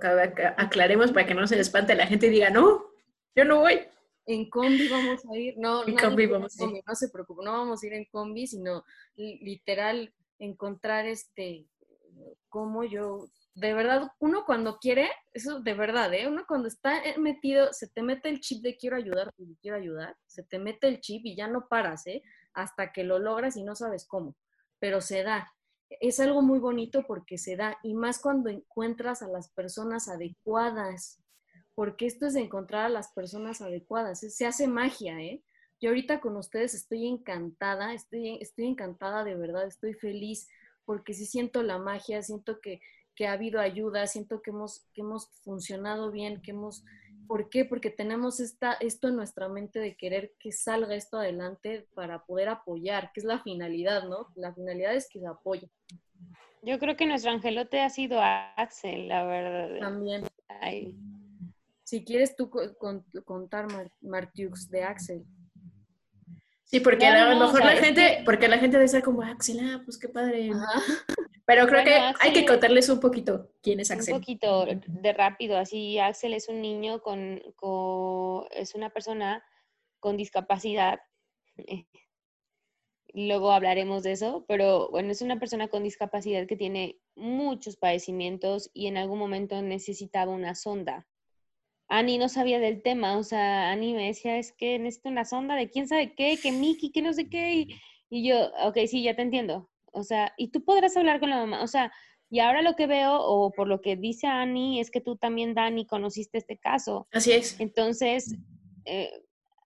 aclaremos 0.57 1.13
para 1.13 1.27
que 1.27 1.35
no 1.35 1.47
se 1.47 1.61
espante 1.61 1.95
la 1.95 2.07
gente 2.07 2.29
y 2.29 2.31
diga, 2.31 2.49
no, 2.49 2.87
yo 3.35 3.45
no 3.45 3.61
voy. 3.61 3.79
En 4.25 4.49
combi 4.49 4.89
vamos 4.89 5.21
a 5.31 5.37
ir, 5.37 5.59
no, 5.59 5.87
en 5.87 5.97
combi 5.97 6.25
vamos 6.25 6.59
a 6.59 6.65
ir. 6.65 6.83
no 6.87 6.95
se 6.95 7.11
preocupe, 7.11 7.45
no 7.45 7.53
vamos 7.53 7.83
a 7.83 7.87
ir 7.87 7.93
en 7.93 8.07
combi, 8.07 8.47
sino 8.47 8.85
literal 9.17 10.15
encontrar 10.41 11.07
este, 11.07 11.69
cómo 12.49 12.83
yo 12.83 13.29
de 13.55 13.75
verdad, 13.75 14.11
uno 14.21 14.45
cuando 14.47 14.79
quiere, 14.79 15.11
eso 15.33 15.61
de 15.61 15.75
verdad, 15.75 16.13
¿eh? 16.15 16.27
Uno 16.29 16.45
cuando 16.47 16.69
está 16.69 17.03
eh, 17.05 17.19
metido, 17.19 17.73
se 17.73 17.89
te 17.89 18.03
mete 18.03 18.29
el 18.29 18.41
chip 18.41 18.63
de 18.63 18.77
quiero 18.77 18.97
ayudar, 18.97 19.33
quiero 19.61 19.77
ayudar, 19.77 20.17
se 20.27 20.43
te 20.45 20.59
mete 20.59 20.89
el 20.89 21.01
chip 21.01 21.27
y 21.27 21.37
ya 21.37 21.49
no 21.49 21.69
paras, 21.69 22.07
¿eh? 22.07 22.23
Hasta 22.55 22.93
que 22.93 23.05
lo 23.05 23.19
logras 23.19 23.57
y 23.57 23.63
no 23.63 23.75
sabes 23.75 24.07
cómo, 24.07 24.37
pero 24.79 25.01
se 25.01 25.23
da. 25.23 25.53
Es 26.01 26.21
algo 26.21 26.43
muy 26.43 26.59
bonito 26.59 27.05
porque 27.07 27.37
se 27.37 27.57
da, 27.57 27.77
y 27.83 27.95
más 27.95 28.21
cuando 28.21 28.49
encuentras 28.49 29.23
a 29.23 29.29
las 29.29 29.51
personas 29.51 30.09
adecuadas, 30.09 31.21
porque 31.75 32.07
esto 32.07 32.27
es 32.27 32.35
de 32.35 32.41
encontrar 32.41 32.87
a 32.87 32.91
las 32.91 33.13
personas 33.13 33.61
adecuadas, 33.61 34.21
se 34.21 34.47
hace 34.47 34.69
magia, 34.69 35.21
¿eh? 35.21 35.43
Yo 35.81 35.91
ahorita 35.91 36.21
con 36.21 36.37
ustedes 36.37 36.75
estoy 36.75 37.07
encantada, 37.07 37.95
estoy, 37.95 38.39
estoy 38.41 38.67
encantada 38.67 39.25
de 39.25 39.35
verdad, 39.35 39.67
estoy 39.67 39.95
feliz 39.95 40.49
porque 40.85 41.15
sí 41.15 41.27
siento 41.27 41.63
la 41.63 41.79
magia, 41.79 42.23
siento 42.23 42.61
que 42.61 42.81
que 43.21 43.27
ha 43.27 43.33
habido 43.33 43.61
ayuda, 43.61 44.07
siento 44.07 44.41
que 44.41 44.51
hemos, 44.51 44.87
que 44.95 45.03
hemos 45.03 45.29
funcionado 45.43 46.11
bien, 46.11 46.41
que 46.41 46.53
hemos... 46.53 46.87
¿Por 47.29 47.51
qué? 47.51 47.67
Porque 47.67 47.91
tenemos 47.91 48.41
esta, 48.41 48.73
esto 48.81 49.09
en 49.09 49.17
nuestra 49.17 49.47
mente 49.51 49.79
de 49.79 49.95
querer 49.95 50.33
que 50.39 50.53
salga 50.53 50.95
esto 50.95 51.19
adelante 51.19 51.87
para 51.95 52.25
poder 52.25 52.49
apoyar, 52.49 53.13
que 53.13 53.21
es 53.21 53.25
la 53.25 53.43
finalidad, 53.43 54.09
¿no? 54.09 54.29
La 54.37 54.55
finalidad 54.55 54.95
es 54.95 55.07
que 55.07 55.21
se 55.21 55.27
apoye. 55.27 55.71
Yo 56.63 56.79
creo 56.79 56.97
que 56.97 57.05
nuestro 57.05 57.31
angelote 57.31 57.81
ha 57.81 57.91
sido 57.91 58.19
Axel, 58.23 59.09
la 59.09 59.25
verdad. 59.25 59.79
También. 59.81 60.25
Si 61.85 62.03
quieres 62.07 62.35
tú 62.37 62.51
contar, 63.27 63.67
Martiux, 64.01 64.71
de 64.71 64.83
Axel. 64.83 65.27
Sí, 66.71 66.79
porque 66.79 67.05
a 67.05 67.35
lo 67.35 67.41
mejor 67.41 67.65
la 67.65 67.73
gente, 67.73 68.23
porque 68.25 68.47
la 68.47 68.59
gente 68.59 68.77
debe 68.77 68.87
ser 68.87 69.03
como, 69.03 69.23
Axel, 69.23 69.59
ah, 69.61 69.83
pues 69.85 69.99
qué 69.99 70.09
padre. 70.09 70.51
Pero 71.45 71.67
creo 71.67 71.85
que 71.85 71.99
hay 72.21 72.33
que 72.33 72.47
contarles 72.47 72.89
un 72.89 73.01
poquito 73.01 73.51
quién 73.61 73.81
es 73.81 73.91
Axel. 73.91 74.15
Un 74.15 74.21
poquito 74.21 74.67
de 74.67 75.13
rápido, 75.13 75.59
así 75.59 75.99
Axel 75.99 76.33
es 76.33 76.49
un 76.49 76.63
niño 76.63 77.03
con, 77.03 77.43
es 78.53 78.75
una 78.77 78.91
persona 78.91 79.45
con 79.99 80.17
discapacidad. 80.17 81.01
Luego 83.13 83.51
hablaremos 83.51 84.05
de 84.05 84.13
eso, 84.13 84.45
pero 84.47 84.91
bueno, 84.91 85.11
es 85.11 85.23
una 85.23 85.41
persona 85.41 85.67
con 85.67 85.83
discapacidad 85.83 86.47
que 86.47 86.57
tiene 86.57 87.01
muchos 87.17 87.77
padecimientos 87.77 88.71
y 88.73 88.87
en 88.87 88.97
algún 88.97 89.19
momento 89.19 89.61
necesitaba 89.61 90.31
una 90.31 90.55
sonda. 90.55 91.09
Ani 91.91 92.19
no 92.19 92.29
sabía 92.29 92.61
del 92.61 92.83
tema, 92.83 93.19
o 93.19 93.23
sea, 93.23 93.71
Ani 93.71 93.93
me 93.95 94.07
decía, 94.07 94.39
es 94.39 94.53
que 94.53 94.79
necesito 94.79 95.09
una 95.09 95.25
sonda 95.25 95.57
de 95.57 95.69
quién 95.69 95.89
sabe 95.89 96.15
qué, 96.15 96.39
que 96.41 96.53
Miki, 96.53 96.93
que 96.93 97.03
no 97.03 97.13
sé 97.13 97.29
qué, 97.29 97.55
y, 97.55 97.69
y 98.09 98.27
yo, 98.27 98.51
ok, 98.65 98.79
sí, 98.87 99.03
ya 99.03 99.17
te 99.17 99.23
entiendo, 99.23 99.69
o 99.93 100.03
sea, 100.05 100.33
y 100.39 100.49
tú 100.49 100.65
podrás 100.65 100.97
hablar 100.97 101.21
con 101.21 101.31
la 101.31 101.37
mamá, 101.37 101.63
o 101.63 101.67
sea, 101.67 101.93
y 102.31 102.39
ahora 102.39 102.63
lo 102.63 102.77
que 102.77 102.87
veo, 102.87 103.21
o 103.21 103.51
por 103.51 103.67
lo 103.67 103.81
que 103.81 103.97
dice 103.97 104.29
Ani, 104.29 104.79
es 104.79 104.93
que 104.93 105.01
tú 105.01 105.17
también, 105.17 105.53
Dani, 105.53 105.85
conociste 105.85 106.39
este 106.39 106.57
caso. 106.57 107.09
Así 107.11 107.33
es. 107.33 107.59
Entonces, 107.59 108.37
eh, 108.85 109.11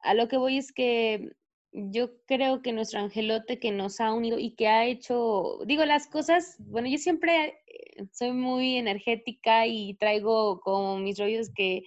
a 0.01 0.15
lo 0.15 0.29
que 0.29 0.39
voy 0.39 0.57
es 0.57 0.73
que 0.73 1.33
yo 1.73 2.17
creo 2.25 2.63
que 2.63 2.73
nuestro 2.73 3.01
angelote 3.01 3.59
que 3.59 3.71
nos 3.71 4.01
ha 4.01 4.15
unido 4.15 4.39
y 4.39 4.53
que 4.53 4.69
ha 4.69 4.87
hecho, 4.87 5.59
digo, 5.67 5.85
las 5.85 6.07
cosas, 6.07 6.57
bueno, 6.59 6.89
yo 6.89 6.97
siempre 6.97 7.59
eh, 7.67 8.07
soy 8.13 8.33
muy 8.33 8.77
energética 8.77 9.67
y 9.67 9.95
traigo 9.95 10.61
como 10.61 10.97
mis 10.99 11.19
rollos 11.19 11.51
que 11.55 11.83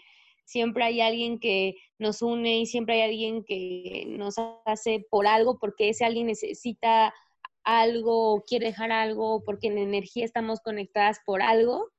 siempre 0.48 0.86
hay 0.86 1.02
alguien 1.02 1.40
que 1.40 1.76
nos 2.00 2.22
une 2.22 2.62
y 2.62 2.66
siempre 2.66 2.96
hay 2.96 3.10
alguien 3.10 3.44
que 3.44 4.06
nos 4.08 4.36
hace 4.66 5.06
por 5.12 5.28
algo 5.28 5.60
porque 5.60 5.90
ese 5.90 6.06
alguien 6.06 6.28
necesita 6.28 7.14
algo 7.64 8.34
o 8.34 8.44
quiere 8.46 8.68
dejar 8.68 8.94
algo 8.94 9.44
porque 9.44 9.68
en 9.68 9.78
energía 9.78 10.24
estamos 10.24 10.62
conectadas 10.62 11.20
por 11.26 11.42
algo. 11.42 11.92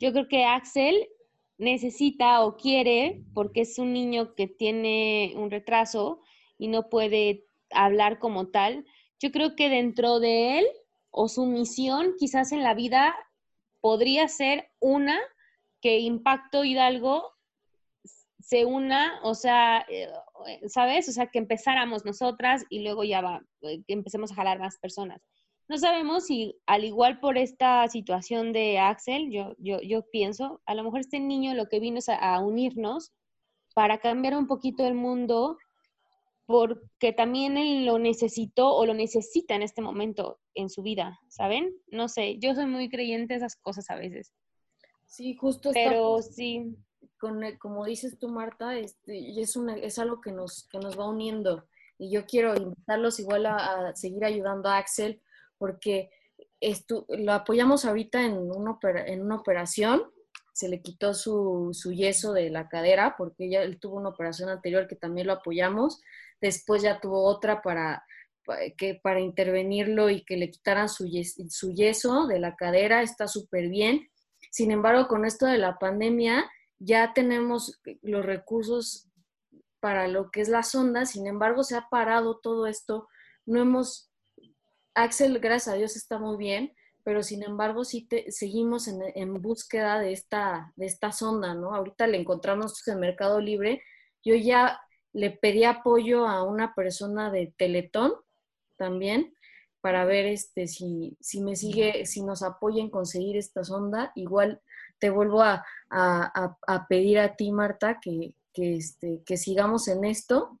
Yo 0.00 0.12
creo 0.12 0.26
que 0.26 0.44
Axel 0.44 1.08
necesita 1.56 2.44
o 2.44 2.56
quiere, 2.56 3.22
porque 3.32 3.60
es 3.60 3.78
un 3.78 3.92
niño 3.92 4.34
que 4.34 4.48
tiene 4.48 5.34
un 5.36 5.52
retraso 5.52 6.20
y 6.58 6.66
no 6.66 6.88
puede 6.88 7.44
hablar 7.70 8.18
como 8.18 8.48
tal, 8.48 8.84
yo 9.20 9.30
creo 9.30 9.54
que 9.54 9.68
dentro 9.68 10.18
de 10.18 10.58
él 10.58 10.66
o 11.10 11.28
su 11.28 11.46
misión 11.46 12.14
quizás 12.18 12.50
en 12.50 12.62
la 12.62 12.74
vida 12.74 13.14
podría 13.80 14.26
ser 14.26 14.68
una 14.80 15.18
que 15.80 15.98
Impacto 15.98 16.64
Hidalgo 16.64 17.32
se 18.40 18.64
una, 18.64 19.20
o 19.22 19.34
sea, 19.34 19.84
eh, 19.88 20.08
¿sabes? 20.68 21.08
O 21.08 21.12
sea, 21.12 21.26
que 21.26 21.38
empezáramos 21.38 22.04
nosotras 22.04 22.64
y 22.70 22.82
luego 22.82 23.04
ya 23.04 23.20
va, 23.20 23.42
eh, 23.62 23.82
que 23.86 23.92
empecemos 23.92 24.32
a 24.32 24.36
jalar 24.36 24.58
más 24.58 24.78
personas. 24.78 25.20
No 25.68 25.76
sabemos 25.76 26.24
si, 26.24 26.56
al 26.66 26.84
igual 26.84 27.20
por 27.20 27.36
esta 27.36 27.86
situación 27.88 28.54
de 28.54 28.78
Axel, 28.78 29.30
yo, 29.30 29.54
yo, 29.58 29.82
yo 29.82 30.02
pienso, 30.10 30.62
a 30.64 30.74
lo 30.74 30.82
mejor 30.82 31.00
este 31.00 31.20
niño 31.20 31.52
lo 31.54 31.68
que 31.68 31.78
vino 31.78 31.98
es 31.98 32.08
a, 32.08 32.40
unirnos 32.40 33.12
para 33.74 33.98
cambiar 33.98 34.34
un 34.38 34.46
poquito 34.46 34.86
el 34.86 34.94
mundo, 34.94 35.58
porque 36.46 37.12
también 37.12 37.58
él 37.58 37.84
lo 37.84 37.98
necesitó 37.98 38.74
o 38.74 38.86
lo 38.86 38.94
necesita 38.94 39.54
en 39.54 39.62
este 39.62 39.82
momento 39.82 40.40
en 40.54 40.70
su 40.70 40.82
vida, 40.82 41.20
¿saben? 41.28 41.74
No 41.88 42.08
sé, 42.08 42.38
yo 42.38 42.54
soy 42.54 42.64
muy 42.64 42.88
creyente 42.88 43.34
de 43.34 43.38
esas 43.38 43.56
cosas 43.56 43.90
a 43.90 43.96
veces. 43.96 44.32
Sí, 45.08 45.34
justo. 45.34 45.70
Pero 45.72 46.22
sí 46.22 46.76
con, 47.18 47.42
como 47.58 47.84
dices 47.84 48.18
tú, 48.18 48.28
Marta, 48.28 48.76
este, 48.78 49.40
es, 49.40 49.56
una, 49.56 49.76
es 49.76 49.98
algo 49.98 50.20
que 50.20 50.32
nos, 50.32 50.66
que 50.70 50.78
nos 50.78 50.98
va 50.98 51.08
uniendo. 51.08 51.66
Y 51.98 52.10
yo 52.10 52.26
quiero 52.26 52.54
invitarlos 52.56 53.18
igual 53.18 53.46
a, 53.46 53.94
seguir 53.94 54.24
ayudando 54.24 54.68
a 54.68 54.78
Axel, 54.78 55.20
porque 55.58 56.10
esto, 56.60 57.06
lo 57.08 57.32
apoyamos 57.32 57.84
ahorita 57.84 58.24
en 58.24 58.38
una, 58.38 58.78
en 59.06 59.22
una 59.22 59.36
operación. 59.36 60.02
Se 60.52 60.68
le 60.68 60.80
quitó 60.80 61.14
su, 61.14 61.70
su, 61.72 61.92
yeso 61.92 62.32
de 62.32 62.50
la 62.50 62.68
cadera, 62.68 63.16
porque 63.18 63.50
ya 63.50 63.62
él 63.62 63.78
tuvo 63.78 63.96
una 63.96 64.10
operación 64.10 64.48
anterior 64.48 64.86
que 64.88 64.96
también 64.96 65.26
lo 65.26 65.34
apoyamos. 65.34 66.00
Después 66.40 66.82
ya 66.82 67.00
tuvo 67.00 67.24
otra 67.24 67.62
para, 67.62 68.04
que, 68.76 68.94
para 69.02 69.20
intervenirlo 69.20 70.08
y 70.10 70.24
que 70.24 70.36
le 70.36 70.50
quitaran 70.50 70.88
su, 70.88 71.08
su 71.48 71.72
yeso 71.72 72.26
de 72.26 72.38
la 72.38 72.54
cadera. 72.54 73.02
Está 73.02 73.26
súper 73.26 73.68
bien. 73.68 74.08
Sin 74.50 74.70
embargo, 74.70 75.08
con 75.08 75.24
esto 75.24 75.46
de 75.46 75.58
la 75.58 75.78
pandemia, 75.78 76.50
ya 76.78 77.12
tenemos 77.12 77.80
los 78.02 78.24
recursos 78.24 79.08
para 79.80 80.08
lo 80.08 80.30
que 80.30 80.40
es 80.40 80.48
la 80.48 80.62
sonda, 80.62 81.06
sin 81.06 81.26
embargo 81.26 81.62
se 81.62 81.76
ha 81.76 81.88
parado 81.88 82.38
todo 82.38 82.66
esto, 82.66 83.08
no 83.46 83.60
hemos, 83.60 84.10
Axel, 84.94 85.38
gracias 85.38 85.74
a 85.74 85.78
Dios 85.78 85.96
está 85.96 86.18
muy 86.18 86.36
bien, 86.36 86.74
pero 87.04 87.22
sin 87.22 87.42
embargo 87.42 87.84
sí 87.84 88.06
te, 88.06 88.30
seguimos 88.30 88.88
en, 88.88 89.40
búsqueda 89.40 89.98
de 90.00 90.12
esta, 90.12 90.72
de 90.76 90.86
esta 90.86 91.12
sonda, 91.12 91.54
¿no? 91.54 91.74
Ahorita 91.74 92.06
le 92.06 92.18
encontramos 92.18 92.86
en 92.86 93.00
Mercado 93.00 93.40
Libre, 93.40 93.82
yo 94.24 94.34
ya 94.34 94.80
le 95.12 95.30
pedí 95.30 95.64
apoyo 95.64 96.26
a 96.26 96.42
una 96.42 96.74
persona 96.74 97.30
de 97.30 97.54
Teletón 97.56 98.12
también 98.76 99.34
para 99.80 100.04
ver 100.04 100.26
este, 100.26 100.66
si, 100.66 101.16
si 101.20 101.40
me 101.40 101.56
sigue, 101.56 102.06
si 102.06 102.22
nos 102.22 102.42
apoya 102.42 102.82
en 102.82 102.90
conseguir 102.90 103.36
esta 103.36 103.64
sonda, 103.64 104.12
igual 104.14 104.60
te 104.98 105.10
vuelvo 105.10 105.42
a, 105.42 105.64
pedir 106.88 107.18
a 107.20 107.36
ti, 107.36 107.52
Marta, 107.52 108.00
que, 108.00 108.34
este, 108.54 109.22
que 109.24 109.36
sigamos 109.36 109.86
en 109.88 110.04
esto, 110.04 110.58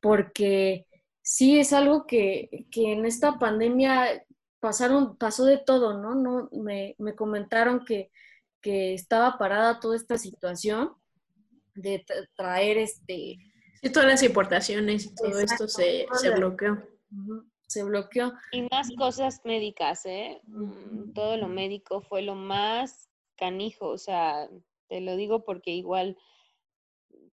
porque 0.00 0.86
sí 1.22 1.58
es 1.58 1.72
algo 1.72 2.06
que, 2.06 2.66
en 2.74 3.04
esta 3.04 3.38
pandemia 3.38 4.24
pasaron, 4.60 5.16
pasó 5.16 5.44
de 5.44 5.58
todo, 5.58 6.00
¿no? 6.00 6.14
no 6.14 6.48
me, 6.52 6.96
comentaron 7.16 7.84
que, 7.84 8.10
estaba 8.62 9.38
parada 9.38 9.78
toda 9.78 9.94
esta 9.94 10.18
situación 10.18 10.92
de 11.76 12.04
traer 12.34 12.78
este 12.78 13.38
Sí, 13.80 13.90
todas 13.92 14.08
las 14.08 14.22
importaciones 14.24 15.06
y 15.06 15.14
todo 15.14 15.38
esto 15.38 15.68
se, 15.68 16.06
se 16.14 16.30
bloqueó. 16.30 16.82
Se 17.66 17.82
bloqueó. 17.82 18.32
Y 18.52 18.62
más 18.70 18.88
cosas 18.96 19.40
médicas, 19.44 20.06
¿eh? 20.06 20.40
Mm, 20.46 21.12
Todo 21.12 21.36
lo 21.36 21.48
médico 21.48 22.00
fue 22.00 22.22
lo 22.22 22.34
más 22.34 23.08
canijo, 23.36 23.88
o 23.88 23.98
sea, 23.98 24.48
te 24.88 25.00
lo 25.00 25.16
digo 25.16 25.44
porque 25.44 25.72
igual, 25.72 26.16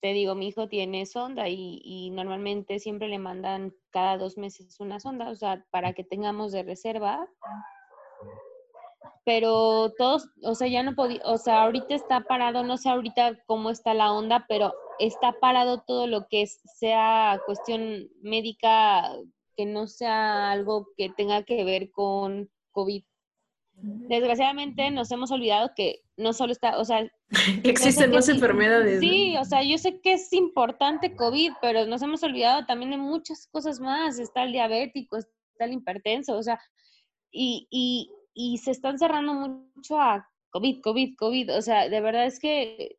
te 0.02 0.14
digo, 0.14 0.36
mi 0.36 0.48
hijo 0.48 0.68
tiene 0.68 1.06
sonda 1.06 1.48
y, 1.48 1.82
y 1.84 2.10
normalmente 2.10 2.80
siempre 2.80 3.08
le 3.08 3.20
mandan 3.20 3.74
cada 3.90 4.18
dos 4.18 4.38
meses 4.38 4.80
una 4.80 5.00
sonda, 5.00 5.30
o 5.30 5.36
sea, 5.36 5.66
para 5.72 5.94
que 5.94 6.04
tengamos 6.04 6.52
de 6.52 6.64
reserva. 6.64 7.28
Pero 9.26 9.94
todos, 9.98 10.28
o 10.44 10.54
sea, 10.56 10.68
ya 10.68 10.84
no 10.84 10.96
podía, 10.96 11.22
o 11.24 11.38
sea, 11.38 11.64
ahorita 11.64 11.96
está 11.96 12.22
parado, 12.22 12.64
no 12.64 12.78
sé 12.78 12.90
ahorita 12.90 13.38
cómo 13.46 13.70
está 13.70 13.94
la 13.94 14.12
onda, 14.12 14.46
pero 14.50 14.74
está 15.00 15.34
parado 15.40 15.82
todo 15.82 16.08
lo 16.08 16.28
que 16.28 16.42
es, 16.42 16.60
sea 16.78 17.40
cuestión 17.46 18.10
médica, 18.22 19.10
que 19.56 19.66
no 19.66 19.88
sea 19.88 20.52
algo 20.52 20.88
que 20.98 21.10
tenga 21.10 21.44
que 21.44 21.64
ver 21.64 21.92
con 21.92 22.50
COVID. 22.72 23.04
Desgraciadamente 23.76 24.92
nos 24.92 25.12
hemos 25.12 25.32
olvidado 25.32 25.72
que 25.76 26.04
no 26.16 26.34
solo 26.34 26.52
está, 26.52 26.78
o 26.78 26.86
sea, 26.86 27.10
Existen 27.64 28.12
que 28.12 28.16
más 28.16 28.26
sí. 28.26 28.32
enfermedades. 28.32 29.00
Sí, 29.00 29.36
o 29.38 29.46
sea, 29.46 29.64
yo 29.64 29.78
sé 29.78 30.00
que 30.02 30.14
es 30.14 30.32
importante 30.34 31.16
COVID, 31.16 31.54
pero 31.62 31.86
nos 31.88 32.02
hemos 32.02 32.22
olvidado 32.24 32.66
también 32.66 32.92
de 32.92 32.98
muchas 32.98 33.48
cosas 33.48 33.80
más. 33.80 34.20
Está 34.20 34.44
el 34.44 34.52
diabético, 34.52 35.18
está 35.18 35.66
el 35.66 35.74
hipertenso, 35.74 36.38
o 36.38 36.44
sea, 36.44 36.60
y, 37.32 37.68
y, 37.72 38.12
y 38.34 38.60
se 38.60 38.72
están 38.72 39.00
cerrando 39.00 39.34
mucho 39.34 40.00
a 40.00 40.30
COVID, 40.52 40.82
COVID, 40.82 41.16
COVID. 41.18 41.58
O 41.58 41.62
sea, 41.62 41.90
de 41.90 42.02
verdad 42.02 42.28
es 42.28 42.40
que 42.40 42.98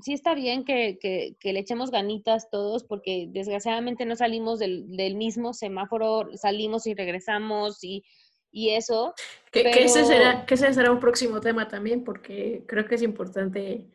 sí 0.00 0.12
está 0.12 0.34
bien 0.34 0.64
que, 0.64 0.98
que, 0.98 1.36
que 1.38 1.52
le 1.52 1.60
echemos 1.60 1.90
ganitas 1.90 2.50
todos, 2.50 2.84
porque 2.84 3.26
desgraciadamente 3.30 4.04
no 4.04 4.16
salimos 4.16 4.58
del, 4.58 4.96
del 4.96 5.14
mismo 5.14 5.52
semáforo, 5.52 6.28
salimos 6.36 6.86
y 6.86 6.94
regresamos 6.94 7.82
y, 7.84 8.04
y 8.50 8.70
eso. 8.70 9.14
Que, 9.50 9.62
que 9.64 9.84
ese 9.84 10.04
será, 10.04 10.46
que 10.46 10.54
ese 10.54 10.72
será 10.72 10.90
un 10.92 11.00
próximo 11.00 11.40
tema 11.40 11.68
también, 11.68 12.04
porque 12.04 12.64
creo 12.66 12.86
que 12.86 12.94
es 12.94 13.02
importante 13.02 13.90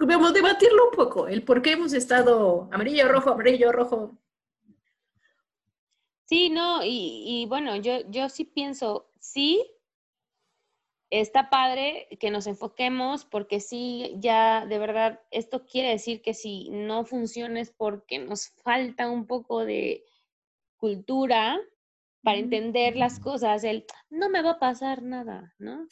vamos, 0.00 0.32
debatirlo 0.32 0.90
un 0.90 0.96
poco, 0.96 1.28
el 1.28 1.42
por 1.42 1.62
qué 1.62 1.72
hemos 1.72 1.92
estado 1.92 2.68
amarillo, 2.72 3.08
rojo, 3.08 3.30
amarillo, 3.30 3.72
rojo. 3.72 4.18
Sí, 6.26 6.48
no, 6.48 6.82
y, 6.82 7.22
y 7.26 7.46
bueno, 7.46 7.76
yo, 7.76 7.98
yo 8.08 8.28
sí 8.28 8.44
pienso, 8.44 9.10
sí, 9.20 9.64
está 11.20 11.48
padre 11.48 12.08
que 12.18 12.30
nos 12.30 12.46
enfoquemos 12.46 13.24
porque 13.24 13.60
sí, 13.60 14.14
ya 14.18 14.66
de 14.66 14.78
verdad, 14.78 15.20
esto 15.30 15.64
quiere 15.64 15.90
decir 15.90 16.22
que 16.22 16.34
si 16.34 16.70
no 16.70 17.04
funciona 17.04 17.60
es 17.60 17.70
porque 17.70 18.18
nos 18.18 18.48
falta 18.62 19.08
un 19.10 19.26
poco 19.26 19.64
de 19.64 20.04
cultura 20.76 21.58
para 22.22 22.38
entender 22.38 22.96
las 22.96 23.20
cosas, 23.20 23.62
el 23.64 23.84
no 24.10 24.28
me 24.28 24.42
va 24.42 24.52
a 24.52 24.58
pasar 24.58 25.02
nada, 25.02 25.54
¿no? 25.58 25.86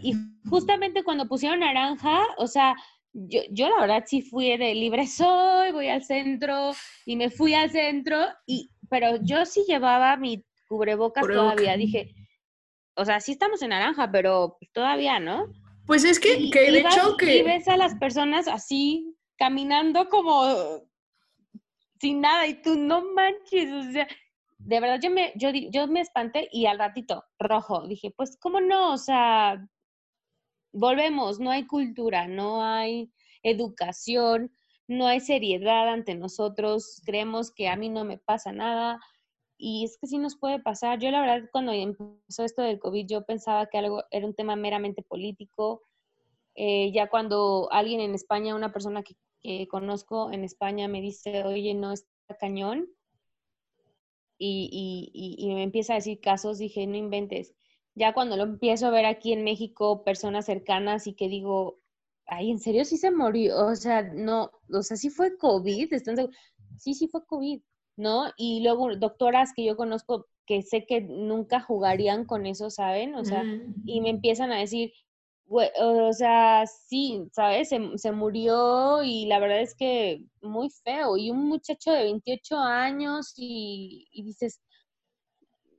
Y 0.00 0.14
justamente 0.48 1.02
cuando 1.02 1.28
pusieron 1.28 1.60
naranja, 1.60 2.24
o 2.38 2.46
sea, 2.46 2.74
yo, 3.12 3.40
yo 3.50 3.68
la 3.68 3.80
verdad 3.80 4.04
sí 4.06 4.22
fui 4.22 4.56
de 4.56 4.74
libre 4.74 5.06
soy, 5.06 5.72
voy 5.72 5.88
al 5.88 6.04
centro 6.04 6.72
y 7.04 7.16
me 7.16 7.28
fui 7.30 7.54
al 7.54 7.70
centro, 7.70 8.18
y, 8.46 8.70
pero 8.88 9.16
yo 9.22 9.44
sí 9.44 9.64
llevaba 9.66 10.16
mi 10.16 10.44
cubrebocas 10.68 11.22
Cubreboca. 11.22 11.54
todavía, 11.54 11.76
dije, 11.76 12.14
o 12.98 13.04
sea, 13.04 13.20
sí 13.20 13.32
estamos 13.32 13.62
en 13.62 13.70
naranja, 13.70 14.10
pero 14.10 14.56
pues, 14.58 14.70
todavía, 14.72 15.18
¿no? 15.20 15.46
Pues 15.86 16.04
es 16.04 16.20
que, 16.20 16.38
Y- 16.38 16.50
que 16.50 16.70
de 16.70 16.82
vas- 16.82 16.96
hecho 16.96 17.14
Y 17.14 17.16
que... 17.16 17.42
ves 17.44 17.66
a 17.68 17.76
las 17.76 17.94
personas 17.94 18.46
así, 18.48 19.16
caminando 19.38 20.08
como 20.08 20.82
sin 22.00 22.20
nada, 22.20 22.46
y 22.46 22.60
tú, 22.62 22.76
no 22.76 23.02
manches, 23.14 23.72
o 23.72 23.90
sea, 23.92 24.06
de 24.58 24.80
verdad 24.80 25.00
yo 25.02 25.10
me, 25.10 25.32
yo, 25.36 25.50
yo 25.50 25.86
me 25.88 26.00
espanté 26.00 26.48
y 26.52 26.66
al 26.66 26.78
ratito, 26.78 27.24
rojo, 27.38 27.86
dije, 27.88 28.12
pues, 28.16 28.36
¿cómo 28.40 28.60
no? 28.60 28.92
O 28.92 28.98
sea, 28.98 29.64
volvemos, 30.72 31.40
no 31.40 31.50
hay 31.50 31.66
cultura, 31.66 32.26
no 32.28 32.62
hay 32.64 33.10
educación, 33.42 34.52
no 34.86 35.06
hay 35.06 35.20
seriedad 35.20 35.88
ante 35.88 36.14
nosotros, 36.14 37.00
creemos 37.04 37.50
que 37.52 37.68
a 37.68 37.76
mí 37.76 37.88
no 37.88 38.04
me 38.04 38.18
pasa 38.18 38.52
nada. 38.52 39.00
Y 39.58 39.84
es 39.84 39.98
que 39.98 40.06
sí 40.06 40.18
nos 40.18 40.36
puede 40.36 40.60
pasar. 40.60 41.00
Yo 41.00 41.10
la 41.10 41.20
verdad 41.20 41.48
cuando 41.52 41.72
empezó 41.72 42.44
esto 42.44 42.62
del 42.62 42.78
COVID 42.78 43.06
yo 43.06 43.24
pensaba 43.24 43.66
que 43.66 43.78
algo 43.78 44.04
era 44.10 44.26
un 44.26 44.34
tema 44.34 44.56
meramente 44.56 45.02
político. 45.02 45.82
Eh, 46.54 46.92
ya 46.92 47.08
cuando 47.08 47.68
alguien 47.72 48.00
en 48.00 48.14
España, 48.14 48.54
una 48.54 48.72
persona 48.72 49.02
que, 49.02 49.16
conozco 49.68 50.30
en 50.32 50.44
España 50.44 50.88
me 50.88 51.00
dice, 51.00 51.44
oye, 51.44 51.72
no 51.74 51.92
está 51.92 52.36
cañón, 52.38 52.88
y, 54.38 55.10
y, 55.12 55.34
y, 55.44 55.54
me 55.54 55.64
empieza 55.64 55.94
a 55.94 55.96
decir 55.96 56.20
casos, 56.20 56.58
dije, 56.58 56.86
no 56.86 56.96
inventes. 56.96 57.54
Ya 57.94 58.12
cuando 58.14 58.36
lo 58.36 58.44
empiezo 58.44 58.86
a 58.86 58.90
ver 58.90 59.04
aquí 59.04 59.32
en 59.32 59.42
México, 59.42 60.04
personas 60.04 60.46
cercanas 60.46 61.06
y 61.08 61.14
que 61.14 61.28
digo, 61.28 61.80
ay, 62.26 62.50
¿en 62.50 62.60
serio 62.60 62.84
sí 62.84 62.96
se 62.96 63.10
murió? 63.10 63.66
O 63.66 63.74
sea, 63.74 64.02
no, 64.02 64.52
o 64.72 64.82
sea, 64.82 64.96
sí 64.96 65.10
fue 65.10 65.36
COVID, 65.36 65.92
¿están? 65.92 66.30
Sí, 66.76 66.94
sí 66.94 67.08
fue 67.08 67.26
COVID, 67.26 67.60
¿no? 67.98 68.32
Y 68.38 68.62
luego 68.62 68.96
doctoras 68.96 69.52
que 69.54 69.64
yo 69.66 69.76
conozco 69.76 70.26
que 70.46 70.62
sé 70.62 70.86
que 70.86 71.02
nunca 71.02 71.60
jugarían 71.60 72.24
con 72.24 72.46
eso, 72.46 72.70
¿saben? 72.70 73.14
O 73.16 73.24
sea, 73.26 73.42
Mm. 73.44 73.82
y 73.86 74.00
me 74.00 74.10
empiezan 74.10 74.52
a 74.52 74.58
decir, 74.60 74.92
"Güey, 75.46 75.68
o 75.80 76.12
sea, 76.14 76.64
sí, 76.66 77.24
¿sabes? 77.32 77.68
Se, 77.70 77.80
se 77.98 78.12
murió 78.12 79.02
y 79.02 79.26
la 79.26 79.38
verdad 79.40 79.60
es 79.60 79.74
que 79.76 80.24
muy 80.42 80.70
feo. 80.70 81.16
Y 81.18 81.30
un 81.30 81.48
muchacho 81.48 81.92
de 81.92 82.04
28 82.04 82.58
años 82.58 83.34
y, 83.36 84.06
y 84.12 84.22
dices, 84.24 84.60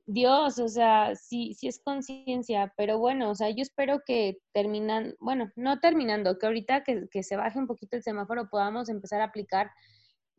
Dios, 0.06 0.58
o 0.58 0.68
sea, 0.68 1.14
sí, 1.14 1.54
sí 1.54 1.68
es 1.68 1.80
conciencia, 1.82 2.72
pero 2.76 2.98
bueno, 2.98 3.30
o 3.30 3.34
sea, 3.36 3.48
yo 3.50 3.62
espero 3.62 4.00
que 4.04 4.38
terminan, 4.52 5.14
bueno, 5.20 5.50
no 5.54 5.78
terminando, 5.78 6.36
que 6.38 6.46
ahorita 6.46 6.82
que, 6.82 7.06
que 7.10 7.22
se 7.22 7.36
baje 7.36 7.58
un 7.60 7.68
poquito 7.68 7.96
el 7.96 8.02
semáforo 8.02 8.48
podamos 8.50 8.88
empezar 8.88 9.20
a 9.20 9.26
aplicar 9.26 9.70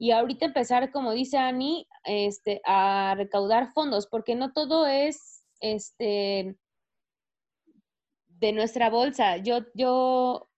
y 0.01 0.09
ahorita 0.09 0.45
empezar, 0.45 0.91
como 0.91 1.11
dice 1.11 1.37
Ani, 1.37 1.87
este, 2.05 2.59
a 2.65 3.13
recaudar 3.15 3.71
fondos, 3.71 4.07
porque 4.07 4.33
no 4.33 4.51
todo 4.51 4.87
es, 4.87 5.43
este, 5.59 6.57
de 8.27 8.51
nuestra 8.51 8.89
bolsa. 8.89 9.37
Yo, 9.37 9.59
yo 9.75 10.49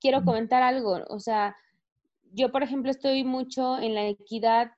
quiero 0.00 0.22
comentar 0.22 0.62
algo, 0.62 0.98
o 1.08 1.18
sea, 1.18 1.56
yo, 2.32 2.52
por 2.52 2.62
ejemplo, 2.62 2.90
estoy 2.90 3.24
mucho 3.24 3.78
en 3.78 3.94
la 3.94 4.06
equidad 4.06 4.72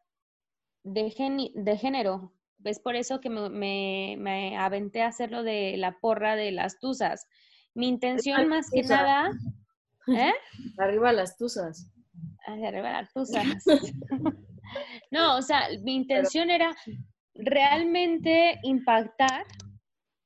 de, 0.84 1.10
geni- 1.10 1.52
de 1.54 1.76
género. 1.76 2.32
Es 2.62 2.78
por 2.78 2.94
eso 2.94 3.20
que 3.20 3.28
me, 3.28 3.50
me, 3.50 4.14
me 4.20 4.56
aventé 4.56 5.02
a 5.02 5.08
hacer 5.08 5.32
lo 5.32 5.42
de 5.42 5.76
la 5.78 5.98
porra 5.98 6.36
de 6.36 6.52
las 6.52 6.78
tuzas. 6.78 7.26
Mi 7.74 7.88
intención 7.88 8.42
más 8.48 8.70
que 8.70 8.82
nada, 8.84 9.30
¿eh? 10.06 10.32
Arriba 10.78 11.12
las 11.12 11.36
tuzas. 11.36 11.88
Hacia 12.44 12.68
arriba 12.68 12.92
las 12.92 13.12
tuzas. 13.12 13.46
No, 15.10 15.36
o 15.36 15.42
sea, 15.42 15.68
mi 15.82 15.94
intención 15.94 16.48
era 16.48 16.74
realmente 17.34 18.58
impactar, 18.62 19.44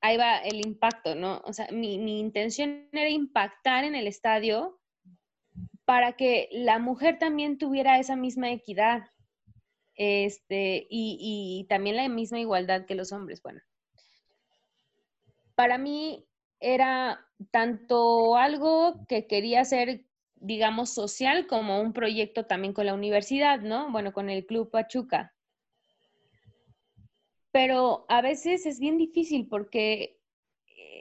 ahí 0.01 0.17
va 0.17 0.39
el 0.39 0.65
impacto, 0.65 1.17
¿no? 1.17 1.41
O 1.45 1.53
sea, 1.53 1.67
mi, 1.73 1.99
mi 1.99 2.21
intención 2.21 2.89
era 2.93 3.11
impactar 3.11 3.83
en 3.83 3.97
el 3.97 4.07
estadio 4.07 4.79
para 5.85 6.13
que 6.13 6.49
la 6.53 6.79
mujer 6.79 7.19
también 7.19 7.59
tuviera 7.59 7.99
esa 7.99 8.15
misma 8.15 8.51
equidad 8.51 9.09
este, 9.95 10.87
y, 10.91 11.19
y 11.19 11.67
también 11.69 11.97
la 11.97 12.09
misma 12.09 12.39
igualdad 12.39 12.87
que 12.87 12.95
los 12.95 13.13
hombres. 13.13 13.43
Bueno, 13.43 13.61
para 15.55 15.79
mí 15.79 16.27
era 16.61 17.27
tanto 17.51 18.37
algo 18.37 19.07
que 19.09 19.27
quería 19.27 19.63
hacer, 19.63 20.05
digamos, 20.37 20.91
social 20.91 21.47
como 21.47 21.81
un 21.81 21.93
proyecto 21.93 22.47
también 22.47 22.73
con 22.73 22.87
la 22.87 22.95
universidad, 22.95 23.61
¿no? 23.61 23.91
Bueno, 23.91 24.13
con 24.13 24.31
el 24.31 24.47
Club 24.47 24.71
Pachuca. 24.71 25.35
Pero 27.53 28.05
a 28.09 28.21
veces 28.21 28.67
es 28.67 28.79
bien 28.79 28.99
difícil 28.99 29.49
porque 29.49 30.21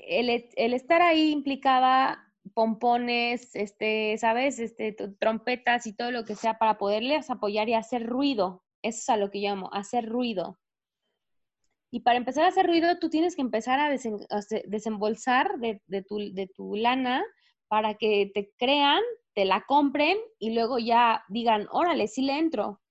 el, 0.08 0.30
el 0.56 0.74
estar 0.74 1.02
ahí 1.02 1.32
implicaba 1.32 2.22
pompones, 2.54 3.56
este, 3.56 4.18
¿sabes? 4.18 4.60
Este, 4.60 4.94
trompetas 5.20 5.88
y 5.88 5.94
todo 5.94 6.12
lo 6.12 6.24
que 6.26 6.36
sea 6.36 6.58
para 6.58 6.78
poderles 6.78 7.30
apoyar 7.30 7.68
y 7.70 7.74
hacer 7.74 8.06
ruido. 8.06 8.64
Eso 8.82 9.00
es 9.00 9.10
a 9.10 9.18
lo 9.18 9.32
que 9.32 9.40
llamo, 9.40 9.70
hacer 9.74 10.08
ruido. 10.08 10.60
Y 11.92 12.02
para 12.02 12.18
empezar 12.18 12.44
a 12.44 12.50
hacer 12.50 12.68
ruido, 12.68 13.00
tú 13.00 13.10
tienes 13.10 13.36
que 13.36 13.42
empezar 13.42 13.80
a, 13.80 13.90
desen- 13.92 14.26
a 14.30 14.42
se- 14.42 14.64
desembolsar 14.68 15.60
de, 15.60 15.82
de 15.88 16.04
tu, 16.04 16.18
de 16.34 16.48
tu 16.48 16.76
lana 16.76 17.24
para 17.68 17.96
que 17.96 18.32
te 18.34 18.52
crean, 18.58 19.02
te 19.36 19.46
la 19.46 19.66
compren 19.68 20.18
y 20.40 20.56
luego 20.56 20.80
ya 20.80 21.24
digan, 21.28 21.68
órale, 21.72 22.08
sí 22.08 22.22
le 22.22 22.40
entro. 22.40 22.82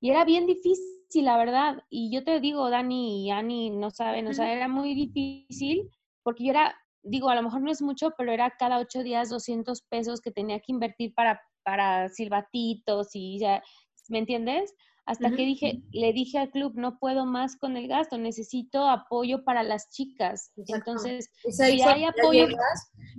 Y 0.00 0.10
era 0.10 0.24
bien 0.24 0.46
difícil, 0.46 1.24
la 1.24 1.38
verdad. 1.38 1.82
Y 1.88 2.12
yo 2.12 2.24
te 2.24 2.40
digo, 2.40 2.68
Dani 2.70 3.26
y 3.26 3.30
Ani 3.30 3.70
no 3.70 3.90
saben, 3.90 4.26
o 4.26 4.34
sea, 4.34 4.52
era 4.52 4.68
muy 4.68 4.94
difícil 4.94 5.90
porque 6.22 6.44
yo 6.44 6.50
era, 6.50 6.76
digo, 7.02 7.30
a 7.30 7.34
lo 7.34 7.42
mejor 7.42 7.62
no 7.62 7.70
es 7.70 7.80
mucho, 7.82 8.12
pero 8.16 8.32
era 8.32 8.50
cada 8.58 8.78
ocho 8.78 9.02
días 9.02 9.30
200 9.30 9.82
pesos 9.82 10.20
que 10.20 10.30
tenía 10.30 10.60
que 10.60 10.72
invertir 10.72 11.14
para, 11.14 11.40
para 11.64 12.08
silbatitos 12.10 13.10
y 13.14 13.38
ya, 13.38 13.62
¿me 14.08 14.18
entiendes? 14.18 14.74
Hasta 15.04 15.30
que 15.30 15.44
dije, 15.44 15.82
le 15.90 16.12
dije 16.12 16.38
al 16.38 16.50
club, 16.50 16.74
no 16.76 16.98
puedo 16.98 17.26
más 17.26 17.56
con 17.56 17.76
el 17.76 17.88
gasto, 17.88 18.18
necesito 18.18 18.88
apoyo 18.88 19.44
para 19.44 19.64
las 19.64 19.90
chicas. 19.90 20.52
Entonces, 20.56 21.28
si 21.48 21.82
hay 21.82 22.04
apoyo... 22.04 22.46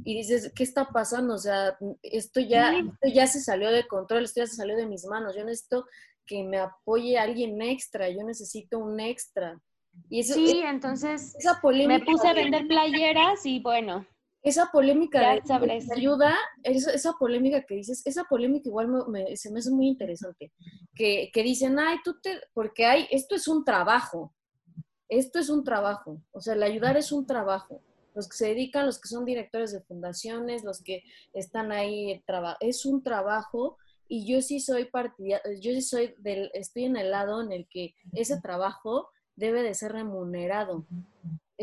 Y 0.05 0.15
dices, 0.15 0.51
¿qué 0.55 0.63
está 0.63 0.89
pasando? 0.89 1.35
O 1.35 1.37
sea, 1.37 1.77
esto 2.01 2.39
ya, 2.39 2.71
esto 2.71 3.07
ya 3.13 3.27
se 3.27 3.41
salió 3.41 3.69
de 3.69 3.85
control, 3.85 4.23
esto 4.23 4.41
ya 4.41 4.47
se 4.47 4.55
salió 4.55 4.75
de 4.75 4.87
mis 4.87 5.05
manos. 5.05 5.35
Yo 5.35 5.43
necesito 5.43 5.85
que 6.25 6.43
me 6.43 6.57
apoye 6.57 7.17
alguien 7.17 7.61
extra, 7.61 8.09
yo 8.09 8.23
necesito 8.23 8.79
un 8.79 8.99
extra. 8.99 9.61
Y 10.09 10.23
sí, 10.23 10.63
entonces 10.65 11.35
me 11.87 11.99
puse 11.99 12.27
a 12.27 12.33
vender 12.33 12.67
playeras 12.67 13.45
y 13.45 13.59
bueno. 13.59 14.07
Esa 14.43 14.69
polémica 14.71 15.19
de, 15.19 15.41
ayuda, 15.95 16.35
esa, 16.63 17.13
polémica 17.13 17.63
que 17.63 17.75
dices, 17.75 18.01
esa 18.05 18.25
polémica 18.25 18.67
igual 18.67 18.89
me, 19.07 19.37
se 19.37 19.49
me 19.49 19.59
hace 19.59 19.71
muy 19.71 19.87
interesante. 19.87 20.51
Que, 20.93 21.31
que 21.33 21.43
dicen, 21.43 21.79
ay, 21.79 21.97
tú 22.03 22.19
te, 22.21 22.41
porque 22.53 22.85
hay, 22.85 23.07
esto 23.09 23.35
es 23.35 23.47
un 23.47 23.63
trabajo, 23.63 24.33
esto 25.07 25.39
es 25.39 25.49
un 25.49 25.63
trabajo, 25.63 26.21
o 26.31 26.41
sea, 26.41 26.55
el 26.55 26.63
ayudar 26.63 26.97
es 26.97 27.11
un 27.11 27.25
trabajo. 27.25 27.81
Los 28.15 28.27
que 28.27 28.37
se 28.37 28.47
dedican, 28.47 28.85
los 28.85 28.99
que 28.99 29.07
son 29.07 29.25
directores 29.25 29.71
de 29.71 29.81
fundaciones, 29.81 30.63
los 30.63 30.83
que 30.83 31.03
están 31.33 31.71
ahí, 31.71 32.23
es 32.59 32.85
un 32.85 33.01
trabajo 33.01 33.77
y 34.07 34.27
yo 34.27 34.41
sí 34.41 34.59
soy 34.59 34.85
partidaria, 34.85 35.41
yo 35.59 35.71
sí 35.71 35.81
soy 35.81 36.13
del, 36.19 36.51
estoy 36.53 36.85
en 36.85 36.97
el 36.97 37.11
lado 37.11 37.41
en 37.41 37.51
el 37.51 37.67
que 37.67 37.95
ese 38.11 38.39
trabajo 38.39 39.09
debe 39.35 39.63
de 39.63 39.73
ser 39.73 39.93
remunerado. 39.93 40.85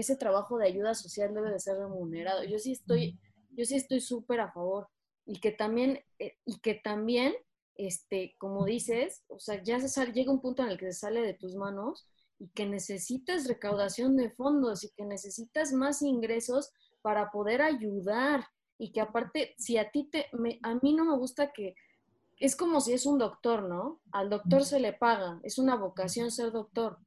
Ese 0.00 0.16
trabajo 0.16 0.58
de 0.58 0.66
ayuda 0.66 0.94
social 0.94 1.34
debe 1.34 1.50
de 1.50 1.60
ser 1.60 1.76
remunerado. 1.76 2.44
Yo 2.44 2.58
sí 2.58 2.72
estoy, 2.72 3.18
yo 3.50 3.64
sí 3.64 3.76
estoy 3.76 4.00
súper 4.00 4.40
a 4.40 4.52
favor. 4.52 4.88
Y 5.26 5.40
que 5.40 5.52
también, 5.52 6.00
eh, 6.18 6.36
y 6.44 6.58
que 6.60 6.74
también, 6.74 7.34
este, 7.74 8.34
como 8.38 8.64
dices, 8.64 9.24
o 9.28 9.38
sea, 9.38 9.62
ya 9.62 9.78
se 9.80 9.88
sale, 9.88 10.12
llega 10.12 10.32
un 10.32 10.40
punto 10.40 10.62
en 10.62 10.70
el 10.70 10.78
que 10.78 10.86
se 10.86 11.00
sale 11.00 11.20
de 11.20 11.34
tus 11.34 11.54
manos 11.54 12.08
y 12.38 12.48
que 12.48 12.66
necesitas 12.66 13.46
recaudación 13.46 14.16
de 14.16 14.30
fondos 14.30 14.84
y 14.84 14.90
que 14.90 15.04
necesitas 15.04 15.72
más 15.72 16.02
ingresos 16.02 16.72
para 17.02 17.30
poder 17.30 17.62
ayudar. 17.62 18.46
Y 18.78 18.92
que 18.92 19.00
aparte, 19.02 19.54
si 19.58 19.76
a 19.76 19.90
ti 19.90 20.08
te, 20.10 20.26
a 20.62 20.74
mí 20.76 20.94
no 20.94 21.04
me 21.04 21.16
gusta 21.16 21.52
que, 21.52 21.74
es 22.40 22.56
como 22.56 22.80
si 22.80 22.94
es 22.94 23.04
un 23.04 23.18
doctor, 23.18 23.64
¿no? 23.64 24.00
Al 24.12 24.30
doctor 24.30 24.64
se 24.64 24.80
le 24.80 24.94
paga, 24.94 25.38
es 25.42 25.58
una 25.58 25.76
vocación 25.76 26.30
ser 26.30 26.50
doctor. 26.50 26.98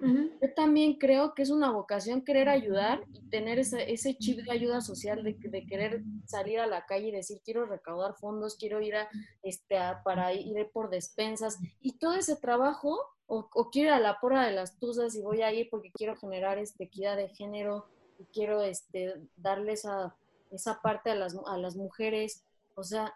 Yo 0.00 0.52
también 0.54 0.94
creo 0.94 1.34
que 1.34 1.42
es 1.42 1.50
una 1.50 1.70
vocación 1.70 2.24
querer 2.24 2.48
ayudar 2.48 3.04
y 3.12 3.28
tener 3.30 3.58
ese, 3.58 4.16
chip 4.18 4.40
de 4.44 4.50
ayuda 4.50 4.80
social, 4.80 5.22
de, 5.22 5.34
de, 5.34 5.66
querer 5.66 6.02
salir 6.26 6.60
a 6.60 6.66
la 6.66 6.84
calle 6.84 7.08
y 7.08 7.12
decir, 7.12 7.40
quiero 7.44 7.64
recaudar 7.64 8.14
fondos, 8.14 8.56
quiero 8.56 8.80
ir 8.82 8.96
a, 8.96 9.08
este, 9.42 9.76
para 10.04 10.32
ir 10.32 10.68
por 10.72 10.90
despensas. 10.90 11.58
Y 11.80 11.98
todo 11.98 12.14
ese 12.14 12.36
trabajo, 12.36 12.98
o, 13.26 13.48
quiero 13.70 13.90
ir 13.90 13.94
a 13.94 14.00
la 14.00 14.18
porra 14.20 14.46
de 14.46 14.52
las 14.52 14.78
tuzas 14.78 15.14
y 15.14 15.22
voy 15.22 15.42
a 15.42 15.52
ir 15.52 15.68
porque 15.70 15.90
quiero 15.92 16.16
generar 16.16 16.58
este, 16.58 16.84
equidad 16.84 17.16
de 17.16 17.28
género 17.28 17.86
y 18.18 18.24
quiero 18.26 18.62
este, 18.62 19.14
darle 19.36 19.72
esa, 19.72 20.16
esa 20.50 20.80
parte 20.82 21.10
a 21.10 21.14
las, 21.14 21.36
a 21.46 21.56
las 21.56 21.76
mujeres. 21.76 22.44
O 22.74 22.82
sea, 22.82 23.14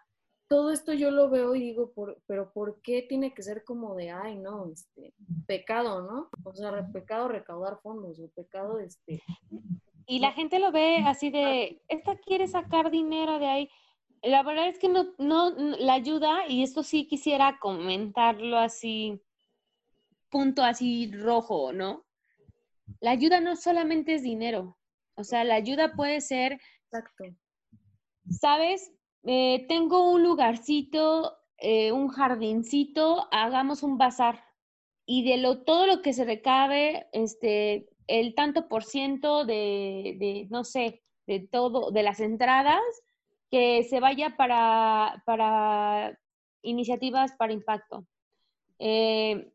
todo 0.49 0.71
esto 0.71 0.93
yo 0.93 1.11
lo 1.11 1.29
veo 1.29 1.55
y 1.55 1.61
digo, 1.61 1.93
por, 1.93 2.19
pero 2.25 2.51
¿por 2.51 2.81
qué 2.81 3.03
tiene 3.03 3.35
que 3.35 3.43
ser 3.43 3.63
como 3.63 3.95
de, 3.95 4.09
ay, 4.09 4.35
no, 4.35 4.67
este, 4.67 5.13
pecado, 5.45 6.01
¿no? 6.01 6.29
O 6.43 6.55
sea, 6.55 6.91
pecado 6.91 7.27
recaudar 7.27 7.79
fondos, 7.81 8.19
o 8.19 8.27
pecado, 8.29 8.79
este... 8.79 9.21
Y 10.07 10.17
la 10.17 10.31
gente 10.31 10.57
lo 10.57 10.71
ve 10.71 11.03
así 11.05 11.29
de, 11.29 11.83
esta 11.87 12.17
quiere 12.17 12.47
sacar 12.47 12.89
dinero 12.89 13.37
de 13.37 13.45
ahí. 13.45 13.69
La 14.23 14.41
verdad 14.41 14.67
es 14.67 14.79
que 14.79 14.89
no, 14.89 15.13
no, 15.19 15.51
la 15.51 15.93
ayuda, 15.93 16.47
y 16.47 16.63
esto 16.63 16.81
sí 16.81 17.07
quisiera 17.07 17.59
comentarlo 17.59 18.57
así, 18.57 19.21
punto 20.31 20.63
así 20.63 21.11
rojo, 21.13 21.71
¿no? 21.73 22.07
La 23.01 23.11
ayuda 23.11 23.39
no 23.39 23.55
solamente 23.55 24.15
es 24.15 24.23
dinero, 24.23 24.79
o 25.13 25.23
sea, 25.23 25.43
la 25.43 25.55
ayuda 25.55 25.93
puede 25.93 26.21
ser... 26.21 26.59
Exacto. 26.85 27.25
¿Sabes? 28.31 28.91
Eh, 29.23 29.65
tengo 29.67 30.11
un 30.11 30.23
lugarcito, 30.23 31.37
eh, 31.57 31.91
un 31.91 32.07
jardincito, 32.09 33.27
hagamos 33.31 33.83
un 33.83 33.97
bazar. 33.97 34.43
Y 35.05 35.23
de 35.23 35.37
lo, 35.37 35.63
todo 35.63 35.87
lo 35.87 36.01
que 36.01 36.13
se 36.13 36.23
recabe, 36.23 37.07
este, 37.13 37.89
el 38.07 38.35
tanto 38.35 38.67
por 38.67 38.83
ciento 38.83 39.45
de, 39.45 40.47
no 40.49 40.63
sé, 40.63 41.03
de 41.27 41.39
todo, 41.39 41.91
de 41.91 42.03
las 42.03 42.19
entradas, 42.19 42.81
que 43.49 43.83
se 43.83 43.99
vaya 43.99 44.35
para, 44.37 45.23
para 45.25 46.19
iniciativas 46.61 47.33
para 47.33 47.53
impacto. 47.53 48.05
Eh, 48.79 49.51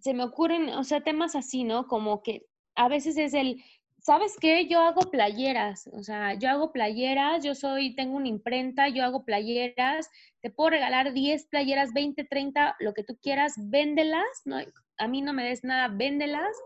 se 0.00 0.14
me 0.14 0.24
ocurren, 0.24 0.70
o 0.70 0.84
sea, 0.84 1.02
temas 1.02 1.34
así, 1.34 1.64
¿no? 1.64 1.86
Como 1.86 2.22
que 2.22 2.46
a 2.74 2.88
veces 2.88 3.16
es 3.16 3.34
el, 3.34 3.62
¿sabes 4.08 4.38
qué? 4.40 4.66
Yo 4.66 4.80
hago 4.80 5.10
playeras, 5.10 5.86
o 5.92 6.02
sea, 6.02 6.32
yo 6.32 6.48
hago 6.48 6.72
playeras, 6.72 7.44
yo 7.44 7.54
soy, 7.54 7.94
tengo 7.94 8.16
una 8.16 8.28
imprenta, 8.28 8.88
yo 8.88 9.04
hago 9.04 9.26
playeras, 9.26 10.08
te 10.40 10.48
puedo 10.48 10.70
regalar 10.70 11.12
10 11.12 11.44
playeras, 11.48 11.92
20, 11.92 12.24
30, 12.24 12.76
lo 12.80 12.94
que 12.94 13.04
tú 13.04 13.18
quieras, 13.20 13.52
véndelas, 13.58 14.24
no, 14.46 14.56
a 14.96 15.08
mí 15.08 15.20
no 15.20 15.34
me 15.34 15.44
des 15.44 15.62
nada, 15.62 15.88
véndelas, 15.94 16.56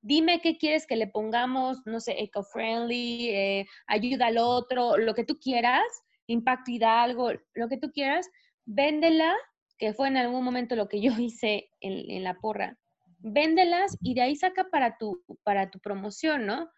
dime 0.00 0.40
qué 0.40 0.58
quieres 0.58 0.86
que 0.86 0.94
le 0.94 1.08
pongamos, 1.08 1.78
no 1.86 1.98
sé, 1.98 2.22
eco-friendly, 2.22 3.30
eh, 3.30 3.66
ayuda 3.88 4.28
al 4.28 4.38
otro, 4.38 4.96
lo 4.96 5.14
que 5.14 5.24
tú 5.24 5.40
quieras, 5.40 5.82
impacto 6.28 6.70
algo, 6.86 7.32
lo 7.54 7.68
que 7.68 7.78
tú 7.78 7.90
quieras, 7.90 8.30
véndela, 8.64 9.34
que 9.76 9.92
fue 9.92 10.06
en 10.06 10.18
algún 10.18 10.44
momento 10.44 10.76
lo 10.76 10.86
que 10.86 11.00
yo 11.00 11.10
hice 11.18 11.68
en 11.80 12.22
la 12.22 12.34
porra 12.34 12.78
véndelas 13.18 13.96
y 14.00 14.14
de 14.14 14.22
ahí 14.22 14.36
saca 14.36 14.68
para 14.70 14.98
tu, 14.98 15.22
para 15.42 15.70
tu 15.70 15.78
promoción, 15.80 16.46
¿no? 16.46 16.70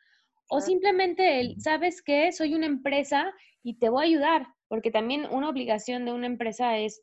O 0.51 0.61
simplemente 0.61 1.41
el, 1.41 1.61
¿sabes 1.61 2.03
qué? 2.03 2.33
Soy 2.33 2.55
una 2.55 2.67
empresa 2.67 3.33
y 3.63 3.79
te 3.79 3.89
voy 3.89 4.05
a 4.05 4.07
ayudar, 4.07 4.47
porque 4.69 4.91
también 4.91 5.27
una 5.31 5.49
obligación 5.51 6.05
de 6.05 6.13
una 6.13 6.27
empresa 6.27 6.79
es 6.79 7.03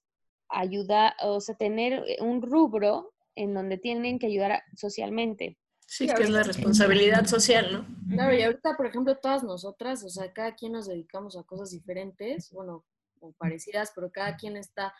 ayudar, 0.50 1.14
o 1.22 1.40
sea, 1.42 1.56
tener 1.56 2.04
un 2.20 2.42
rubro 2.42 3.14
en 3.36 3.54
donde 3.54 3.78
tienen 3.78 4.18
que 4.20 4.28
ayudar 4.28 4.64
socialmente. 4.76 5.58
Sí, 5.88 6.08
que 6.08 6.24
es 6.24 6.30
la 6.30 6.42
responsabilidad 6.42 7.26
social, 7.26 7.72
¿no? 7.72 8.16
Claro, 8.16 8.36
y 8.36 8.42
ahorita, 8.42 8.76
por 8.76 8.88
ejemplo, 8.88 9.16
todas 9.18 9.44
nosotras, 9.44 10.04
o 10.04 10.10
sea, 10.10 10.34
cada 10.34 10.56
quien 10.56 10.72
nos 10.72 10.88
dedicamos 10.88 11.38
a 11.38 11.44
cosas 11.44 11.70
diferentes, 11.70 12.52
bueno, 12.52 12.86
parecidas, 13.34 13.92
pero 13.96 14.12
cada 14.12 14.36
quien 14.36 14.58
está 14.58 14.94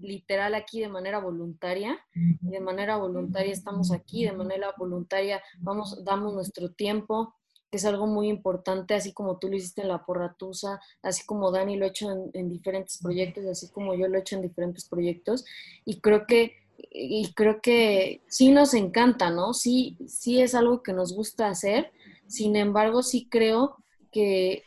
literal 0.00 0.54
aquí 0.54 0.80
de 0.80 0.88
manera 0.88 1.18
voluntaria. 1.18 1.98
de 2.14 2.60
manera 2.60 2.96
voluntaria 2.96 3.52
estamos 3.52 3.92
aquí, 3.92 4.24
de 4.24 4.32
manera 4.32 4.74
voluntaria 4.76 5.42
vamos, 5.58 6.04
damos 6.04 6.34
nuestro 6.34 6.70
tiempo, 6.72 7.34
que 7.70 7.76
es 7.76 7.84
algo 7.84 8.06
muy 8.06 8.28
importante, 8.28 8.94
así 8.94 9.12
como 9.12 9.38
tú 9.38 9.48
lo 9.48 9.56
hiciste 9.56 9.82
en 9.82 9.88
la 9.88 10.04
porratusa, 10.04 10.80
así 11.02 11.24
como 11.26 11.50
Dani 11.50 11.76
lo 11.76 11.84
ha 11.84 11.88
hecho 11.88 12.30
en, 12.32 12.48
diferentes 12.48 12.98
proyectos, 12.98 13.44
así 13.46 13.68
como 13.68 13.94
yo 13.94 14.08
lo 14.08 14.16
he 14.16 14.20
hecho 14.20 14.36
en 14.36 14.42
diferentes 14.42 14.88
proyectos. 14.88 15.44
Y 15.84 16.00
creo 16.00 16.26
que, 16.26 16.56
y 16.90 17.32
creo 17.34 17.60
que 17.60 18.22
sí 18.28 18.50
nos 18.52 18.72
encanta, 18.72 19.30
¿no? 19.30 19.52
Sí, 19.52 19.98
sí 20.06 20.40
es 20.40 20.54
algo 20.54 20.82
que 20.82 20.94
nos 20.94 21.14
gusta 21.14 21.48
hacer. 21.48 21.92
Sin 22.26 22.56
embargo, 22.56 23.02
sí 23.02 23.28
creo 23.30 23.76
que, 24.10 24.64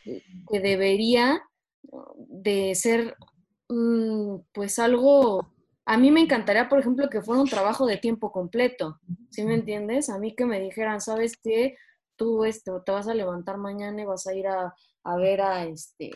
que 0.48 0.60
debería 0.60 1.42
de 2.16 2.74
ser 2.74 3.16
Mm, 3.72 4.40
pues 4.52 4.78
algo, 4.78 5.48
a 5.86 5.96
mí 5.96 6.10
me 6.10 6.20
encantaría, 6.20 6.68
por 6.68 6.78
ejemplo, 6.78 7.08
que 7.08 7.22
fuera 7.22 7.40
un 7.40 7.48
trabajo 7.48 7.86
de 7.86 7.96
tiempo 7.96 8.30
completo, 8.30 9.00
¿sí 9.30 9.44
me 9.44 9.54
entiendes? 9.54 10.10
A 10.10 10.18
mí 10.18 10.34
que 10.34 10.44
me 10.44 10.60
dijeran, 10.60 11.00
¿sabes 11.00 11.38
qué? 11.42 11.76
Tú 12.16 12.44
esto, 12.44 12.82
te 12.84 12.92
vas 12.92 13.08
a 13.08 13.14
levantar 13.14 13.56
mañana 13.56 14.02
y 14.02 14.04
vas 14.04 14.26
a 14.26 14.34
ir 14.34 14.46
a, 14.46 14.74
ver 15.16 15.40
a 15.40 15.64
este, 15.64 16.10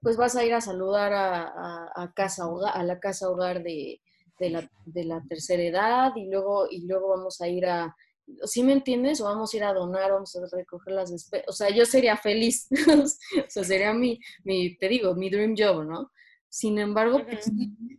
pues 0.00 0.16
vas 0.16 0.36
a 0.36 0.44
ir 0.44 0.54
a 0.54 0.60
saludar 0.60 1.12
a, 1.14 2.12
casa 2.14 2.44
a 2.72 2.82
la 2.84 3.00
casa 3.00 3.28
hogar 3.28 3.64
de, 3.64 4.00
la, 4.38 4.70
de 4.86 5.04
la 5.04 5.20
tercera 5.28 5.64
edad 5.64 6.12
y 6.14 6.30
luego, 6.30 6.68
y 6.70 6.86
luego 6.86 7.08
vamos 7.08 7.40
a 7.40 7.48
ir 7.48 7.66
a, 7.66 7.96
¿sí 8.44 8.62
me 8.62 8.72
entiendes? 8.72 9.20
O 9.20 9.24
vamos 9.24 9.52
a 9.52 9.56
ir 9.56 9.64
a 9.64 9.72
donar, 9.72 10.12
vamos 10.12 10.34
a 10.36 10.40
recoger 10.56 10.94
las 10.94 11.10
despensas. 11.10 11.48
O 11.48 11.52
sea, 11.52 11.70
yo 11.70 11.84
sería 11.86 12.16
feliz. 12.16 12.68
o 12.88 13.50
sea, 13.50 13.64
sería 13.64 13.92
mi, 13.92 14.18
mi, 14.44 14.76
te 14.76 14.88
digo, 14.88 15.14
mi 15.14 15.30
dream 15.30 15.54
job, 15.56 15.84
¿no? 15.84 16.10
Sin 16.48 16.78
embargo, 16.78 17.20
pues, 17.24 17.50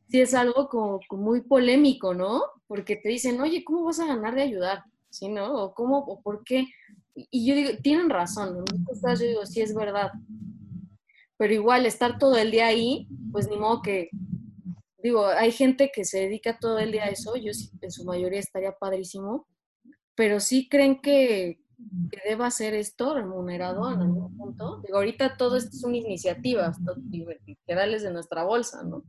sí, 0.08 0.22
es 0.22 0.34
algo 0.34 0.70
como, 0.70 1.02
muy 1.12 1.42
polémico, 1.42 2.14
¿no? 2.14 2.42
Porque 2.68 2.96
te 2.96 3.10
dicen, 3.10 3.42
oye, 3.42 3.64
¿cómo 3.66 3.84
vas 3.84 4.00
a 4.00 4.06
ganar 4.06 4.34
de 4.34 4.44
ayudar? 4.44 4.84
¿Sí, 5.10 5.28
no? 5.28 5.54
O 5.62 5.74
cómo, 5.74 6.00
o 6.00 6.22
por 6.22 6.44
qué. 6.44 6.66
Y 7.16 7.46
yo 7.46 7.56
digo, 7.56 7.72
tienen 7.82 8.10
razón, 8.10 8.58
¿no? 8.58 8.66
yo 9.16 9.26
digo, 9.26 9.46
sí 9.46 9.62
es 9.62 9.76
verdad. 9.76 10.12
Pero 11.38 11.54
igual, 11.54 11.86
estar 11.86 12.18
todo 12.18 12.38
el 12.38 12.52
día 12.52 12.68
ahí, 12.68 13.08
pues 13.32 13.50
ni 13.50 13.58
modo 13.58 13.82
que, 13.82 14.10
digo, 15.04 15.26
hay 15.28 15.52
gente 15.52 15.92
que 15.94 16.06
se 16.06 16.22
dedica 16.22 16.58
todo 16.58 16.80
el 16.80 16.94
día 16.94 17.06
a 17.06 17.10
eso, 17.10 17.36
yo 17.36 17.54
sí, 17.54 17.70
en 17.82 17.92
su 17.92 18.06
mayoría 18.06 18.40
estaría 18.40 18.72
padrísimo, 18.72 19.48
pero 20.16 20.40
sí 20.40 20.68
creen 20.70 21.02
que, 21.02 21.60
que 22.10 22.22
deba 22.28 22.50
ser 22.52 22.74
esto 22.74 23.14
remunerado 23.14 23.92
en 23.92 24.02
algún 24.02 24.36
punto. 24.38 24.82
Digo, 24.82 24.98
ahorita 24.98 25.38
todo 25.38 25.58
esto 25.58 25.76
son 25.76 25.94
iniciativas 25.96 26.78
literales 27.46 28.04
de 28.04 28.12
nuestra 28.12 28.44
bolsa, 28.44 28.84
¿no? 28.84 29.04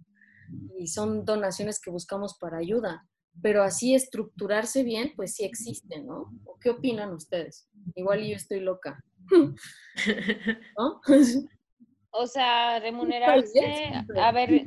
Y 0.78 0.88
son 0.88 1.24
donaciones 1.24 1.80
que 1.80 1.90
buscamos 1.90 2.36
para 2.38 2.58
ayuda. 2.58 3.06
pero 3.42 3.62
así 3.62 3.94
estructurarse 3.94 4.82
bien, 4.82 5.12
pues 5.14 5.34
sí 5.34 5.44
existe, 5.44 6.02
¿no? 6.02 6.32
¿O 6.44 6.58
¿Qué 6.58 6.70
opinan 6.70 7.12
ustedes? 7.12 7.68
Igual 7.94 8.24
yo 8.24 8.34
estoy 8.34 8.60
loca. 8.60 9.04
¿No? 10.78 11.00
O 12.10 12.26
sea, 12.26 12.80
remunerarse, 12.80 13.92
a 14.18 14.32
ver. 14.32 14.66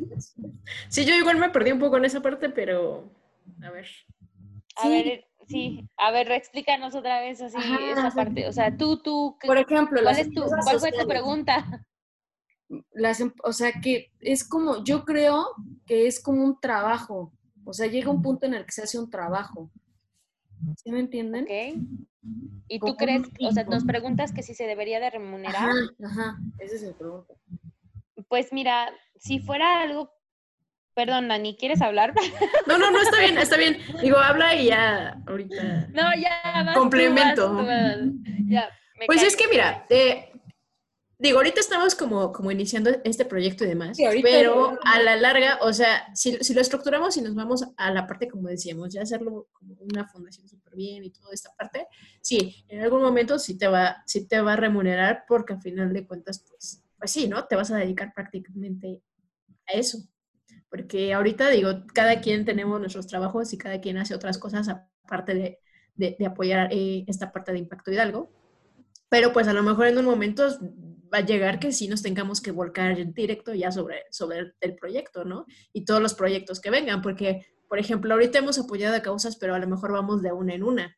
Sí, 0.89 1.03
yo 1.03 1.15
igual 1.15 1.37
me 1.37 1.49
perdí 1.49 1.71
un 1.71 1.79
poco 1.79 1.97
en 1.97 2.05
esa 2.05 2.21
parte, 2.21 2.49
pero 2.49 3.11
a 3.63 3.71
ver. 3.71 3.87
A 4.75 4.87
ver, 4.87 5.25
sí, 5.49 5.89
a 5.97 6.11
ver, 6.11 6.31
explícanos 6.31 6.95
otra 6.95 7.19
vez 7.21 7.41
así 7.41 7.57
esa 7.91 8.11
parte. 8.11 8.47
O 8.47 8.53
sea, 8.53 8.75
tú, 8.77 9.01
tú. 9.01 9.37
Por 9.45 9.57
ejemplo, 9.57 9.99
¿cuál, 10.01 10.19
es 10.19 10.31
tu, 10.31 10.43
¿cuál 10.43 10.79
fue 10.79 10.91
tu 10.91 11.07
pregunta? 11.07 11.85
Las, 12.91 13.19
em, 13.19 13.33
o 13.43 13.51
sea, 13.51 13.71
que 13.81 14.11
es 14.19 14.47
como, 14.47 14.83
yo 14.83 15.03
creo 15.03 15.47
que 15.85 16.07
es 16.07 16.21
como 16.21 16.43
un 16.43 16.59
trabajo. 16.59 17.33
O 17.65 17.73
sea, 17.73 17.87
llega 17.87 18.11
un 18.11 18.21
punto 18.21 18.45
en 18.45 18.53
el 18.53 18.65
que 18.65 18.71
se 18.71 18.83
hace 18.83 18.99
un 18.99 19.09
trabajo. 19.09 19.71
¿Sí 20.77 20.91
me 20.91 20.99
entienden? 20.99 21.43
Ok. 21.43 21.99
¿Y 22.67 22.79
tú 22.79 22.95
crees, 22.95 23.23
o 23.41 23.51
sea, 23.51 23.63
nos 23.63 23.83
preguntas 23.85 24.31
que 24.31 24.43
si 24.43 24.53
se 24.53 24.65
debería 24.65 24.99
de 24.99 25.09
remunerar? 25.09 25.69
Ajá, 25.69 25.73
ajá, 26.03 26.39
esa 26.59 26.75
es 26.75 26.83
mi 26.83 26.93
pregunta. 26.93 27.33
Pues 28.27 28.53
mira, 28.53 28.91
si 29.15 29.39
fuera 29.39 29.81
algo, 29.81 30.11
perdón, 30.99 31.29
Dani, 31.29 31.55
¿quieres 31.55 31.81
hablar? 31.81 32.13
No, 32.67 32.77
no, 32.77 32.91
no, 32.91 33.01
está 33.01 33.19
bien, 33.19 33.37
está 33.37 33.55
bien. 33.55 33.77
Digo, 34.01 34.17
habla 34.17 34.53
y 34.53 34.65
ya, 34.65 35.17
ahorita. 35.25 35.87
No, 35.93 36.09
ya, 36.15 36.73
Complemento. 36.75 37.65
ya, 38.47 38.69
pues 39.07 39.23
es 39.23 39.37
que 39.37 39.47
mira, 39.47 39.85
eh, 39.89 40.29
Digo, 41.21 41.37
ahorita 41.37 41.59
estamos 41.59 41.95
como, 41.95 42.31
como 42.31 42.49
iniciando 42.49 42.91
este 43.03 43.25
proyecto 43.25 43.65
y 43.65 43.67
demás, 43.67 43.97
pero 44.23 44.77
a 44.85 45.01
la 45.01 45.17
larga, 45.17 45.59
o 45.61 45.73
sea, 45.73 46.15
si, 46.15 46.37
si, 46.37 46.53
lo 46.53 46.61
estructuramos 46.61 47.17
y 47.17 47.21
nos 47.21 47.35
vamos 47.35 47.65
a 47.75 47.91
la 47.91 48.07
parte, 48.07 48.29
como 48.29 48.47
decíamos, 48.47 48.93
ya 48.93 49.01
hacerlo 49.01 49.49
como 49.51 49.75
una 49.81 50.07
fundación 50.07 50.47
súper 50.47 50.75
bien 50.77 51.03
y 51.03 51.09
toda 51.09 51.33
esta 51.33 51.53
parte, 51.57 51.87
sí, 52.21 52.63
en 52.69 52.81
algún 52.81 53.01
momento 53.01 53.37
sí 53.37 53.57
te, 53.57 53.67
va, 53.67 54.01
sí 54.05 54.29
te 54.29 54.39
va 54.39 54.53
a 54.53 54.55
remunerar 54.55 55.25
porque 55.27 55.51
al 55.51 55.61
final 55.61 55.91
de 55.91 56.07
cuentas, 56.07 56.45
pues, 56.47 56.81
pues 56.97 57.11
sí, 57.11 57.27
¿no? 57.27 57.43
Te 57.47 57.57
vas 57.57 57.69
a 57.71 57.75
dedicar 57.75 58.13
prácticamente 58.13 59.01
a 59.67 59.73
eso. 59.73 59.97
Porque 60.69 61.13
ahorita, 61.13 61.49
digo, 61.49 61.83
cada 61.93 62.21
quien 62.21 62.45
tenemos 62.45 62.79
nuestros 62.79 63.07
trabajos 63.07 63.53
y 63.53 63.57
cada 63.57 63.81
quien 63.81 63.97
hace 63.97 64.13
otras 64.13 64.37
cosas 64.37 64.69
aparte 64.69 65.33
de, 65.33 65.59
de, 65.95 66.25
apoyar 66.25 66.69
eh, 66.71 67.03
esta 67.07 67.31
parte 67.31 67.51
de 67.51 67.59
Impacto 67.59 67.91
Hidalgo. 67.91 68.31
Pero 69.09 69.33
pues 69.33 69.47
a 69.47 69.53
lo 69.53 69.63
mejor 69.63 69.87
en 69.87 69.97
un 69.97 70.05
momento 70.05 70.47
va 71.13 71.19
a 71.19 71.25
llegar 71.25 71.59
que 71.59 71.71
sí 71.71 71.87
nos 71.87 72.01
tengamos 72.01 72.41
que 72.41 72.51
volcar 72.51 72.99
en 72.99 73.13
directo 73.13 73.53
ya 73.53 73.71
sobre, 73.71 74.03
sobre 74.11 74.53
el, 74.61 74.75
proyecto, 74.75 75.25
¿no? 75.25 75.45
Y 75.73 75.85
todos 75.85 76.01
los 76.01 76.13
proyectos 76.13 76.59
que 76.59 76.69
vengan, 76.69 77.01
porque, 77.01 77.47
por 77.67 77.79
ejemplo, 77.79 78.13
ahorita 78.13 78.39
hemos 78.39 78.59
apoyado 78.59 78.95
a 78.95 79.01
causas, 79.01 79.35
pero 79.35 79.55
a 79.55 79.59
lo 79.59 79.67
mejor 79.67 79.91
vamos 79.91 80.21
de 80.21 80.31
una 80.31 80.53
en 80.53 80.63
una. 80.63 80.97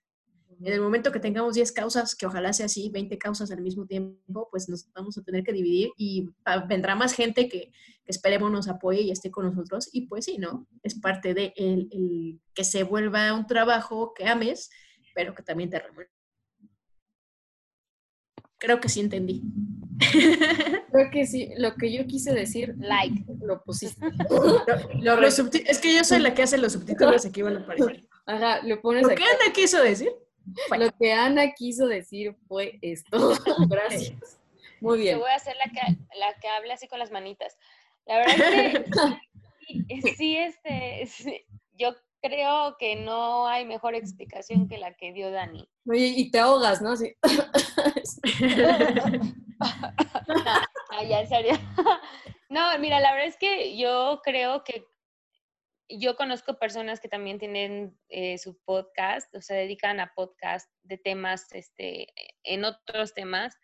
En 0.63 0.73
el 0.73 0.81
momento 0.81 1.11
que 1.11 1.19
tengamos 1.19 1.55
10 1.55 1.71
causas, 1.71 2.15
que 2.15 2.25
ojalá 2.25 2.53
sea 2.53 2.67
así, 2.67 2.89
20 2.89 3.17
causas 3.17 3.49
al 3.51 3.61
mismo 3.61 3.87
tiempo, 3.87 4.47
pues 4.51 4.69
nos 4.69 4.91
vamos 4.93 5.17
a 5.17 5.23
tener 5.23 5.43
que 5.43 5.53
dividir 5.53 5.89
y 5.97 6.29
vendrá 6.67 6.95
más 6.95 7.13
gente 7.13 7.49
que, 7.49 7.71
esperemos 8.05 8.51
nos 8.51 8.67
apoye 8.67 9.01
y 9.01 9.11
esté 9.11 9.31
con 9.31 9.45
nosotros. 9.45 9.89
Y 9.91 10.07
pues 10.07 10.25
sí, 10.25 10.37
¿no? 10.37 10.67
Es 10.83 10.99
parte 10.99 11.33
de 11.33 11.53
el, 11.55 11.87
el 11.91 12.39
que 12.53 12.63
se 12.63 12.83
vuelva 12.83 13.33
un 13.33 13.47
trabajo 13.47 14.13
que 14.13 14.27
ames, 14.27 14.69
pero 15.15 15.33
que 15.33 15.43
también 15.43 15.69
te 15.69 15.79
remueve. 15.79 16.11
Creo 18.59 18.79
que 18.79 18.89
sí 18.89 18.99
entendí. 18.99 19.41
Creo 20.91 21.09
que 21.11 21.25
sí, 21.25 21.49
lo 21.57 21.73
que 21.75 21.91
yo 21.91 22.05
quise 22.05 22.33
decir, 22.33 22.75
like, 22.77 23.25
lo 23.41 23.63
pusiste. 23.63 24.05
es 25.65 25.79
que 25.79 25.95
yo 25.95 26.03
soy 26.03 26.19
la 26.19 26.35
que 26.35 26.43
hace 26.43 26.59
los 26.59 26.73
subtítulos 26.73 27.25
aquí 27.25 27.41
van 27.41 27.57
a 27.57 27.59
aparecer. 27.61 28.07
Ajá, 28.27 28.61
lo 28.63 28.79
pones 28.81 29.03
¿Lo 29.03 29.09
que 29.09 29.23
Ana 29.23 29.51
quiso 29.53 29.81
decir? 29.81 30.11
Lo 30.77 30.91
que 30.97 31.13
Ana 31.13 31.51
quiso 31.51 31.87
decir 31.87 32.35
fue 32.47 32.79
esto. 32.81 33.33
Gracias. 33.69 34.39
Muy 34.79 34.99
bien. 34.99 35.15
Te 35.15 35.21
voy 35.21 35.29
a 35.29 35.35
hacer 35.35 35.55
la 35.57 35.71
que, 35.71 35.79
la 36.17 36.33
que 36.39 36.47
habla 36.47 36.73
así 36.73 36.87
con 36.87 36.99
las 36.99 37.11
manitas. 37.11 37.57
La 38.05 38.17
verdad 38.17 38.35
es 39.87 40.03
que 40.03 40.13
sí, 40.17 40.37
este, 40.37 41.07
yo 41.77 41.95
creo 42.21 42.77
que 42.77 42.95
no 42.95 43.47
hay 43.47 43.65
mejor 43.65 43.95
explicación 43.95 44.67
que 44.67 44.77
la 44.77 44.93
que 44.93 45.13
dio 45.13 45.31
Dani. 45.31 45.67
Oye, 45.87 46.07
y 46.07 46.31
te 46.31 46.39
ahogas, 46.39 46.81
¿no? 46.81 46.95
Sí. 46.95 47.15
no, 50.91 51.03
ya 51.07 51.21
en 51.21 51.29
serio. 51.29 51.53
No, 52.49 52.77
mira, 52.79 52.99
la 52.99 53.13
verdad 53.13 53.27
es 53.27 53.37
que 53.37 53.77
yo 53.77 54.21
creo 54.23 54.63
que 54.63 54.85
yo 55.99 56.15
conozco 56.15 56.59
personas 56.59 56.99
que 56.99 57.07
también 57.07 57.39
tienen 57.39 57.97
eh, 58.09 58.37
su 58.37 58.57
podcast, 58.63 59.33
o 59.35 59.41
se 59.41 59.53
dedican 59.53 59.99
a 59.99 60.13
podcast 60.15 60.69
de 60.83 60.97
temas, 60.97 61.51
este, 61.53 62.07
en 62.43 62.65
otros 62.65 63.13
temas, 63.13 63.57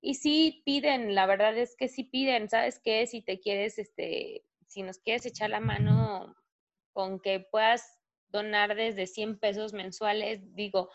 y 0.00 0.14
sí 0.14 0.62
piden, 0.64 1.14
la 1.14 1.26
verdad 1.26 1.56
es 1.56 1.74
que 1.76 1.88
sí 1.88 2.04
piden, 2.04 2.48
¿sabes 2.48 2.80
qué? 2.82 3.06
Si 3.06 3.22
te 3.22 3.40
quieres, 3.40 3.78
este, 3.78 4.44
si 4.66 4.82
nos 4.82 4.98
quieres 4.98 5.26
echar 5.26 5.50
la 5.50 5.60
mano 5.60 6.34
con 6.92 7.20
que 7.20 7.40
puedas 7.40 7.98
donar 8.28 8.74
desde 8.74 9.06
100 9.06 9.38
pesos 9.38 9.72
mensuales, 9.72 10.54
digo, 10.54 10.90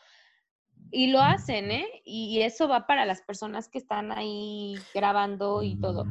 y 0.92 1.08
lo 1.08 1.20
hacen, 1.20 1.72
¿eh? 1.72 2.02
Y 2.04 2.42
eso 2.42 2.68
va 2.68 2.88
para 2.88 3.06
las 3.06 3.22
personas 3.22 3.70
que 3.70 3.78
están 3.78 4.12
ahí 4.12 4.76
grabando 4.94 5.64
y 5.64 5.80
todo. 5.80 6.06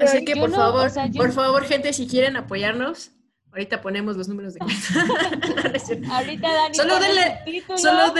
Así 0.00 0.24
que, 0.24 0.36
por 0.36 0.50
favor, 0.50 0.90
por 1.16 1.32
favor, 1.32 1.64
gente, 1.64 1.92
si 1.92 2.06
quieren 2.06 2.36
apoyarnos, 2.36 3.12
ahorita 3.52 3.80
ponemos 3.80 4.16
los 4.16 4.28
números 4.28 4.54
de 4.54 4.60
ahorita 6.10 6.52
Dani. 6.52 6.74
Solo 6.74 6.98
denle, 6.98 7.62
solo, 7.76 8.14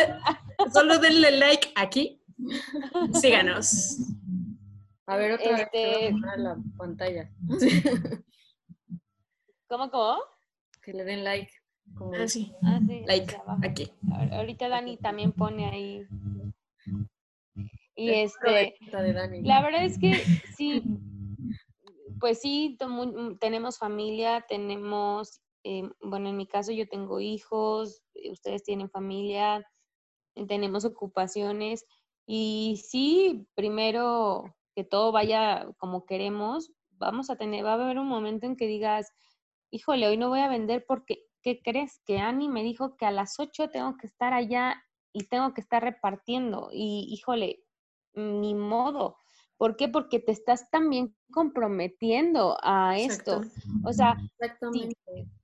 solo 0.73 0.99
denle 0.99 1.39
like 1.39 1.73
aquí. 1.75 2.23
Síganos. 3.15 3.99
A 5.07 5.17
ver, 5.17 5.33
otra 5.33 5.63
este... 5.63 6.13
vez 6.13 6.15
la 6.39 6.57
pantalla. 6.77 7.31
¿Cómo, 9.69 9.91
cómo? 9.91 10.19
Que 10.83 10.93
le 10.93 11.05
den 11.05 11.25
like. 11.25 11.51
Ah, 12.19 12.29
sí. 12.29 12.53
Ah, 12.63 12.81
like, 13.07 13.37
aquí. 13.63 13.93
Ahorita 14.33 14.69
Dani 14.69 14.97
también 14.97 15.33
pone 15.33 15.69
ahí. 15.69 16.07
Y 17.95 18.11
este, 18.11 18.75
la 19.43 19.63
verdad 19.63 19.85
es 19.85 19.99
que 19.99 20.15
sí, 20.57 20.83
pues 22.23 22.41
sí, 22.41 22.79
tenemos 23.41 23.79
familia, 23.79 24.47
tenemos, 24.49 25.41
eh, 25.65 25.91
bueno, 26.01 26.29
en 26.29 26.37
mi 26.37 26.47
caso 26.47 26.71
yo 26.71 26.87
tengo 26.89 27.19
hijos, 27.19 28.05
ustedes 28.31 28.63
tienen 28.63 28.89
familia, 28.89 29.67
tenemos 30.47 30.85
ocupaciones 30.85 31.85
y 32.25 32.81
sí, 32.89 33.49
primero 33.57 34.45
que 34.77 34.85
todo 34.85 35.11
vaya 35.11 35.67
como 35.79 36.07
queremos, 36.07 36.71
vamos 36.93 37.29
a 37.29 37.35
tener, 37.35 37.65
va 37.65 37.73
a 37.73 37.75
haber 37.75 37.99
un 37.99 38.07
momento 38.07 38.47
en 38.47 38.55
que 38.55 38.69
digas, 38.69 39.11
híjole, 39.73 40.07
hoy 40.07 40.17
no 40.17 40.29
voy 40.29 40.39
a 40.39 40.49
vender 40.49 40.85
porque 40.87 41.27
¿qué 41.43 41.61
crees? 41.61 42.01
Que 42.07 42.19
Ani 42.19 42.49
me 42.49 42.63
dijo 42.63 42.97
que 42.97 43.05
a 43.05 43.11
las 43.11 43.41
8 43.41 43.69
tengo 43.69 43.97
que 43.97 44.07
estar 44.07 44.33
allá 44.33 44.81
y 45.13 45.27
tengo 45.27 45.55
que 45.55 45.61
estar 45.61 45.83
repartiendo. 45.83 46.69
Y 46.73 47.09
híjole, 47.11 47.65
ni 48.15 48.55
modo. 48.55 49.17
¿Por 49.63 49.77
qué? 49.77 49.87
Porque 49.87 50.19
te 50.19 50.33
estás 50.33 50.69
también 50.71 51.15
comprometiendo 51.31 52.59
a 52.65 52.99
esto. 52.99 53.43
O 53.85 53.93
sea, 53.93 54.17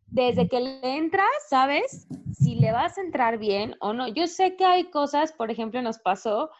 desde 0.08 0.48
que 0.48 0.58
le 0.58 0.96
entras, 0.96 1.28
¿sabes? 1.48 2.08
Si 2.32 2.56
le 2.56 2.72
vas 2.72 2.98
a 2.98 3.02
entrar 3.02 3.38
bien 3.38 3.76
o 3.78 3.92
no. 3.92 4.08
Yo 4.08 4.26
sé 4.26 4.56
que 4.56 4.64
hay 4.64 4.90
cosas, 4.90 5.30
por 5.30 5.52
ejemplo, 5.52 5.80
nos 5.82 6.00
pasó 6.00 6.50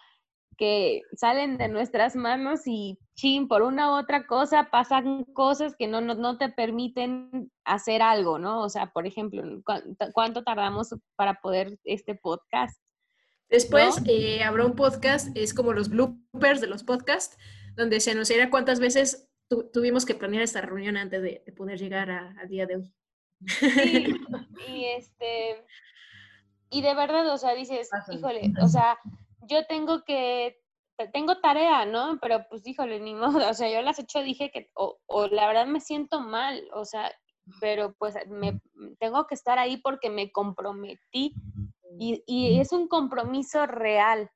que 0.56 1.02
salen 1.16 1.58
de 1.58 1.66
nuestras 1.66 2.14
manos 2.14 2.60
y 2.64 2.96
chin, 3.16 3.48
por 3.48 3.62
una 3.62 3.90
u 3.90 3.98
otra 3.98 4.28
cosa 4.28 4.68
pasan 4.70 5.24
cosas 5.24 5.74
que 5.76 5.88
no, 5.88 6.00
no, 6.00 6.38
te 6.38 6.50
permiten 6.50 7.50
hacer 7.64 8.02
algo, 8.02 8.38
¿no? 8.38 8.62
O 8.62 8.68
sea, 8.68 8.92
por 8.92 9.04
ejemplo, 9.04 9.42
¿cuánto, 10.12 10.44
tardamos 10.44 10.94
para 11.16 11.40
poder 11.40 11.76
este 11.82 12.14
podcast? 12.14 12.80
Después 13.48 14.02
eh, 14.06 14.42
habrá 14.42 14.66
un 14.66 14.76
podcast, 14.76 15.34
es 15.36 15.54
como 15.54 15.72
los 15.72 15.88
bloopers 15.88 16.60
de 16.60 16.66
los 16.66 16.84
podcasts, 16.84 17.38
donde 17.76 18.00
se 18.00 18.14
nos 18.14 18.28
dirá 18.28 18.50
cuántas 18.50 18.78
veces 18.78 19.28
tuvimos 19.72 20.04
que 20.04 20.14
planear 20.14 20.42
esta 20.42 20.60
reunión 20.60 20.96
antes 20.96 21.22
de, 21.22 21.42
poder 21.56 21.78
llegar 21.78 22.10
al 22.10 22.48
día 22.48 22.66
de 22.66 22.76
hoy. 22.76 22.94
Sí, 23.46 24.14
y 24.68 24.84
este, 24.84 25.64
y 26.70 26.82
de 26.82 26.94
verdad, 26.94 27.32
o 27.32 27.38
sea, 27.38 27.54
dices, 27.54 27.88
híjole, 28.10 28.52
o 28.60 28.68
sea, 28.68 28.98
yo 29.48 29.64
tengo 29.66 30.04
que, 30.04 30.60
tengo 31.12 31.40
tarea, 31.40 31.86
¿no? 31.86 32.18
Pero 32.20 32.44
pues 32.50 32.66
híjole, 32.66 33.00
ni 33.00 33.14
modo, 33.14 33.48
o 33.48 33.54
sea, 33.54 33.70
yo 33.70 33.78
a 33.78 33.82
las 33.82 33.98
ocho 33.98 34.20
dije 34.20 34.50
que, 34.50 34.70
o, 34.74 34.98
la 35.30 35.46
verdad 35.46 35.66
me 35.66 35.80
siento 35.80 36.20
mal, 36.20 36.62
o 36.74 36.84
sea, 36.84 37.10
pero 37.60 37.94
pues 37.98 38.14
me 38.28 38.60
tengo 38.98 39.26
que 39.26 39.34
estar 39.34 39.58
ahí 39.58 39.78
porque 39.78 40.10
me 40.10 40.30
comprometí 40.30 41.34
y, 41.98 42.22
y 42.26 42.60
es 42.60 42.72
un 42.72 42.88
compromiso 42.88 43.66
real. 43.66 44.30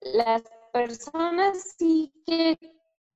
Las 0.00 0.42
personas 0.72 1.76
sí 1.78 2.12
que 2.26 2.58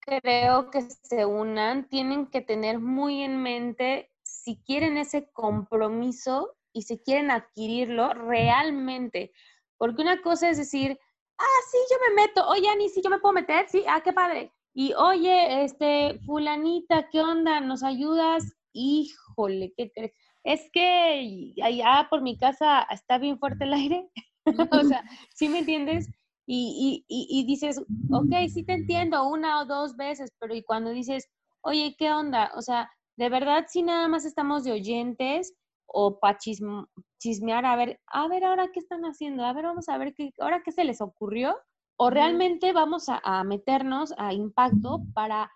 creo 0.00 0.70
que 0.70 0.82
se 0.82 1.24
unan 1.24 1.88
tienen 1.88 2.26
que 2.26 2.40
tener 2.40 2.78
muy 2.78 3.22
en 3.22 3.42
mente 3.42 4.10
si 4.22 4.56
quieren 4.62 4.96
ese 4.96 5.30
compromiso 5.32 6.56
y 6.72 6.82
se 6.82 7.02
quieren 7.02 7.30
adquirirlo 7.30 8.14
realmente. 8.14 9.32
Porque 9.76 10.02
una 10.02 10.20
cosa 10.22 10.48
es 10.48 10.58
decir, 10.58 10.98
ah, 11.38 11.60
sí, 11.70 11.78
yo 11.90 11.96
me 12.08 12.22
meto, 12.22 12.46
oye, 12.48 12.68
Ani, 12.68 12.88
sí, 12.88 13.00
yo 13.02 13.10
me 13.10 13.18
puedo 13.18 13.32
meter, 13.32 13.68
sí, 13.68 13.84
ah, 13.88 14.00
qué 14.02 14.12
padre. 14.12 14.52
Y 14.72 14.92
oye, 14.94 15.64
este, 15.64 16.18
fulanita, 16.24 17.08
¿qué 17.10 17.20
onda? 17.20 17.60
¿Nos 17.60 17.82
ayudas? 17.82 18.56
Híjole, 18.72 19.72
¿qué 19.76 19.90
crees? 19.90 20.12
Es 20.44 20.70
que 20.72 21.54
allá 21.62 22.06
por 22.08 22.22
mi 22.22 22.38
casa 22.38 22.82
está 22.90 23.18
bien 23.18 23.38
fuerte 23.38 23.64
el 23.64 23.72
aire. 23.72 24.10
o 24.72 24.84
sea, 24.84 25.04
¿sí 25.34 25.48
me 25.48 25.60
entiendes? 25.60 26.08
Y, 26.46 27.04
y, 27.06 27.26
y, 27.30 27.46
dices, 27.46 27.78
ok, 28.10 28.48
sí 28.52 28.64
te 28.64 28.72
entiendo 28.72 29.28
una 29.28 29.60
o 29.60 29.66
dos 29.66 29.96
veces, 29.96 30.32
pero 30.40 30.52
y 30.52 30.64
cuando 30.64 30.90
dices, 30.90 31.28
oye, 31.60 31.94
¿qué 31.96 32.10
onda? 32.10 32.50
O 32.56 32.62
sea, 32.62 32.90
de 33.16 33.28
verdad, 33.28 33.66
si 33.68 33.82
nada 33.82 34.08
más 34.08 34.24
estamos 34.24 34.64
de 34.64 34.72
oyentes 34.72 35.54
o 35.86 36.18
para 36.18 36.38
chismear, 36.38 37.64
a 37.64 37.76
ver, 37.76 38.00
a 38.06 38.26
ver 38.26 38.44
ahora 38.44 38.68
qué 38.72 38.80
están 38.80 39.02
haciendo, 39.02 39.44
a 39.44 39.52
ver, 39.52 39.64
vamos 39.64 39.88
a 39.88 39.98
ver 39.98 40.12
qué, 40.14 40.32
ahora 40.40 40.62
qué 40.64 40.72
se 40.72 40.84
les 40.84 41.00
ocurrió, 41.00 41.56
o 41.96 42.10
realmente 42.10 42.72
vamos 42.72 43.08
a, 43.08 43.20
a 43.22 43.44
meternos 43.44 44.12
a 44.16 44.32
impacto 44.32 45.02
para 45.14 45.52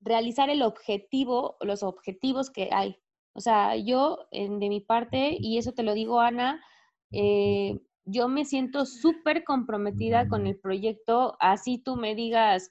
realizar 0.00 0.50
el 0.50 0.62
objetivo, 0.62 1.56
los 1.60 1.82
objetivos 1.82 2.50
que 2.50 2.70
hay. 2.72 2.96
O 3.34 3.40
sea, 3.40 3.76
yo 3.76 4.26
de 4.30 4.68
mi 4.68 4.80
parte, 4.80 5.36
y 5.38 5.58
eso 5.58 5.72
te 5.72 5.82
lo 5.82 5.92
digo, 5.92 6.20
Ana, 6.20 6.62
eh, 7.10 7.80
yo 8.04 8.28
me 8.28 8.44
siento 8.44 8.86
súper 8.86 9.44
comprometida 9.44 10.28
con 10.28 10.46
el 10.46 10.56
proyecto, 10.56 11.36
así 11.40 11.78
tú 11.78 11.96
me 11.96 12.14
digas, 12.14 12.70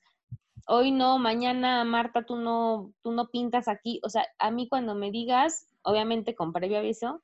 hoy 0.68 0.92
no, 0.92 1.18
mañana 1.18 1.84
Marta, 1.84 2.26
tú 2.26 2.38
no, 2.38 2.94
tú 3.02 3.12
no 3.12 3.30
pintas 3.30 3.68
aquí, 3.68 4.00
o 4.04 4.10
sea, 4.10 4.26
a 4.40 4.52
mí 4.52 4.68
cuando 4.70 4.96
me 4.96 5.12
digas, 5.12 5.68
obviamente 5.84 6.36
con 6.36 6.54
previo 6.54 6.80
aviso, 6.80 7.22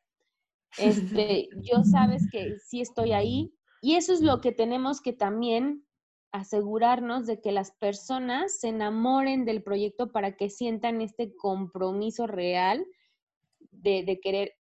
este, 0.78 1.50
yo 1.64 1.84
sabes 1.84 2.30
que 2.32 2.58
sí 2.60 2.82
estoy 2.82 3.14
ahí 3.14 3.54
y 3.82 3.96
eso 3.96 4.14
es 4.14 4.22
lo 4.22 4.42
que 4.42 4.52
tenemos 4.52 5.02
que 5.02 5.14
también 5.14 5.86
asegurarnos 6.32 7.26
de 7.26 7.42
que 7.42 7.52
las 7.52 7.72
personas 7.72 8.60
se 8.60 8.68
enamoren 8.70 9.46
del 9.46 9.64
proyecto 9.64 10.12
para 10.12 10.36
que 10.36 10.50
sientan 10.50 11.02
este 11.02 11.36
compromiso 11.36 12.28
real 12.28 12.86
de, 13.82 14.04
de 14.04 14.20
querer 14.20 14.54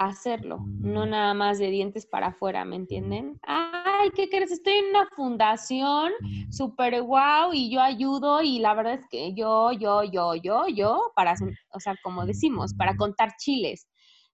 hacerlo, 0.00 0.64
no 0.80 1.04
mm. 1.04 1.10
nada 1.10 1.34
más 1.34 1.58
de 1.58 1.70
dientes 1.70 2.06
para 2.06 2.28
afuera, 2.28 2.64
¿me 2.64 2.76
entienden? 2.76 3.38
Ay, 3.42 4.10
¿qué 4.16 4.30
crees? 4.30 4.50
Estoy 4.50 4.72
en 4.72 4.86
una 4.86 5.06
fundación 5.14 6.10
súper 6.50 7.02
guau 7.02 7.52
y 7.52 7.70
yo 7.70 7.82
ayudo 7.82 8.40
y 8.40 8.60
la 8.60 8.72
verdad 8.72 8.94
es 8.94 9.06
que 9.10 9.34
yo, 9.34 9.72
yo, 9.72 10.02
yo, 10.04 10.34
yo, 10.36 10.66
yo, 10.68 11.12
para, 11.14 11.34
o 11.74 11.80
sea, 11.80 11.96
como 12.02 12.24
decimos, 12.24 12.72
para 12.72 12.96
contar 12.96 13.34
chiles. 13.38 13.88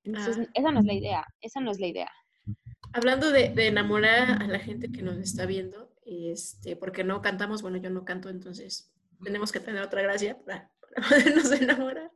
Entonces, 0.05 0.39
ah. 0.41 0.51
esa 0.55 0.71
no 0.71 0.81
es 0.81 0.87
la 0.87 0.95
idea, 0.95 1.27
esa 1.41 1.61
no 1.61 1.73
es 1.73 1.81
la 1.81 1.89
idea. 1.89 2.13
Hablando 2.93 3.33
de, 3.33 3.49
de, 3.49 3.67
enamorar 3.67 4.41
a 4.41 4.47
la 4.47 4.61
gente 4.61 4.93
que 4.93 5.03
nos 5.03 5.17
está 5.17 5.47
viendo, 5.47 5.93
este, 6.05 6.77
porque 6.77 7.03
no 7.03 7.21
cantamos, 7.23 7.63
bueno, 7.63 7.79
yo 7.79 7.91
no 7.91 8.05
canto, 8.05 8.29
entonces 8.29 8.95
tenemos 9.25 9.51
que 9.51 9.59
tener 9.59 9.83
otra 9.83 10.01
gracia 10.03 10.39
para, 10.47 10.71
para 10.81 11.09
podernos 11.09 11.51
enamorar. 11.51 12.13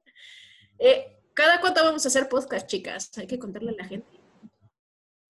Eh, 0.78 1.19
¿Cada 1.40 1.58
cuánto 1.58 1.82
vamos 1.82 2.04
a 2.04 2.08
hacer 2.08 2.28
podcast, 2.28 2.66
chicas? 2.66 3.16
Hay 3.16 3.26
que 3.26 3.38
contarle 3.38 3.70
a 3.70 3.76
la 3.82 3.86
gente. 3.86 4.20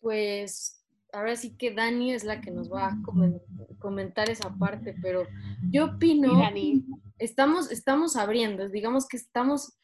Pues 0.00 0.84
ahora 1.12 1.36
sí 1.36 1.56
que 1.56 1.72
Dani 1.72 2.12
es 2.12 2.24
la 2.24 2.40
que 2.40 2.50
nos 2.50 2.68
va 2.68 2.88
a 2.88 2.98
comentar 3.78 4.28
esa 4.28 4.52
parte, 4.58 4.92
pero 5.00 5.28
yo 5.70 5.84
opino, 5.84 6.36
Dani. 6.36 6.84
estamos, 7.20 7.70
estamos 7.70 8.16
abriendo, 8.16 8.68
digamos 8.68 9.06
que 9.06 9.18
estamos 9.18 9.78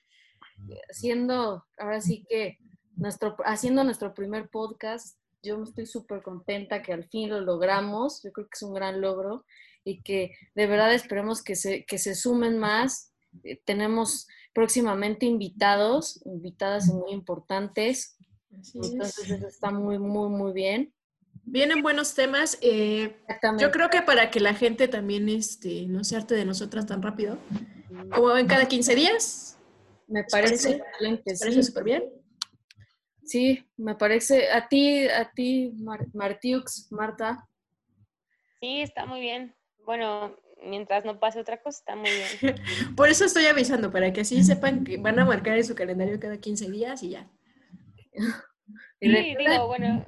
haciendo, 0.90 1.64
ahora 1.78 2.00
sí 2.00 2.26
que 2.28 2.58
nuestro, 2.96 3.36
haciendo 3.44 3.84
nuestro 3.84 4.12
primer 4.12 4.48
podcast. 4.48 5.20
Yo 5.44 5.62
estoy 5.62 5.86
súper 5.86 6.22
contenta 6.22 6.82
que 6.82 6.92
al 6.92 7.04
fin 7.04 7.30
lo 7.30 7.40
logramos. 7.40 8.20
Yo 8.24 8.32
creo 8.32 8.48
que 8.48 8.56
es 8.56 8.62
un 8.62 8.74
gran 8.74 9.00
logro 9.00 9.44
y 9.84 10.02
que 10.02 10.34
de 10.56 10.66
verdad 10.66 10.92
esperemos 10.92 11.44
que 11.44 11.54
se, 11.54 11.84
que 11.84 11.98
se 11.98 12.16
sumen 12.16 12.58
más. 12.58 13.12
Eh, 13.44 13.60
tenemos 13.64 14.26
próximamente 14.56 15.26
invitados, 15.26 16.22
invitadas 16.24 16.86
muy 16.86 17.12
importantes. 17.12 18.16
Entonces 18.72 19.30
eso 19.30 19.46
está 19.46 19.70
muy, 19.70 19.98
muy, 19.98 20.30
muy 20.30 20.54
bien. 20.54 20.94
Vienen 21.44 21.82
buenos 21.82 22.14
temas. 22.14 22.56
Eh, 22.62 23.18
yo 23.58 23.70
creo 23.70 23.90
que 23.90 24.00
para 24.00 24.30
que 24.30 24.40
la 24.40 24.54
gente 24.54 24.88
también 24.88 25.28
este, 25.28 25.84
no 25.88 26.04
se 26.04 26.16
arte 26.16 26.34
de 26.34 26.46
nosotras 26.46 26.86
tan 26.86 27.02
rápido, 27.02 27.36
como 28.10 28.28
ven 28.28 28.46
cada 28.46 28.66
15 28.66 28.94
días. 28.94 29.58
Me 30.08 30.24
parece 30.24 30.76
excelente. 30.76 31.32
¿Me 31.32 31.38
parece 31.38 31.62
súper 31.62 31.84
bien? 31.84 32.04
Sí, 33.24 33.62
me 33.76 33.94
parece. 33.94 34.50
A 34.52 34.68
ti, 34.68 35.06
a 35.06 35.30
ti, 35.32 35.74
Martiux, 36.14 36.90
Marta. 36.92 37.46
Sí, 38.60 38.80
está 38.80 39.04
muy 39.04 39.20
bien. 39.20 39.54
Bueno, 39.84 40.34
mientras 40.66 41.04
no 41.04 41.18
pase 41.18 41.40
otra 41.40 41.60
cosa, 41.62 41.78
está 41.78 41.96
muy 41.96 42.10
bien. 42.10 42.56
Por 42.96 43.08
eso 43.08 43.24
estoy 43.24 43.46
avisando, 43.46 43.90
para 43.90 44.12
que 44.12 44.22
así 44.22 44.42
sepan 44.44 44.84
que 44.84 44.98
van 44.98 45.18
a 45.18 45.24
marcar 45.24 45.56
en 45.56 45.64
su 45.64 45.74
calendario 45.74 46.20
cada 46.20 46.38
15 46.38 46.70
días 46.70 47.02
y 47.02 47.10
ya. 47.10 47.28
Sí, 48.98 49.08
digo, 49.08 49.66
bueno. 49.66 50.04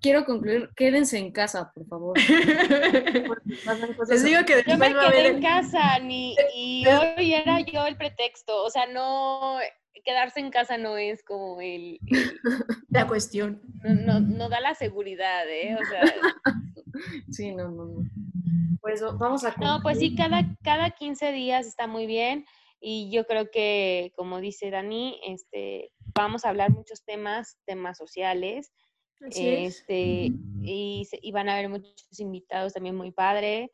Quiero 0.00 0.24
concluir, 0.24 0.68
quédense 0.74 1.16
en 1.16 1.30
casa, 1.30 1.70
por 1.72 1.86
favor. 1.86 2.18
Les 4.08 4.24
digo 4.24 4.44
que 4.44 4.64
yo 4.66 4.76
me 4.76 4.92
quedé 4.92 5.28
en 5.28 5.40
casa 5.40 6.00
ni, 6.00 6.34
y 6.52 6.84
hoy 6.88 7.34
era 7.34 7.60
yo 7.60 7.86
el 7.86 7.96
pretexto, 7.96 8.64
o 8.64 8.68
sea, 8.68 8.86
no, 8.86 9.58
quedarse 10.04 10.40
en 10.40 10.50
casa 10.50 10.78
no 10.78 10.96
es 10.96 11.22
como 11.22 11.60
el... 11.60 11.98
la 12.88 13.06
cuestión. 13.06 13.62
No, 13.82 13.94
no, 13.94 14.20
no, 14.20 14.48
da 14.48 14.60
la 14.60 14.74
seguridad, 14.74 15.48
¿eh? 15.48 15.76
O 15.80 15.84
sea... 15.84 16.02
sí, 17.30 17.54
no, 17.54 17.70
no, 17.70 17.86
no. 17.86 18.10
Pues 18.80 19.02
vamos 19.18 19.44
a... 19.44 19.54
No, 19.58 19.80
pues 19.82 19.98
sí, 19.98 20.14
cada, 20.14 20.42
cada 20.62 20.90
15 20.90 21.32
días 21.32 21.66
está 21.66 21.86
muy 21.86 22.06
bien 22.06 22.44
y 22.84 23.10
yo 23.12 23.24
creo 23.26 23.48
que, 23.50 24.12
como 24.16 24.40
dice 24.40 24.70
Dani, 24.70 25.20
este, 25.24 25.92
vamos 26.16 26.44
a 26.44 26.48
hablar 26.48 26.72
muchos 26.72 27.04
temas, 27.04 27.56
temas 27.64 27.96
sociales, 27.96 28.72
este, 29.20 30.32
y, 30.62 31.08
y, 31.22 31.30
van 31.30 31.48
a 31.48 31.54
haber 31.54 31.68
muchos 31.68 32.18
invitados 32.18 32.72
también 32.72 32.96
muy 32.96 33.12
padre. 33.12 33.70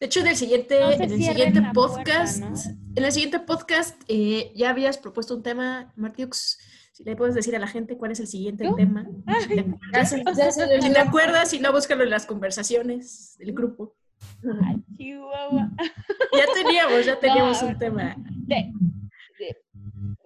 De 0.00 0.06
hecho, 0.06 0.20
en 0.20 0.28
el 0.28 0.36
siguiente, 0.36 0.78
en 0.94 1.02
el 1.02 1.22
siguiente 1.22 1.62
podcast, 1.74 2.40
en 2.40 3.04
el 3.04 3.12
siguiente 3.12 3.40
podcast 3.40 4.00
eh, 4.06 4.52
ya 4.54 4.70
habías 4.70 4.96
propuesto 4.96 5.34
un 5.34 5.42
tema, 5.42 5.92
Martiux. 5.96 6.58
Si 6.92 7.04
le 7.04 7.16
puedes 7.16 7.34
decir 7.34 7.54
a 7.54 7.58
la 7.58 7.66
gente 7.66 7.96
cuál 7.96 8.12
es 8.12 8.20
el 8.20 8.26
siguiente 8.26 8.68
tema. 8.76 9.06
si 10.08 10.92
te 10.92 10.98
acuerdas, 10.98 11.50
si 11.50 11.58
no, 11.60 11.72
búscalo 11.72 12.04
en 12.04 12.10
las 12.10 12.26
conversaciones 12.26 13.36
del 13.38 13.52
grupo. 13.52 13.96
Ya 16.36 16.46
teníamos, 16.54 17.06
ya 17.06 17.18
teníamos 17.20 17.62
un 17.62 17.78
tema. 17.78 18.16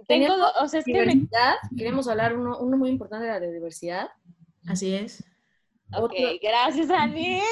tengo, 0.08 0.34
o 0.60 0.68
sea, 0.68 0.80
es 0.80 0.84
que 0.84 1.26
queremos 1.76 2.08
hablar 2.08 2.36
uno, 2.36 2.58
uno 2.58 2.76
muy 2.76 2.90
importante 2.90 3.26
de 3.26 3.32
la 3.32 3.40
diversidad. 3.40 4.08
Así 4.66 4.94
es. 4.94 5.24
Ok, 5.94 6.14
gracias, 6.42 6.90
Anita. 6.90 7.42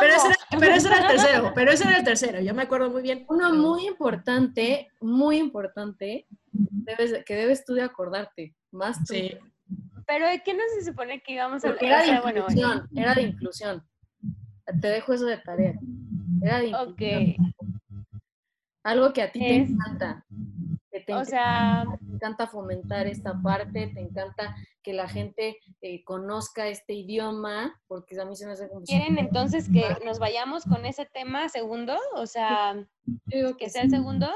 Pero 0.00 0.14
ese, 0.14 0.26
era, 0.28 0.36
pero 0.58 0.74
ese, 0.74 0.88
era, 0.88 0.98
el 0.98 1.06
tercero, 1.16 1.52
pero 1.54 1.70
ese 1.72 1.84
era 1.84 1.98
el 1.98 2.04
tercero, 2.04 2.40
yo 2.40 2.54
me 2.54 2.62
acuerdo 2.62 2.90
muy 2.90 3.02
bien. 3.02 3.24
Uno 3.28 3.52
muy 3.52 3.86
importante, 3.86 4.88
muy 5.00 5.38
importante, 5.38 6.26
debes, 6.52 7.24
que 7.24 7.34
debes 7.34 7.64
tú 7.64 7.74
de 7.74 7.82
acordarte, 7.82 8.54
más 8.70 8.98
tú. 8.98 9.14
Sí. 9.14 9.36
Pero 10.06 10.26
¿de 10.26 10.42
qué 10.42 10.54
no 10.54 10.62
se 10.74 10.84
supone 10.84 11.20
que 11.20 11.34
íbamos 11.34 11.64
a 11.64 11.68
hablar? 11.68 11.84
Era 11.84 12.02
de 12.02 12.28
inclusión, 12.30 12.88
era 12.94 13.14
de 13.14 13.22
inclusión. 13.22 13.86
Te 14.80 14.88
dejo 14.88 15.12
eso 15.12 15.26
de 15.26 15.38
tarea. 15.38 15.74
Era 16.42 16.58
de 16.60 16.66
inclusión. 16.68 17.54
Algo 18.84 19.12
que 19.12 19.22
a 19.22 19.32
ti 19.32 19.40
te 19.40 19.54
encanta. 19.54 20.24
O 21.14 21.24
sea, 21.24 21.84
te 21.98 22.14
encanta 22.14 22.46
fomentar 22.46 23.06
esta 23.06 23.40
parte, 23.40 23.90
te 23.94 24.00
encanta 24.00 24.54
que 24.82 24.92
la 24.92 25.08
gente 25.08 25.58
eh, 25.80 26.04
conozca 26.04 26.68
este 26.68 26.94
idioma, 26.94 27.80
porque 27.86 28.18
a 28.20 28.24
mí 28.24 28.36
se 28.36 28.46
me 28.46 28.52
hace 28.52 28.68
como... 28.68 28.82
¿Quieren 28.82 29.18
entonces 29.18 29.68
que 29.70 29.84
nos 30.04 30.18
vayamos 30.18 30.64
con 30.64 30.84
ese 30.86 31.06
tema 31.06 31.48
segundo? 31.48 31.96
O 32.14 32.26
sea, 32.26 32.74
que, 33.30 33.70
sea 33.70 33.82
el 33.82 33.90
segundo. 33.90 34.28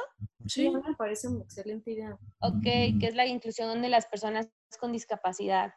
Sí, 0.47 0.71
me 0.71 0.95
parece 0.95 1.29
una 1.29 1.45
excelente 1.45 1.93
idea. 1.93 2.19
Ok, 2.41 2.63
que 2.63 3.07
es 3.07 3.15
la 3.15 3.27
inclusión 3.27 3.81
de 3.83 3.89
las 3.89 4.07
personas 4.07 4.49
con 4.79 4.93
discapacidad. 4.93 5.75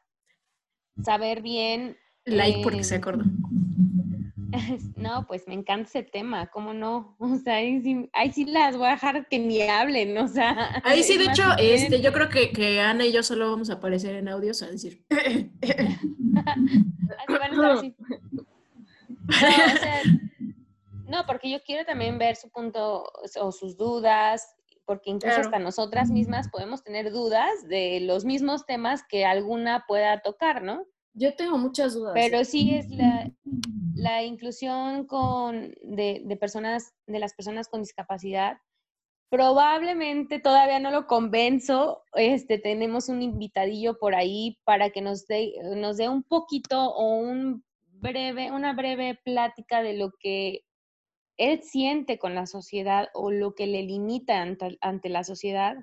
Saber 1.04 1.42
bien... 1.42 1.98
Like 2.26 2.62
porque 2.64 2.84
se 2.84 2.96
acordó. 2.96 3.24
No, 4.96 5.26
pues 5.28 5.48
me 5.48 5.54
encanta 5.54 5.90
ese 5.90 6.04
tema, 6.04 6.48
¿cómo 6.48 6.74
no? 6.74 7.16
O 7.20 7.38
sea, 7.38 7.56
ahí 7.56 7.82
sí, 8.34 8.46
las 8.46 8.78
voy 8.78 8.88
a 8.88 8.92
dejar 8.92 9.28
que 9.28 9.40
ni 9.40 9.62
hablen, 9.62 10.18
o 10.18 10.28
sea. 10.28 10.82
Ahí 10.84 11.04
sí, 11.04 11.18
de 11.18 11.26
hecho, 11.26 11.44
este, 11.58 12.02
yo 12.02 12.12
creo 12.14 12.30
que, 12.30 12.52
que, 12.52 12.82
Ana 12.82 13.06
y 13.06 13.12
yo 13.12 13.24
solo 13.24 13.52
vamos 13.52 13.70
a 13.70 13.74
aparecer 13.74 14.16
en 14.16 14.28
audios 14.30 14.62
a 14.62 14.68
decir. 14.68 15.06
así 15.10 15.24
van 17.28 17.42
a 17.42 17.46
estar 17.46 17.72
así. 17.72 17.96
No, 21.08 21.20
no, 21.20 21.26
porque 21.26 21.50
yo 21.50 21.62
quiero 21.64 21.86
también 21.86 22.18
ver 22.18 22.36
su 22.36 22.50
punto 22.50 23.12
o 23.40 23.52
sus 23.52 23.78
dudas, 23.78 24.56
porque 24.86 25.10
incluso 25.10 25.40
hasta 25.40 25.60
nosotras 25.60 26.10
mismas 26.10 26.50
podemos 26.50 26.84
tener 26.84 27.12
dudas 27.12 27.68
de 27.68 28.00
los 28.02 28.26
mismos 28.26 28.66
temas 28.66 29.04
que 29.08 29.26
alguna 29.26 29.86
pueda 29.88 30.22
tocar, 30.22 30.62
¿no? 30.62 30.86
Yo 31.14 31.34
tengo 31.36 31.58
muchas 31.58 31.94
dudas. 31.94 32.12
Pero 32.14 32.44
sí 32.44 32.76
es 32.76 32.90
la, 32.90 33.32
la 33.96 34.24
inclusión 34.24 35.06
con, 35.06 35.74
de, 35.82 36.38
personas, 36.40 36.94
de 37.08 37.20
las 37.20 37.34
personas 37.34 37.68
con 37.68 37.82
discapacidad. 37.82 38.58
Probablemente 39.30 40.40
todavía 40.40 40.80
no 40.80 40.92
lo 40.92 41.08
convenzo. 41.08 42.04
Este, 42.14 42.60
tenemos 42.60 43.10
un 43.10 43.22
invitadillo 43.22 43.98
por 43.98 44.16
ahí 44.16 44.60
para 44.64 44.92
que 44.92 45.02
nos 45.02 45.28
dé, 45.28 45.54
nos 45.76 45.98
dé 45.98 46.10
un 46.10 46.24
poquito 46.24 46.80
o 46.94 47.18
un 47.18 47.64
breve, 47.86 48.52
una 48.52 48.74
breve 48.74 49.20
plática 49.24 49.82
de 49.82 49.94
lo 49.94 50.12
que 50.20 50.62
él 51.38 51.62
siente 51.64 52.18
con 52.18 52.36
la 52.36 52.46
sociedad 52.46 53.10
o 53.14 53.32
lo 53.32 53.56
que 53.56 53.68
le 53.68 53.84
limita 53.84 54.42
ante, 54.42 54.78
ante 54.82 55.10
la 55.10 55.24
sociedad 55.24 55.78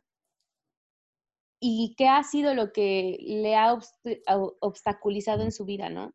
y 1.61 1.95
qué 1.97 2.09
ha 2.09 2.23
sido 2.25 2.55
lo 2.55 2.73
que 2.73 3.19
le 3.21 3.55
ha 3.57 3.79
obstaculizado 4.61 5.45
en 5.45 5.53
su 5.53 5.65
vida, 5.65 5.91
¿no? 5.91 6.13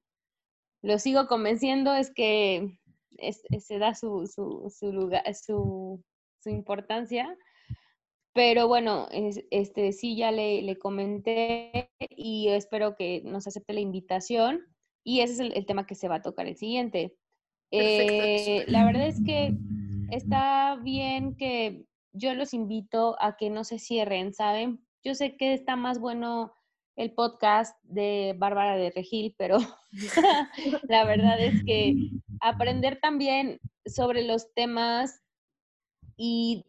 Lo 0.81 0.99
sigo 0.99 1.27
convenciendo, 1.27 1.93
es 1.93 2.11
que 2.13 2.79
se 3.59 3.79
da 3.79 3.95
su, 3.95 4.27
su, 4.27 4.91
lugar, 4.91 5.23
su, 5.33 6.03
su, 6.39 6.49
importancia, 6.49 7.35
pero 8.33 8.67
bueno, 8.67 9.07
este, 9.11 9.91
sí 9.91 10.15
ya 10.15 10.31
le, 10.31 10.61
le, 10.61 10.77
comenté 10.77 11.89
y 11.99 12.49
espero 12.49 12.95
que 12.95 13.21
nos 13.25 13.47
acepte 13.47 13.73
la 13.73 13.79
invitación 13.79 14.61
y 15.03 15.21
ese 15.21 15.33
es 15.33 15.51
el, 15.55 15.65
tema 15.65 15.87
que 15.87 15.95
se 15.95 16.09
va 16.09 16.15
a 16.15 16.21
tocar 16.21 16.47
el 16.47 16.57
siguiente. 16.57 17.15
Eh, 17.71 18.65
la 18.67 18.85
verdad 18.85 19.07
es 19.07 19.23
que 19.23 19.53
está 20.11 20.75
bien 20.83 21.37
que 21.37 21.85
yo 22.11 22.33
los 22.33 22.53
invito 22.53 23.15
a 23.21 23.37
que 23.37 23.49
no 23.49 23.63
se 23.63 23.79
cierren, 23.79 24.33
¿saben? 24.33 24.85
Yo 25.03 25.15
sé 25.15 25.37
que 25.37 25.53
está 25.53 25.77
más 25.77 25.99
bueno 25.99 26.53
el 26.97 27.13
podcast 27.13 27.79
de 27.83 28.35
Bárbara 28.37 28.75
de 28.75 28.89
Regil, 28.89 29.35
pero 29.37 29.59
la 30.89 31.05
verdad 31.05 31.39
es 31.39 31.63
que 31.63 31.95
aprender 32.41 32.99
también 32.99 33.59
sobre 33.85 34.23
los 34.23 34.51
temas 34.55 35.21
y, 36.17 36.65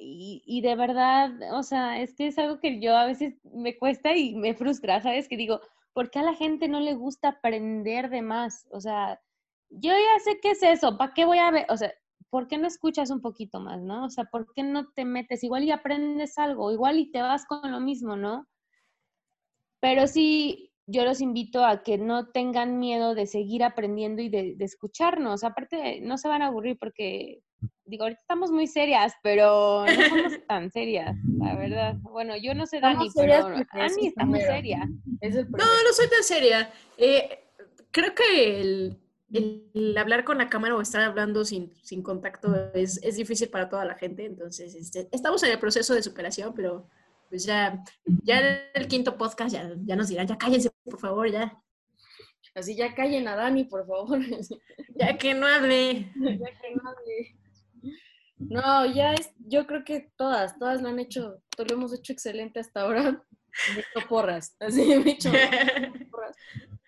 y, 0.00 0.60
de 0.62 0.74
verdad, 0.74 1.30
o 1.52 1.62
sea, 1.62 2.00
es 2.00 2.14
que 2.14 2.28
es 2.28 2.38
algo 2.38 2.60
que 2.60 2.80
yo 2.80 2.96
a 2.96 3.04
veces 3.04 3.34
me 3.44 3.76
cuesta 3.76 4.16
y 4.16 4.34
me 4.34 4.54
frustra, 4.54 5.02
¿sabes? 5.02 5.28
Que 5.28 5.36
digo, 5.36 5.60
¿por 5.92 6.10
qué 6.10 6.20
a 6.20 6.22
la 6.22 6.34
gente 6.34 6.66
no 6.66 6.80
le 6.80 6.94
gusta 6.94 7.28
aprender 7.28 8.08
de 8.08 8.22
más? 8.22 8.66
O 8.70 8.80
sea, 8.80 9.20
yo 9.68 9.92
ya 9.92 10.20
sé 10.24 10.40
qué 10.40 10.52
es 10.52 10.62
eso, 10.62 10.96
¿para 10.96 11.12
qué 11.12 11.26
voy 11.26 11.38
a 11.38 11.50
ver? 11.50 11.66
O 11.68 11.76
sea, 11.76 11.92
¿por 12.30 12.48
qué 12.48 12.56
no 12.56 12.66
escuchas 12.66 13.10
un 13.10 13.20
poquito 13.20 13.60
más, 13.60 13.82
no? 13.82 14.06
O 14.06 14.10
sea, 14.10 14.24
¿por 14.24 14.50
qué 14.54 14.62
no 14.62 14.88
te 14.92 15.04
metes? 15.04 15.44
Igual 15.44 15.64
y 15.64 15.72
aprendes 15.72 16.38
algo, 16.38 16.72
igual 16.72 16.98
y 16.98 17.10
te 17.10 17.20
vas 17.20 17.44
con 17.44 17.70
lo 17.70 17.80
mismo, 17.80 18.16
¿no? 18.16 18.46
Pero 19.80 20.06
sí, 20.06 20.72
yo 20.86 21.04
los 21.04 21.20
invito 21.20 21.64
a 21.64 21.82
que 21.82 21.98
no 21.98 22.28
tengan 22.28 22.78
miedo 22.78 23.14
de 23.14 23.26
seguir 23.26 23.62
aprendiendo 23.62 24.22
y 24.22 24.28
de, 24.28 24.56
escucharnos. 24.60 25.44
Aparte, 25.44 26.00
no 26.00 26.18
se 26.18 26.28
van 26.28 26.42
a 26.42 26.46
aburrir 26.46 26.78
porque, 26.78 27.42
digo, 27.84 28.04
ahorita 28.04 28.20
estamos 28.20 28.50
muy 28.50 28.66
serias, 28.66 29.12
pero 29.22 29.84
no 29.84 30.08
somos 30.08 30.32
tan 30.48 30.70
serias, 30.70 31.16
la 31.38 31.56
verdad. 31.56 31.96
Bueno, 32.00 32.36
yo 32.36 32.54
no 32.54 32.66
sé, 32.66 32.80
Dani, 32.80 33.08
pero 33.14 33.50
Dani 33.74 34.06
está 34.06 34.24
muy 34.24 34.40
seria. 34.40 34.86
no, 34.86 35.58
no 35.58 35.92
soy 35.92 36.08
tan 36.08 36.22
seria. 36.22 36.70
Eh, 36.96 37.44
creo 37.90 38.14
que 38.14 38.60
el 38.60 38.98
el, 39.32 39.94
hablar 39.98 40.24
con 40.24 40.38
la 40.38 40.48
cámara 40.48 40.76
o 40.76 40.80
estar 40.80 41.02
hablando 41.02 41.44
sin, 41.44 41.72
sin 41.82 42.02
contacto 42.02 42.54
es, 42.74 42.98
es, 43.02 43.16
difícil 43.16 43.48
para 43.48 43.68
toda 43.68 43.84
la 43.84 43.94
gente. 43.94 44.24
Entonces, 44.24 44.74
este, 44.74 45.08
estamos 45.12 45.42
en 45.42 45.52
el 45.52 45.58
proceso 45.58 45.94
de 45.94 46.02
superación, 46.02 46.54
pero 46.54 46.86
pues 47.28 47.44
ya, 47.44 47.82
ya 48.24 48.40
el 48.74 48.88
quinto 48.88 49.16
podcast 49.16 49.52
ya, 49.52 49.72
ya 49.84 49.96
nos 49.96 50.08
dirán, 50.08 50.26
ya 50.26 50.38
cállense, 50.38 50.70
por 50.84 50.98
favor, 50.98 51.30
ya. 51.30 51.62
Así 52.54 52.74
ya 52.74 52.94
callen 52.94 53.28
a 53.28 53.36
Dani, 53.36 53.64
por 53.64 53.86
favor. 53.86 54.18
ya 54.96 55.16
que 55.16 55.34
no 55.34 55.46
hable. 55.46 56.10
ya 56.16 56.60
que 56.60 56.74
no 56.74 56.90
hable. 56.90 57.38
No, 58.38 58.86
ya 58.86 59.14
es, 59.14 59.32
yo 59.38 59.66
creo 59.66 59.84
que 59.84 60.12
todas, 60.16 60.58
todas 60.58 60.80
lo 60.80 60.88
han 60.88 60.98
hecho, 61.00 61.42
lo 61.56 61.74
hemos 61.74 61.92
hecho 61.92 62.12
excelente 62.12 62.60
hasta 62.60 62.82
ahora. 62.82 63.24
Me 63.74 63.80
hecho 63.80 64.08
porras, 64.08 64.56
así 64.60 64.84
me 64.84 65.10
he 65.10 65.14
hecho 65.14 65.30
porras. 66.10 66.36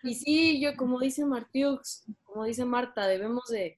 Y 0.03 0.14
sí, 0.14 0.61
yo 0.61 0.76
como 0.76 1.01
dice 1.01 1.24
Martiux, 1.24 2.05
como 2.24 2.45
dice 2.45 2.64
Marta, 2.64 3.07
debemos 3.07 3.45
de, 3.49 3.76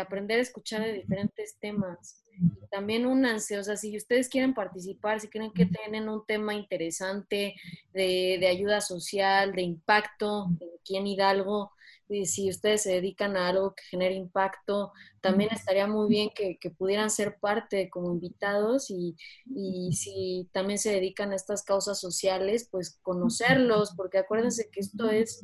aprender 0.00 0.38
a 0.38 0.42
escuchar 0.42 0.82
de 0.82 0.92
diferentes 0.94 1.58
temas. 1.58 2.22
También 2.70 3.06
únanse, 3.06 3.58
o 3.58 3.64
sea, 3.64 3.76
si 3.76 3.96
ustedes 3.96 4.28
quieren 4.28 4.54
participar, 4.54 5.20
si 5.20 5.28
creen 5.28 5.52
que 5.52 5.66
tienen 5.66 6.08
un 6.08 6.24
tema 6.26 6.54
interesante 6.54 7.54
de, 7.92 8.36
de 8.40 8.46
ayuda 8.46 8.80
social, 8.80 9.52
de 9.52 9.62
impacto, 9.62 10.48
aquí 10.80 10.96
en 10.96 11.06
Hidalgo, 11.06 11.72
y 12.08 12.26
si 12.26 12.48
ustedes 12.48 12.82
se 12.82 12.92
dedican 12.92 13.36
a 13.36 13.48
algo 13.48 13.74
que 13.74 13.82
genere 13.84 14.14
impacto, 14.14 14.92
también 15.20 15.50
estaría 15.52 15.86
muy 15.86 16.08
bien 16.08 16.30
que, 16.34 16.58
pudieran 16.70 17.10
ser 17.10 17.38
parte 17.38 17.90
como 17.90 18.12
invitados 18.12 18.90
y, 18.90 19.16
y, 19.46 19.92
si 19.92 20.48
también 20.52 20.78
se 20.78 20.92
dedican 20.92 21.32
a 21.32 21.36
estas 21.36 21.62
causas 21.62 22.00
sociales, 22.00 22.68
pues 22.70 22.98
conocerlos, 23.02 23.92
porque 23.96 24.18
acuérdense 24.18 24.70
que 24.70 24.80
esto 24.80 25.10
es, 25.10 25.42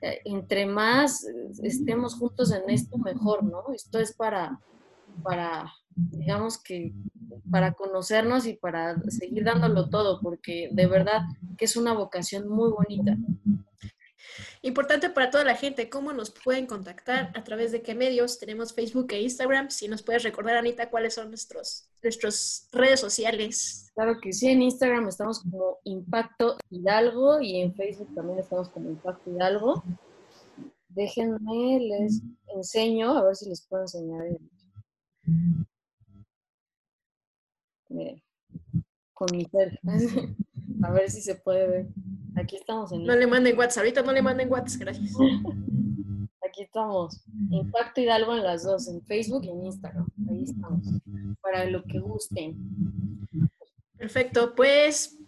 eh, 0.00 0.20
entre 0.24 0.66
más 0.66 1.26
estemos 1.62 2.14
juntos 2.14 2.50
en 2.52 2.68
esto, 2.70 2.98
mejor, 2.98 3.44
¿no? 3.44 3.64
Esto 3.74 3.98
es 3.98 4.14
para, 4.14 4.60
para 5.22 5.72
digamos 5.96 6.62
que 6.62 6.92
para 7.50 7.72
conocernos 7.72 8.46
y 8.46 8.54
para 8.54 9.00
seguir 9.08 9.44
dándolo 9.44 9.88
todo, 9.88 10.20
porque 10.20 10.68
de 10.72 10.86
verdad 10.86 11.22
que 11.56 11.64
es 11.64 11.76
una 11.76 11.94
vocación 11.94 12.48
muy 12.48 12.70
bonita. 12.70 13.16
Importante 14.62 15.10
para 15.10 15.30
toda 15.30 15.44
la 15.44 15.54
gente, 15.54 15.88
¿cómo 15.88 16.12
nos 16.12 16.30
pueden 16.30 16.66
contactar? 16.66 17.30
¿A 17.34 17.44
través 17.44 17.72
de 17.72 17.82
qué 17.82 17.94
medios? 17.94 18.38
Tenemos 18.38 18.72
Facebook 18.72 19.06
e 19.10 19.22
Instagram. 19.22 19.70
Si 19.70 19.88
nos 19.88 20.02
puedes 20.02 20.24
recordar, 20.24 20.56
Anita, 20.56 20.90
cuáles 20.90 21.14
son 21.14 21.28
nuestros, 21.28 21.88
nuestras 22.02 22.68
redes 22.72 23.00
sociales. 23.00 23.90
Claro 23.94 24.18
que 24.20 24.32
sí, 24.32 24.48
en 24.48 24.62
Instagram 24.62 25.08
estamos 25.08 25.40
como 25.40 25.78
Impacto 25.84 26.56
Hidalgo 26.68 27.40
y 27.40 27.60
en 27.60 27.74
Facebook 27.74 28.14
también 28.14 28.40
estamos 28.40 28.68
como 28.68 28.90
Impacto 28.90 29.30
Hidalgo. 29.30 29.84
Déjenme, 30.88 31.78
les 31.80 32.22
enseño, 32.54 33.16
a 33.16 33.24
ver 33.24 33.36
si 33.36 33.48
les 33.48 33.64
puedo 33.66 33.82
enseñar. 33.84 34.26
Miren, 37.88 38.22
con 39.14 39.28
mi 39.32 39.44
cel. 39.44 39.78
A 40.82 40.90
ver 40.90 41.10
si 41.10 41.22
se 41.22 41.36
puede 41.36 41.66
ver. 41.66 41.86
Aquí 42.36 42.56
estamos 42.56 42.92
en. 42.92 43.04
No 43.04 43.16
le 43.16 43.26
manden 43.26 43.58
WhatsApp, 43.58 43.82
ahorita 43.82 44.02
no 44.02 44.12
le 44.12 44.22
manden 44.22 44.52
WhatsApp, 44.52 44.80
gracias. 44.80 45.12
Aquí 46.46 46.62
estamos. 46.62 47.24
Impacto 47.50 48.00
Hidalgo 48.00 48.34
en 48.34 48.42
las 48.42 48.64
dos, 48.64 48.88
en 48.88 49.02
Facebook 49.02 49.44
y 49.44 49.48
en 49.48 49.64
Instagram. 49.64 50.06
Ahí 50.28 50.44
estamos. 50.44 50.86
Para 51.40 51.64
lo 51.64 51.82
que 51.84 51.98
gusten. 51.98 52.56
Perfecto, 53.96 54.54
pues 54.54 55.18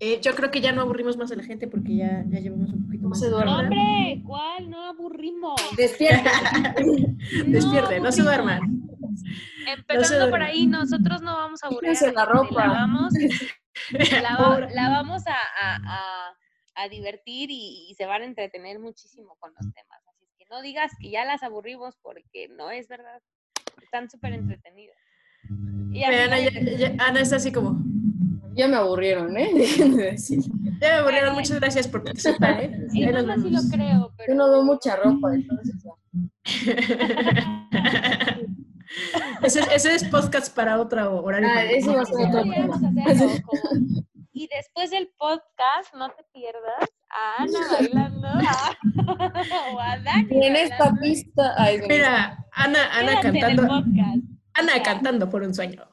eh, 0.00 0.20
yo 0.20 0.34
creo 0.34 0.50
que 0.50 0.60
ya 0.60 0.72
no 0.72 0.82
aburrimos 0.82 1.16
más 1.16 1.30
a 1.32 1.36
la 1.36 1.42
gente 1.42 1.68
porque 1.68 1.96
ya, 1.96 2.24
ya 2.28 2.40
llevamos 2.40 2.72
un 2.72 2.84
poquito 2.84 3.08
más. 3.08 3.20
Se 3.20 3.30
duerman. 3.30 3.64
¡Hombre! 3.64 4.22
¿Cuál? 4.26 4.70
No 4.70 4.84
aburrimos. 4.84 5.60
Despierten. 5.76 7.16
Despierten, 7.46 8.02
no, 8.02 8.12
se 8.12 8.22
duerman. 8.22 8.75
Empezando 9.66 10.30
por 10.30 10.42
ahí, 10.42 10.66
nosotros 10.66 11.22
no 11.22 11.36
vamos 11.36 11.62
a 11.62 11.68
aburrir. 11.68 11.96
la 12.14 12.24
ropa. 12.24 12.66
La 12.66 12.72
vamos, 12.72 13.12
la, 14.74 14.88
vamos 14.90 15.22
a, 15.26 16.88
divertir 16.90 17.48
y, 17.50 17.94
se 17.96 18.06
van 18.06 18.22
a 18.22 18.26
entretener 18.26 18.78
muchísimo 18.78 19.36
con 19.38 19.52
los 19.52 19.72
temas. 19.72 20.00
Así 20.08 20.26
que 20.38 20.44
no 20.50 20.62
digas 20.62 20.92
que 21.00 21.10
ya 21.10 21.24
las 21.24 21.42
aburrimos 21.42 21.96
porque 22.02 22.48
no 22.48 22.70
es 22.70 22.88
verdad. 22.88 23.20
Están 23.82 24.10
súper 24.10 24.32
entretenidos. 24.32 24.96
Y 25.92 26.02
Ana, 26.04 26.36
Ana 26.98 27.20
está 27.20 27.36
así 27.36 27.52
como... 27.52 27.80
Ya 28.56 28.68
me 28.68 28.76
aburrieron, 28.76 29.36
¿eh? 29.36 29.50
Ya 30.80 30.88
me 30.88 30.96
aburrieron, 30.98 31.34
muchas 31.34 31.60
gracias 31.60 31.88
por 31.88 32.02
participar, 32.02 32.64
¿eh? 32.64 32.86
Sí, 32.90 33.04
no, 33.04 33.20
sí 33.20 33.50
lo 33.50 33.60
creo, 33.70 34.12
pero... 34.16 34.32
Yo 34.32 34.34
no 34.34 34.50
veo 34.50 34.62
mucha 34.62 34.96
ropa, 34.96 35.34
entonces 35.34 35.74
ese, 39.42 39.60
ese, 39.74 39.94
es 39.94 40.04
podcast 40.04 40.54
para 40.54 40.80
otro 40.80 41.22
horario. 41.22 41.48
Ah, 41.50 41.64
eso 41.64 41.94
va 41.94 42.02
a 42.02 42.04
ser 42.04 42.28
otro 42.28 42.42
Y 44.32 44.48
después 44.48 44.90
del 44.90 45.08
podcast, 45.16 45.94
no 45.94 46.10
te 46.10 46.24
pierdas 46.32 46.88
a 47.10 47.42
Ana 47.42 47.58
bailando 47.72 48.28
o 49.74 49.80
a 49.80 49.98
Dani. 49.98 50.46
En 50.46 50.56
esta 50.56 50.94
pista. 51.00 51.56
Mira, 51.88 52.44
Ana, 52.52 52.98
Ana 52.98 53.20
cantando. 53.20 53.62
Ana 54.54 54.82
cantando 54.82 55.30
por 55.30 55.42
un 55.42 55.54
sueño. 55.54 55.86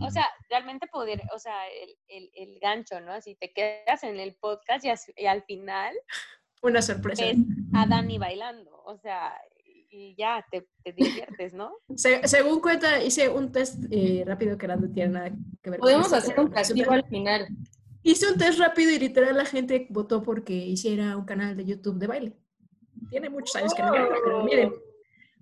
O 0.00 0.10
sea, 0.10 0.28
realmente 0.50 0.86
poder, 0.88 1.22
o 1.34 1.38
sea, 1.38 1.54
el, 1.68 1.96
el, 2.08 2.30
el, 2.34 2.58
gancho, 2.60 3.00
¿no? 3.00 3.20
Si 3.20 3.36
te 3.36 3.52
quedas 3.52 4.02
en 4.02 4.18
el 4.18 4.34
podcast 4.34 4.84
y, 4.84 4.90
y 5.22 5.26
al 5.26 5.42
final. 5.44 5.94
Una 6.62 6.82
sorpresa. 6.82 7.24
Es 7.24 7.38
a 7.72 7.86
Dani 7.86 8.18
bailando. 8.18 8.82
O 8.84 8.96
sea, 8.98 9.34
y 9.96 10.14
ya 10.16 10.44
te, 10.50 10.66
te 10.82 10.92
diviertes, 10.92 11.54
¿no? 11.54 11.72
Se- 11.94 12.26
según 12.26 12.60
cuenta, 12.60 13.00
hice 13.02 13.28
un 13.28 13.52
test 13.52 13.84
eh, 13.90 14.24
rápido 14.26 14.58
que 14.58 14.66
no 14.66 14.76
tiene 14.90 15.12
nada 15.12 15.30
que 15.62 15.70
ver 15.70 15.78
con 15.78 15.86
Podemos 15.86 16.12
hacer 16.12 16.38
un 16.40 16.48
castigo 16.48 16.90
al 16.92 17.04
final. 17.06 17.46
Hice 18.02 18.30
un 18.32 18.36
test 18.38 18.58
rápido 18.58 18.90
y 18.90 18.98
literal 18.98 19.36
la 19.36 19.44
gente 19.44 19.86
votó 19.90 20.22
porque 20.22 20.52
hiciera 20.52 21.16
un 21.16 21.24
canal 21.24 21.56
de 21.56 21.64
YouTube 21.64 21.98
de 21.98 22.06
baile. 22.08 22.32
Tiene 23.10 23.30
muchos 23.30 23.54
años 23.56 23.72
que 23.74 23.82
no 23.82 23.92
pero 23.92 24.42
miren, 24.44 24.72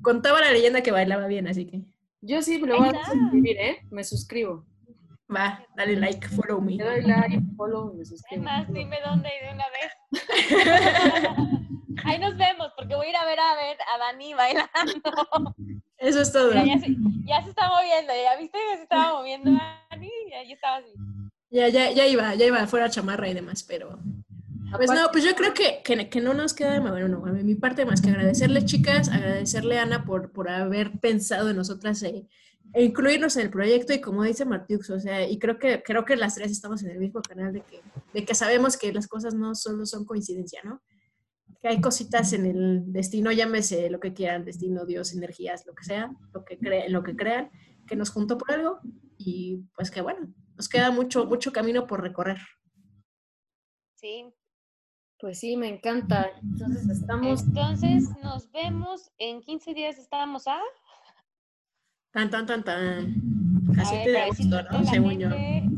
contaba 0.03 0.41
la 0.41 0.53
leyenda 0.53 0.83
que 0.83 0.91
bailaba 0.93 1.27
bien, 1.27 1.49
así 1.49 1.67
que 1.67 1.83
Yo 2.21 2.43
sí 2.43 2.59
me 2.61 2.69
lo 2.69 2.79
voy 2.79 2.89
a 2.89 3.05
suscribir, 3.07 3.57
¿eh? 3.59 3.79
Me 3.91 4.05
suscribo. 4.05 4.67
va, 5.35 5.65
dale 5.77 5.97
like, 5.97 6.29
follow 6.29 6.61
me. 6.61 6.77
Le 6.77 6.85
doy 6.85 7.03
like, 7.03 7.41
follow, 7.57 7.95
me 7.95 8.03
Es 8.03 8.11
suscribo. 8.11 8.43
más, 8.45 8.71
dime 8.73 8.99
dónde 9.05 9.29
y 9.29 9.47
de 9.47 9.55
una 9.55 9.65
vez. 9.73 11.59
Ahí 12.05 12.19
nos 12.19 12.37
vemos, 12.37 12.73
porque 12.77 12.95
voy 12.95 13.07
a 13.07 13.11
ir 13.11 13.17
a 13.17 13.25
ver 13.25 13.41
a 13.41 13.55
ver 13.57 13.77
a 13.95 13.99
Dani 13.99 14.35
bailando. 14.35 15.55
Eso 15.99 16.21
es 16.21 16.33
todo. 16.33 16.53
Ya, 16.53 16.65
ya 16.65 16.79
se, 16.79 16.97
ya 17.25 17.43
se 17.43 17.51
está 17.51 17.69
moviendo, 17.69 18.13
¿ya 18.13 18.37
viste 18.37 18.59
que 18.71 18.77
se 18.77 18.83
estaba 18.83 19.19
moviendo 19.19 19.51
Dani? 19.91 20.11
Y 20.29 20.33
ahí 20.33 20.53
estaba 20.53 20.77
así. 20.77 20.93
Ya, 21.51 21.69
ya, 21.69 21.91
ya 21.91 22.07
iba, 22.07 22.35
ya 22.35 22.47
iba 22.47 22.67
fuera 22.67 22.89
chamarra 22.89 23.29
y 23.29 23.35
demás, 23.35 23.63
pero 23.63 23.99
Pues 24.77 24.91
no, 24.91 25.11
pues 25.13 25.23
yo 25.23 25.35
creo 25.35 25.53
que, 25.53 25.83
que, 25.85 26.09
que 26.09 26.21
no 26.21 26.33
nos 26.33 26.55
queda, 26.55 26.81
bueno, 26.81 27.09
no, 27.09 27.27
a 27.27 27.33
mi 27.33 27.55
parte 27.55 27.85
más 27.85 28.01
que 28.01 28.09
agradecerle, 28.11 28.65
chicas, 28.65 29.11
agradecerle 29.11 29.79
a 29.79 29.83
Ana 29.83 30.05
por, 30.05 30.33
por 30.33 30.49
haber 30.49 30.93
pensado 30.99 31.51
en 31.51 31.57
nosotras 31.57 32.03
e, 32.03 32.27
e 32.73 32.85
incluirnos 32.85 33.37
en 33.37 33.43
el 33.43 33.51
proyecto 33.51 33.93
y 33.93 34.01
como 34.01 34.23
dice 34.23 34.47
Martiux, 34.47 34.89
o 34.89 34.99
sea, 34.99 35.29
y 35.29 35.39
creo 35.39 35.59
que, 35.59 35.83
creo 35.83 36.07
que 36.07 36.17
las 36.17 36.37
tres 36.37 36.51
estamos 36.51 36.83
en 36.83 36.91
el 36.91 36.99
mismo 36.99 37.21
canal 37.21 37.53
de 37.53 37.61
que, 37.61 37.83
de 38.15 38.25
que 38.25 38.35
sabemos 38.35 38.79
que 38.79 38.93
las 38.95 39.07
cosas 39.09 39.35
no 39.35 39.55
solo 39.55 39.85
son 39.85 40.07
coincidencia, 40.07 40.63
¿no? 40.65 40.81
Que 41.63 41.69
hay 41.69 41.81
cositas 41.81 42.33
en 42.33 42.45
el 42.45 42.93
destino, 42.93 43.31
llámese 43.31 43.89
lo 43.89 44.01
que 44.01 44.13
quieran, 44.13 44.45
destino, 44.45 44.85
Dios, 44.85 45.15
energías, 45.15 45.65
lo 45.67 45.75
que 45.75 45.85
sea, 45.85 46.11
lo 46.35 46.45
que, 46.45 46.59
cre 46.59 46.89
lo 46.89 47.03
que 47.03 47.15
crean, 47.15 47.51
que 47.87 47.97
nos 47.97 48.11
juntó 48.11 48.37
por 48.37 48.51
algo 48.51 48.81
y 49.17 49.63
pues 49.75 49.91
que 49.91 50.01
bueno, 50.03 50.35
nos 50.57 50.69
queda 50.69 50.91
mucho, 50.91 51.25
mucho 51.27 51.53
camino 51.53 51.87
por 51.87 52.03
recorrer. 52.03 52.39
Sí. 53.97 54.35
Pues 55.23 55.39
sí, 55.39 55.57
me 55.57 55.69
encanta. 55.69 56.31
Entonces 56.43 56.89
estamos. 56.89 57.43
Entonces 57.45 58.09
nos 58.25 58.51
vemos 58.51 59.13
en 59.19 59.41
15 59.41 59.73
días. 59.73 59.97
Estábamos 59.97 60.49
a. 60.49 60.59
Tan, 62.11 62.29
tan, 62.29 62.45
tan, 62.45 62.65
tan. 62.65 63.15
A 63.79 63.83
A 63.83 63.85
7 63.85 64.05
ver, 64.05 64.11
de 64.11 64.19
agosto, 64.19 64.63
¿no? 64.73 64.85
Según 64.85 65.19
yo. 65.21 65.29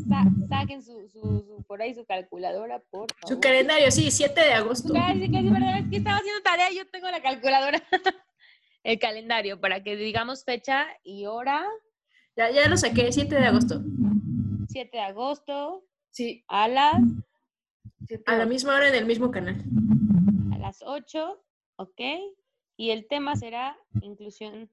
Sa- 0.09 0.25
saquen 0.49 0.83
su, 0.83 1.09
su, 1.09 1.21
su- 1.21 1.65
por 1.67 1.81
ahí 1.83 1.95
su 1.95 2.05
calculadora, 2.05 2.81
por 2.91 3.07
Su 3.23 3.29
favor. 3.29 3.41
calendario, 3.41 3.91
sí, 3.91 4.11
7 4.11 4.41
de 4.41 4.53
agosto. 4.53 4.93
Que 4.93 4.99
es 5.39 5.51
verdad, 5.51 5.79
es 5.79 5.89
que 5.89 5.97
estaba 5.97 6.19
haciendo 6.19 6.43
tarea, 6.43 6.71
yo 6.71 6.87
tengo 6.91 7.11
la 7.11 7.21
calculadora. 7.23 7.83
El 8.83 8.99
calendario, 8.99 9.61
para 9.61 9.83
que 9.83 9.97
digamos 9.97 10.45
fecha 10.45 10.87
y 11.03 11.25
hora, 11.27 11.65
Ya, 12.37 12.51
ya 12.51 12.69
lo 12.69 12.77
saqué, 12.77 13.11
7 13.13 13.35
de 13.35 13.47
agosto. 13.47 13.81
7 14.69 14.91
de 14.97 15.03
agosto, 15.03 15.85
Sí, 16.11 16.45
a 16.49 16.69
las, 16.69 16.95
A 18.27 18.37
la 18.37 18.47
misma 18.47 18.77
hora 18.77 18.89
en 18.89 18.95
el 18.95 19.05
mismo 19.07 19.31
canal. 19.33 19.57
a 20.53 20.59
las 20.59 20.81
8, 20.83 21.43
¿ok? 21.77 22.01
Y 22.77 22.91
el 22.91 23.07
tema 23.09 23.35
será 23.37 23.77
inclusión 24.03 24.71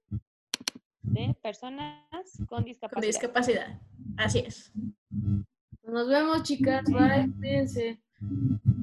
de 1.13 1.35
personas 1.41 2.03
con 2.47 2.63
discapacidad. 2.63 3.01
Con 3.01 3.01
discapacidad. 3.01 3.79
Así 4.17 4.39
es. 4.39 4.71
Nos 5.83 6.07
vemos, 6.07 6.43
chicas. 6.43 6.83
Bye. 6.85 7.31
Cuídense. 7.39 8.01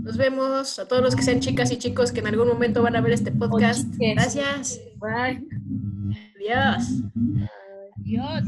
Nos 0.02 0.16
vemos 0.16 0.78
a 0.78 0.88
todos 0.88 1.02
los 1.02 1.14
que 1.14 1.22
sean 1.22 1.40
chicas 1.40 1.70
y 1.70 1.78
chicos 1.78 2.12
que 2.12 2.20
en 2.20 2.26
algún 2.26 2.48
momento 2.48 2.82
van 2.82 2.96
a 2.96 3.00
ver 3.00 3.12
este 3.12 3.30
podcast. 3.30 3.88
Gracias. 3.98 4.80
Bye. 4.96 5.46
Adiós. 6.36 7.02
Adiós. 7.98 8.44